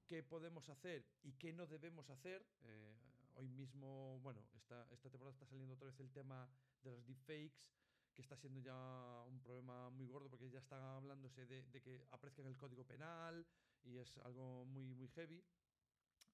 qué 0.06 0.22
podemos 0.22 0.68
hacer 0.68 1.04
y 1.22 1.32
qué 1.32 1.52
no 1.52 1.66
debemos 1.66 2.08
hacer. 2.10 2.44
eh, 2.62 2.94
hoy 3.36 3.48
mismo, 3.48 4.20
bueno, 4.20 4.40
esta, 4.54 4.86
esta 4.92 5.10
temporada 5.10 5.32
está 5.32 5.44
saliendo 5.46 5.74
otra 5.74 5.86
vez 5.88 5.98
el 5.98 6.10
tema 6.12 6.48
de 6.84 6.90
los 6.92 7.04
deepfakes, 7.04 7.66
que 8.14 8.22
está 8.22 8.36
siendo 8.36 8.60
ya 8.60 9.24
un 9.26 9.40
problema 9.40 9.90
muy 9.90 10.06
gordo 10.06 10.30
porque 10.30 10.48
ya 10.50 10.60
está 10.60 10.96
hablándose 10.96 11.44
de, 11.46 11.62
de 11.64 11.80
que 11.82 12.06
aparezca 12.12 12.42
en 12.42 12.48
el 12.48 12.56
código 12.56 12.84
penal 12.84 13.44
y 13.82 13.96
es 13.98 14.18
algo 14.18 14.64
muy, 14.66 14.94
muy 14.94 15.08
heavy. 15.08 15.42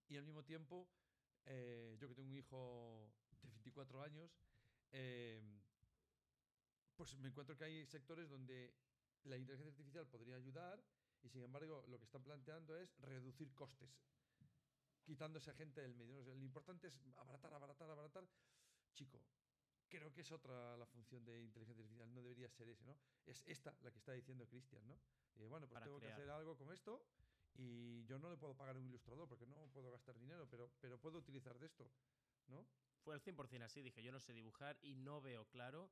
Y 0.08 0.16
al 0.16 0.24
mismo 0.24 0.42
tiempo, 0.44 0.86
eh, 1.46 1.96
yo 1.98 2.08
que 2.08 2.14
tengo 2.14 2.28
un 2.28 2.36
hijo 2.36 3.10
24 3.44 4.02
años, 4.02 4.30
eh, 4.92 5.40
pues 7.00 7.16
me 7.16 7.28
encuentro 7.28 7.56
que 7.56 7.64
hay 7.64 7.86
sectores 7.86 8.28
donde 8.28 8.74
la 9.24 9.38
inteligencia 9.38 9.70
artificial 9.70 10.06
podría 10.06 10.36
ayudar 10.36 10.84
y 11.22 11.30
sin 11.30 11.42
embargo 11.42 11.82
lo 11.88 11.96
que 11.98 12.04
están 12.04 12.22
planteando 12.22 12.76
es 12.76 12.94
reducir 12.98 13.54
costes, 13.54 13.88
quitándose 15.02 15.50
a 15.50 15.54
gente 15.54 15.80
del 15.80 15.94
medio. 15.94 16.20
O 16.20 16.24
sea, 16.24 16.34
lo 16.34 16.44
importante 16.44 16.88
es 16.88 17.00
abaratar, 17.16 17.54
abaratar, 17.54 17.90
abaratar. 17.90 18.28
Chico, 18.92 19.18
creo 19.88 20.12
que 20.12 20.20
es 20.20 20.30
otra 20.30 20.76
la 20.76 20.84
función 20.84 21.24
de 21.24 21.40
inteligencia 21.40 21.82
artificial, 21.82 22.12
no 22.12 22.20
debería 22.20 22.50
ser 22.50 22.68
ese, 22.68 22.84
¿no? 22.84 22.98
Es 23.24 23.42
esta 23.46 23.74
la 23.80 23.90
que 23.90 23.96
está 23.96 24.12
diciendo 24.12 24.46
Cristian, 24.46 24.86
¿no? 24.86 25.00
Eh, 25.36 25.46
bueno, 25.48 25.66
pues 25.66 25.76
Para 25.76 25.86
tengo 25.86 26.00
crear. 26.00 26.14
que 26.14 26.20
hacer 26.20 26.30
algo 26.30 26.54
con 26.58 26.70
esto 26.70 27.02
y 27.54 28.04
yo 28.04 28.18
no 28.18 28.28
le 28.28 28.36
puedo 28.36 28.54
pagar 28.54 28.76
a 28.76 28.78
un 28.78 28.84
ilustrador 28.84 29.26
porque 29.26 29.46
no 29.46 29.68
puedo 29.68 29.90
gastar 29.90 30.18
dinero, 30.18 30.46
pero, 30.50 30.70
pero 30.80 31.00
puedo 31.00 31.16
utilizar 31.16 31.58
de 31.58 31.64
esto, 31.64 31.90
¿no? 32.48 32.66
Fue 33.02 33.14
al 33.14 33.22
100% 33.22 33.62
así, 33.62 33.80
dije, 33.80 34.02
yo 34.02 34.12
no 34.12 34.20
sé 34.20 34.34
dibujar 34.34 34.78
y 34.82 34.96
no 34.96 35.22
veo 35.22 35.46
claro. 35.46 35.90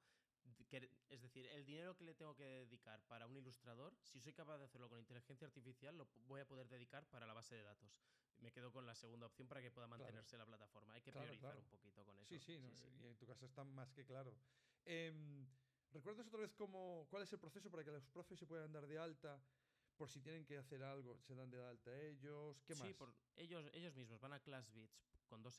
Que- 0.69 0.91
es 1.09 1.23
decir, 1.23 1.47
el 1.47 1.65
dinero 1.65 1.97
que 1.97 2.05
le 2.05 2.15
tengo 2.15 2.35
que 2.35 2.45
dedicar 2.45 3.01
para 3.09 3.27
un 3.27 3.37
ilustrador, 3.37 3.97
si 4.03 4.21
soy 4.21 4.33
capaz 4.33 4.59
de 4.59 4.65
hacerlo 4.65 4.89
con 4.89 4.99
inteligencia 4.99 5.47
artificial, 5.47 5.97
lo 5.97 6.07
voy 6.27 6.41
a 6.41 6.47
poder 6.47 6.69
dedicar 6.69 7.09
para 7.11 7.27
la 7.27 7.33
base 7.35 7.55
de 7.55 7.63
datos. 7.63 7.91
Me 8.41 8.53
quedo 8.53 8.73
con 8.73 8.87
la 8.87 8.95
segunda 8.95 9.27
opción 9.27 9.49
para 9.49 9.61
que 9.61 9.71
pueda 9.71 9.87
mantenerse 9.89 10.37
la 10.39 10.47
plataforma. 10.47 10.95
Hay 10.95 11.01
que 11.03 11.11
Claro, 11.13 11.27
priorizar 11.27 11.51
claro. 11.51 11.61
un 11.61 11.71
poquito 11.71 12.05
con 12.05 12.17
eso. 12.21 12.29
Sí, 12.29 12.39
sí, 12.39 12.59
no, 12.59 12.69
y 13.03 13.07
en 13.07 13.17
tu 13.19 13.27
caso 13.27 13.47
está 13.47 13.65
más 13.65 13.93
que 13.93 14.05
claro. 14.05 14.33
Em, 14.85 15.45
¿Recuerdas 15.93 16.27
otra 16.27 16.41
vez 16.41 16.53
cómo, 16.55 17.07
cuál 17.11 17.23
es 17.23 17.33
el 17.33 17.39
proceso 17.41 17.71
para 17.71 17.83
que 17.83 17.91
los 17.91 18.05
profes 18.07 18.39
se 18.39 18.47
puedan 18.47 18.73
dar 18.73 18.87
de 18.87 18.99
alta? 18.99 19.41
Por 19.97 20.09
si 20.09 20.21
tienen 20.21 20.45
que 20.45 20.57
hacer 20.59 20.83
algo, 20.85 21.19
se 21.19 21.35
dan 21.35 21.51
de 21.51 21.61
alta 21.65 21.91
ellos. 22.03 22.63
¿Qué 22.67 22.75
sí, 22.75 22.83
más? 22.83 22.95
por- 22.95 23.13
ellos, 23.37 23.69
ellos 23.75 23.95
mismos 23.97 24.21
van 24.21 24.35
a 24.35 24.41
classbits 24.41 25.03
con 25.27 25.43
dos 25.43 25.59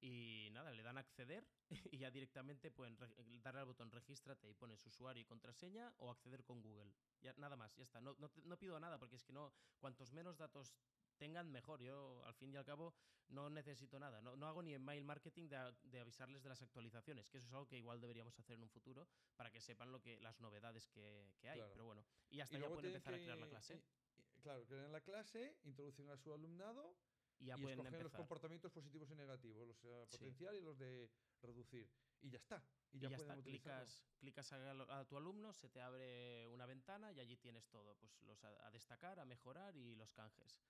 y 0.00 0.48
nada, 0.52 0.70
le 0.72 0.82
dan 0.82 0.96
a 0.98 1.00
acceder 1.00 1.48
y 1.90 1.98
ya 1.98 2.10
directamente 2.10 2.70
pueden 2.70 2.96
re- 2.96 3.14
darle 3.40 3.60
al 3.60 3.66
botón 3.66 3.90
regístrate 3.90 4.48
y 4.50 4.54
pones 4.54 4.84
usuario 4.86 5.22
y 5.22 5.24
contraseña 5.24 5.94
o 5.98 6.10
acceder 6.10 6.44
con 6.44 6.62
Google. 6.62 6.92
Ya, 7.22 7.32
nada 7.34 7.56
más, 7.56 7.76
ya 7.76 7.84
está. 7.84 8.00
No, 8.00 8.14
no, 8.18 8.30
no 8.44 8.58
pido 8.58 8.78
nada 8.80 8.98
porque 8.98 9.16
es 9.16 9.24
que 9.24 9.32
no, 9.32 9.52
cuantos 9.78 10.12
menos 10.12 10.36
datos 10.38 10.74
tengan, 11.18 11.50
mejor. 11.50 11.82
Yo, 11.82 12.24
al 12.24 12.34
fin 12.34 12.52
y 12.52 12.56
al 12.56 12.64
cabo, 12.64 12.94
no 13.28 13.48
necesito 13.50 13.98
nada. 13.98 14.20
No, 14.20 14.36
no 14.36 14.46
hago 14.46 14.62
ni 14.62 14.74
email 14.74 15.02
marketing 15.04 15.48
de, 15.48 15.74
de 15.84 16.00
avisarles 16.00 16.42
de 16.42 16.48
las 16.50 16.62
actualizaciones, 16.62 17.30
que 17.30 17.38
eso 17.38 17.46
es 17.46 17.52
algo 17.52 17.66
que 17.66 17.78
igual 17.78 18.00
deberíamos 18.00 18.38
hacer 18.38 18.56
en 18.56 18.62
un 18.62 18.68
futuro 18.68 19.08
para 19.36 19.50
que 19.50 19.60
sepan 19.60 19.90
lo 19.92 20.00
que, 20.02 20.20
las 20.20 20.40
novedades 20.40 20.86
que, 20.88 21.34
que 21.40 21.48
hay. 21.48 21.56
Claro. 21.58 21.72
Pero 21.72 21.84
bueno, 21.86 22.04
y 22.30 22.40
hasta 22.40 22.56
Y 22.58 22.60
ya 22.60 22.68
pueden 22.68 22.94
empezar 22.94 23.14
a 23.14 23.16
crear 23.16 23.38
la 23.38 23.48
clase 23.48 23.74
y- 23.76 24.42
claro, 24.42 24.66
crean 24.66 24.92
la 24.92 25.00
clase, 25.00 25.56
introducen 25.64 26.08
a 26.10 26.16
su 26.16 26.32
alumnado 26.32 26.94
y 27.38 27.46
ya 27.46 27.56
y 27.56 27.62
pueden 27.62 27.78
escogen 27.80 27.92
los 27.92 28.02
empezar. 28.02 28.20
comportamientos 28.20 28.72
positivos 28.72 29.10
y 29.10 29.14
negativos, 29.14 29.66
los 29.66 29.84
eh, 29.84 30.06
Sí. 30.08 30.18
potenciar 30.18 30.54
y 30.54 30.60
los 30.60 30.78
de 30.78 31.10
reducir. 31.42 31.86
Y 32.22 32.30
ya 32.30 32.38
está. 32.38 32.62
Y 32.92 32.96
Y 32.98 33.00
ya, 33.00 33.10
ya, 33.10 33.16
pueden 33.16 33.36
está, 33.36 33.42
clicas, 33.42 34.00
clicas 34.20 34.52
a, 34.52 35.00
a 35.00 35.04
tu 35.08 35.16
alumno, 35.16 35.52
se 35.52 35.68
te 35.68 35.80
abre 35.80 36.46
una 36.46 36.66
ventana 36.66 37.12
y 37.12 37.20
allí 37.20 37.36
tienes 37.36 37.68
todo, 37.68 37.94
pues 37.96 38.22
los 38.22 38.42
a, 38.44 38.66
a 38.66 38.70
destacar, 38.70 39.20
a 39.20 39.24
mejorar 39.26 39.76
y 39.76 39.94
los 39.94 40.12
canjes. 40.12 40.62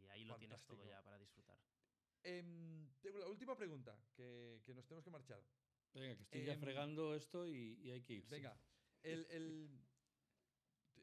Y 0.00 0.06
ahí 0.08 0.24
lo 0.24 0.38
tienes 0.38 0.64
todo 0.64 0.86
ya 0.86 1.02
para 1.02 1.18
disfrutar. 1.18 1.58
Em, 2.22 2.86
tengo 3.02 3.18
la 3.18 3.26
última 3.28 3.56
pregunta, 3.56 3.96
que, 4.16 4.62
que 4.64 4.74
nos 4.74 4.84
tenemos 4.86 5.04
que 5.04 5.10
marchar. 5.10 5.42
Venga, 5.94 6.16
que 6.16 6.22
estoy 6.22 6.44
ya 6.44 6.54
Em, 6.54 6.60
fregando 6.60 7.14
esto 7.14 7.46
y, 7.46 7.78
y 7.82 7.90
hay 7.90 8.02
que 8.02 8.14
irse. 8.14 8.30
Venga, 8.30 8.56
el, 9.02 9.26
el- 9.30 9.68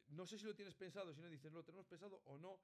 no 0.10 0.25
sé 0.25 0.38
si 0.39 0.45
lo 0.45 0.55
tienes 0.55 0.75
pensado, 0.75 1.13
si 1.13 1.21
no 1.21 1.27
dices, 1.29 1.51
lo 1.51 1.63
tenemos 1.63 1.86
pensado 1.88 2.21
o 2.25 2.38
no. 2.38 2.57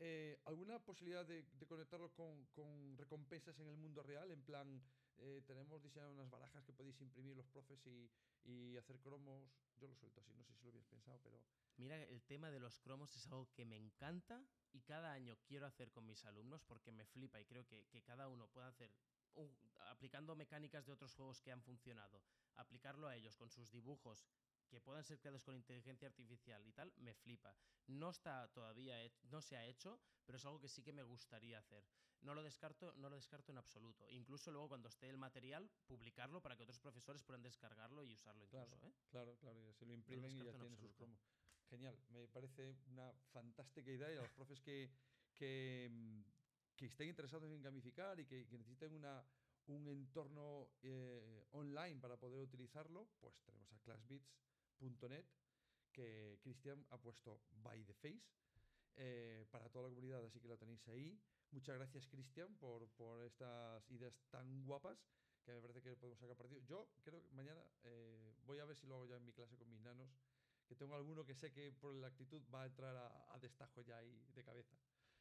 Eh, 0.00 0.40
¿Alguna 0.44 0.78
posibilidad 0.84 1.24
de, 1.26 1.42
de 1.44 1.66
conectarlo 1.66 2.12
con, 2.14 2.46
con 2.46 2.96
recompensas 2.98 3.58
en 3.60 3.68
el 3.68 3.76
mundo 3.76 4.02
real? 4.02 4.30
En 4.30 4.42
plan, 4.42 4.82
eh, 5.18 5.42
tenemos 5.46 5.82
diseñado 5.82 6.12
unas 6.12 6.30
barajas 6.30 6.64
que 6.64 6.72
podéis 6.72 7.00
imprimir 7.00 7.36
los 7.36 7.48
profes 7.48 7.86
y, 7.86 8.10
y 8.44 8.76
hacer 8.76 8.98
cromos. 9.00 9.52
Yo 9.76 9.86
lo 9.88 9.94
suelto 9.94 10.20
así, 10.20 10.32
no 10.34 10.44
sé 10.44 10.54
si 10.54 10.64
lo 10.64 10.70
habías 10.70 10.86
pensado, 10.86 11.20
pero. 11.22 11.42
Mira, 11.76 12.02
el 12.02 12.22
tema 12.22 12.50
de 12.50 12.60
los 12.60 12.78
cromos 12.80 13.14
es 13.16 13.26
algo 13.26 13.50
que 13.54 13.64
me 13.64 13.76
encanta 13.76 14.46
y 14.72 14.82
cada 14.82 15.12
año 15.12 15.36
quiero 15.46 15.66
hacer 15.66 15.90
con 15.90 16.06
mis 16.06 16.24
alumnos 16.24 16.62
porque 16.64 16.92
me 16.92 17.06
flipa 17.06 17.40
y 17.40 17.46
creo 17.46 17.66
que, 17.66 17.86
que 17.88 18.02
cada 18.02 18.28
uno 18.28 18.48
pueda 18.48 18.68
hacer, 18.68 18.92
un- 19.34 19.56
aplicando 19.88 20.36
mecánicas 20.36 20.86
de 20.86 20.92
otros 20.92 21.14
juegos 21.14 21.40
que 21.40 21.52
han 21.52 21.62
funcionado, 21.62 22.22
aplicarlo 22.56 23.08
a 23.08 23.16
ellos 23.16 23.36
con 23.36 23.50
sus 23.50 23.70
dibujos 23.70 24.26
que 24.70 24.80
puedan 24.80 25.04
ser 25.04 25.18
creados 25.18 25.42
con 25.42 25.54
inteligencia 25.56 26.08
artificial 26.08 26.66
y 26.66 26.72
tal, 26.72 26.92
me 26.96 27.14
flipa. 27.14 27.54
No 27.88 28.10
está 28.10 28.48
todavía, 28.52 29.04
he- 29.04 29.12
no 29.24 29.42
se 29.42 29.56
ha 29.56 29.66
hecho, 29.66 30.00
pero 30.24 30.36
es 30.38 30.44
algo 30.44 30.60
que 30.60 30.68
sí 30.68 30.82
que 30.82 30.92
me 30.92 31.02
gustaría 31.02 31.58
hacer. 31.58 31.82
No 32.22 32.34
lo 32.34 32.42
descarto, 32.42 32.92
no 32.96 33.08
lo 33.08 33.16
descarto 33.16 33.50
en 33.50 33.58
absoluto. 33.58 34.08
Incluso 34.10 34.50
luego 34.50 34.68
cuando 34.68 34.88
esté 34.88 35.08
el 35.08 35.16
material, 35.16 35.70
publicarlo 35.86 36.40
para 36.40 36.56
que 36.56 36.62
otros 36.62 36.78
profesores 36.78 37.22
puedan 37.22 37.42
descargarlo 37.42 38.04
y 38.04 38.12
usarlo 38.12 38.44
incluso. 38.44 38.76
Claro, 38.78 38.88
¿eh? 38.88 38.92
claro, 39.10 39.36
claro, 39.38 39.60
ya 39.60 39.72
se 39.72 39.86
lo 39.86 39.92
imprimen 39.94 40.30
y 40.30 40.44
ya 40.44 40.50
tienen 40.52 40.76
sus 40.76 40.92
cromos. 40.94 41.18
Genial, 41.70 41.96
me 42.10 42.26
parece 42.28 42.74
una 42.90 43.12
fantástica 43.32 43.90
idea 43.90 44.12
y 44.12 44.16
a 44.16 44.22
los 44.22 44.32
profes 44.32 44.60
que, 44.60 44.90
que, 45.36 45.90
que 46.76 46.86
estén 46.86 47.08
interesados 47.08 47.50
en 47.50 47.62
gamificar 47.62 48.18
y 48.20 48.26
que, 48.26 48.46
que 48.46 48.58
necesiten 48.58 48.92
una, 48.92 49.24
un 49.68 49.86
entorno 49.88 50.68
eh, 50.82 51.46
online 51.52 52.00
para 52.00 52.16
poder 52.18 52.40
utilizarlo, 52.42 53.06
pues 53.20 53.40
tenemos 53.44 53.70
a 53.72 53.76
classbits.net 54.80 55.26
que 55.92 56.38
Cristian 56.40 56.84
ha 56.90 56.98
puesto 56.98 57.42
by 57.62 57.84
the 57.84 57.94
face 57.94 58.32
eh, 58.96 59.44
para 59.50 59.68
toda 59.68 59.88
la 59.88 59.94
comunidad, 59.94 60.24
así 60.24 60.40
que 60.40 60.48
lo 60.48 60.56
tenéis 60.56 60.86
ahí. 60.88 61.20
Muchas 61.50 61.76
gracias, 61.76 62.06
Cristian, 62.06 62.54
por, 62.56 62.88
por 62.90 63.24
estas 63.24 63.90
ideas 63.90 64.14
tan 64.30 64.64
guapas 64.64 64.98
que 65.44 65.52
me 65.52 65.60
parece 65.60 65.82
que 65.82 65.96
podemos 65.96 66.18
sacar 66.18 66.36
partido. 66.36 66.60
Yo 66.60 66.88
creo 67.02 67.20
que 67.22 67.30
mañana 67.30 67.62
eh, 67.82 68.34
voy 68.44 68.58
a 68.58 68.64
ver 68.64 68.76
si 68.76 68.86
lo 68.86 68.96
hago 68.96 69.06
ya 69.06 69.16
en 69.16 69.24
mi 69.24 69.32
clase 69.32 69.56
con 69.56 69.68
mis 69.68 69.80
nanos, 69.80 70.16
que 70.66 70.76
tengo 70.76 70.94
alguno 70.94 71.24
que 71.24 71.34
sé 71.34 71.50
que 71.50 71.72
por 71.72 71.94
la 71.94 72.06
actitud 72.06 72.42
va 72.54 72.62
a 72.62 72.66
entrar 72.66 72.96
a 72.96 73.38
destajo 73.40 73.82
ya 73.82 73.98
ahí 73.98 74.24
de 74.34 74.44
cabeza. 74.44 74.76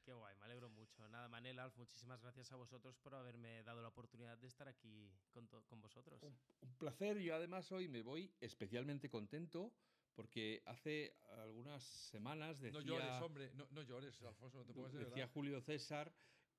Qué 0.09 0.13
guay, 0.15 0.35
me 0.39 0.45
alegro 0.45 0.69
mucho. 0.71 1.07
Nada, 1.09 1.27
Manel, 1.27 1.59
Alf, 1.59 1.77
muchísimas 1.77 2.19
gracias 2.23 2.51
a 2.51 2.55
vosotros 2.55 2.97
por 2.97 3.13
haberme 3.13 3.61
dado 3.61 3.79
la 3.83 3.89
oportunidad 3.89 4.39
de 4.39 4.47
estar 4.47 4.67
aquí 4.67 5.07
con, 5.29 5.47
to- 5.47 5.63
con 5.67 5.79
vosotros. 5.81 6.23
Un, 6.23 6.33
un 6.61 6.77
placer. 6.79 7.19
Yo 7.19 7.35
además 7.35 7.71
hoy 7.71 7.87
me 7.87 8.01
voy 8.01 8.33
especialmente 8.41 9.07
contento 9.07 9.71
porque 10.15 10.63
hace 10.65 11.13
algunas 11.37 11.83
semanas 11.83 12.59
decía, 12.59 12.79
No 12.79 12.83
llores, 12.87 13.21
hombre, 13.21 13.51
no, 13.53 13.67
no 13.69 13.83
llores, 13.83 14.19
Alfonso, 14.23 14.57
no 14.57 14.65
te 14.65 14.73
pongas 14.73 14.93
de 14.93 14.99
decía 15.01 15.15
verdad. 15.17 15.31
Julio 15.31 15.61
César 15.61 16.11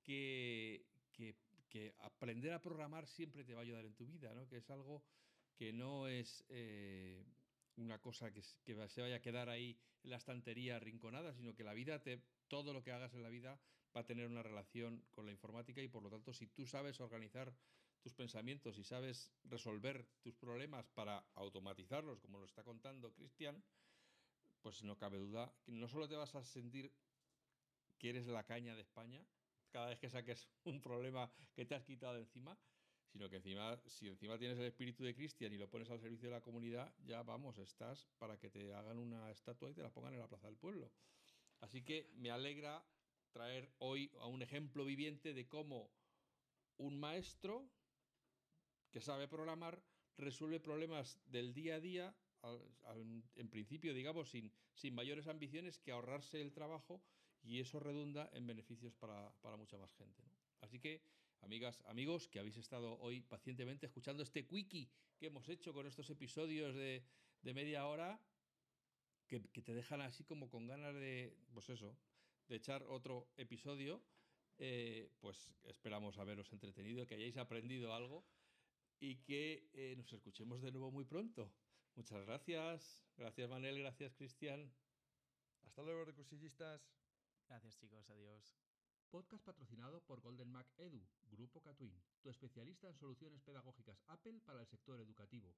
que, 0.05 0.87
que, 1.13 1.35
que 1.69 1.93
aprender 1.99 2.53
a 2.53 2.63
programar 2.63 3.09
siempre 3.09 3.43
te 3.43 3.55
va 3.55 3.63
a 3.63 3.65
ayudar 3.65 3.85
en 3.85 3.97
tu 3.97 4.07
vida, 4.07 4.33
¿no? 4.33 4.47
que 4.47 4.59
es 4.59 4.71
algo 4.71 5.03
que 5.57 5.73
no 5.73 6.07
es 6.07 6.45
eh, 6.51 7.25
una 7.79 7.99
cosa 7.99 8.33
que, 8.33 8.43
que 8.65 8.89
se 8.89 9.03
vaya 9.03 9.17
a 9.17 9.21
quedar 9.21 9.49
ahí 9.49 9.77
en 10.05 10.11
la 10.11 10.19
estantería 10.19 10.77
arrinconada, 10.77 11.35
sino 11.35 11.53
que 11.57 11.65
la 11.65 11.75
vida, 11.75 12.01
te, 12.01 12.23
todo 12.51 12.75
lo 12.75 12.83
que 12.83 12.91
hagas 12.91 13.15
en 13.15 13.23
la 13.23 13.31
vida 13.31 13.59
va 13.97 14.01
a 14.03 14.07
tener 14.07 14.27
una 14.27 14.43
relación 14.43 15.03
con 15.13 15.25
la 15.25 15.33
informática 15.33 15.81
y 15.81 15.89
por 15.89 16.03
lo 16.03 16.11
tanto 16.11 16.35
si 16.35 16.49
tú 16.49 16.67
sabes 16.67 17.01
organizar 17.01 17.55
tus 18.03 18.13
pensamientos 18.13 18.77
y 18.77 18.85
sabes 18.85 19.33
resolver 19.45 20.07
tus 20.21 20.35
problemas 20.35 20.89
para 20.89 21.25
automatizarlos, 21.35 22.21
como 22.21 22.39
lo 22.39 22.47
está 22.47 22.65
contando 22.65 23.13
Cristian, 23.13 23.63
pues 24.63 24.83
no 24.83 24.99
cabe 24.99 25.19
duda 25.19 25.53
que 25.65 25.73
no 25.73 25.89
solo 25.89 26.09
te 26.09 26.17
vas 26.17 26.35
a 26.35 26.43
sentir 26.43 26.93
que 27.99 28.11
eres 28.11 28.27
la 28.27 28.45
caña 28.45 28.75
de 28.75 28.83
España 28.83 29.25
cada 29.71 29.87
vez 29.87 30.01
que 30.01 30.11
saques 30.11 30.49
un 30.65 30.81
problema 30.81 31.31
que 31.55 31.65
te 31.65 31.75
has 31.75 31.85
quitado 31.85 32.19
encima, 32.19 32.59
sino 33.13 33.29
que 33.29 33.37
encima, 33.37 33.79
si 33.87 34.09
encima 34.09 34.39
tienes 34.39 34.59
el 34.59 34.65
espíritu 34.65 35.05
de 35.05 35.15
Cristian 35.15 35.53
y 35.53 35.59
lo 35.59 35.69
pones 35.69 35.91
al 35.91 36.01
servicio 36.01 36.29
de 36.29 36.35
la 36.35 36.41
comunidad, 36.41 36.93
ya 37.05 37.23
vamos, 37.23 37.59
estás 37.59 38.09
para 38.19 38.39
que 38.39 38.51
te 38.51 38.73
hagan 38.75 38.99
una 38.99 39.31
estatua 39.31 39.71
y 39.71 39.75
te 39.75 39.83
la 39.83 39.91
pongan 39.91 40.15
en 40.15 40.21
la 40.21 40.29
plaza 40.29 40.49
del 40.49 40.57
pueblo. 40.57 40.91
Así 41.61 41.83
que 41.83 42.11
me 42.14 42.31
alegra 42.31 42.85
traer 43.33 43.70
hoy 43.79 44.11
a 44.20 44.27
un 44.27 44.42
ejemplo 44.42 44.85
viviente 44.85 45.35
de 45.35 45.46
cómo 45.46 45.90
un 46.77 46.99
maestro 46.99 47.68
que 48.90 49.01
sabe 49.01 49.29
programar 49.29 49.83
resuelve 50.16 50.61
problemas 50.61 51.18
del 51.27 51.55
día 51.55 51.77
a 51.77 51.81
día, 51.81 52.16
en 53.37 53.49
principio, 53.51 53.94
digamos, 53.94 54.31
sin, 54.31 54.53
mayores 54.94 55.29
ambiciones 55.29 55.79
que 55.79 55.92
ahorrarse 55.92 56.40
el 56.40 56.53
trabajo 56.53 57.03
y 57.42 57.61
eso 57.61 57.81
redunda 57.81 58.29
en 58.33 58.46
beneficios 58.46 58.94
para, 58.94 59.32
para 59.41 59.57
mucha 59.57 59.78
más 59.78 59.93
gente. 59.95 60.22
Así 60.61 60.78
que, 60.78 61.03
amigas, 61.41 61.82
amigos, 61.87 62.28
que 62.28 62.39
habéis 62.39 62.57
estado 62.57 62.99
hoy 63.01 63.22
pacientemente 63.22 63.87
escuchando 63.87 64.22
este 64.22 64.47
quickie 64.47 64.91
que 65.18 65.26
hemos 65.26 65.49
hecho 65.49 65.72
con 65.72 65.87
estos 65.87 66.09
episodios 66.11 66.74
de, 66.74 67.05
de 67.43 67.55
media 67.55 67.87
hora, 67.87 68.20
que, 69.31 69.41
que 69.49 69.62
te 69.62 69.72
dejan 69.72 70.03
así 70.03 70.24
como 70.24 70.51
con 70.51 70.66
ganas 70.66 70.93
de, 70.95 71.33
pues 71.55 71.70
eso, 71.70 71.97
de 72.49 72.57
echar 72.57 72.83
otro 72.83 73.31
episodio, 73.37 74.03
eh, 74.59 75.09
pues 75.20 75.55
esperamos 75.62 76.18
haberos 76.18 76.53
entretenido, 76.53 77.07
que 77.07 77.14
hayáis 77.14 77.37
aprendido 77.37 77.95
algo 77.95 78.26
y 78.99 79.22
que 79.22 79.70
eh, 79.72 79.95
nos 79.97 80.12
escuchemos 80.12 80.61
de 80.61 80.72
nuevo 80.72 80.91
muy 80.91 81.05
pronto. 81.05 81.55
Muchas 81.95 82.26
gracias. 82.26 83.07
Gracias, 83.16 83.49
Manel. 83.49 83.78
Gracias, 83.78 84.14
Cristian. 84.14 84.70
Hasta 85.62 85.83
luego, 85.83 86.05
recursillistas. 86.05 86.93
Gracias 87.49 87.78
chicos, 87.78 88.11
adiós. 88.11 88.59
Podcast 89.11 89.45
patrocinado 89.45 90.03
por 90.03 90.20
Golden 90.20 90.49
Mac 90.49 90.68
Edu, 90.76 91.05
Grupo 91.31 91.61
Catwin, 91.61 92.01
tu 92.20 92.31
especialista 92.31 92.89
en 92.89 92.97
soluciones 92.97 93.43
pedagógicas 93.43 94.05
Apple 94.07 94.41
para 94.45 94.61
el 94.61 94.66
sector 94.66 95.01
educativo. 95.01 95.57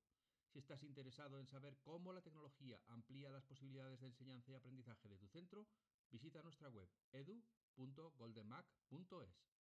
Si 0.53 0.59
estás 0.59 0.83
interesado 0.83 1.41
en 1.41 1.47
saber 1.47 1.79
cómo 1.81 2.13
la 2.13 2.21
tecnología 2.21 2.79
amplía 2.89 3.31
las 3.31 3.43
posibilidades 3.43 4.01
de 4.01 4.09
enseñanza 4.09 4.53
y 4.53 4.55
aprendizaje 4.55 5.09
de 5.09 5.17
tu 5.17 5.27
centro, 5.29 5.67
visita 6.11 6.43
nuestra 6.43 6.69
web 6.69 6.91
edu.goldenmac.es. 7.11 9.52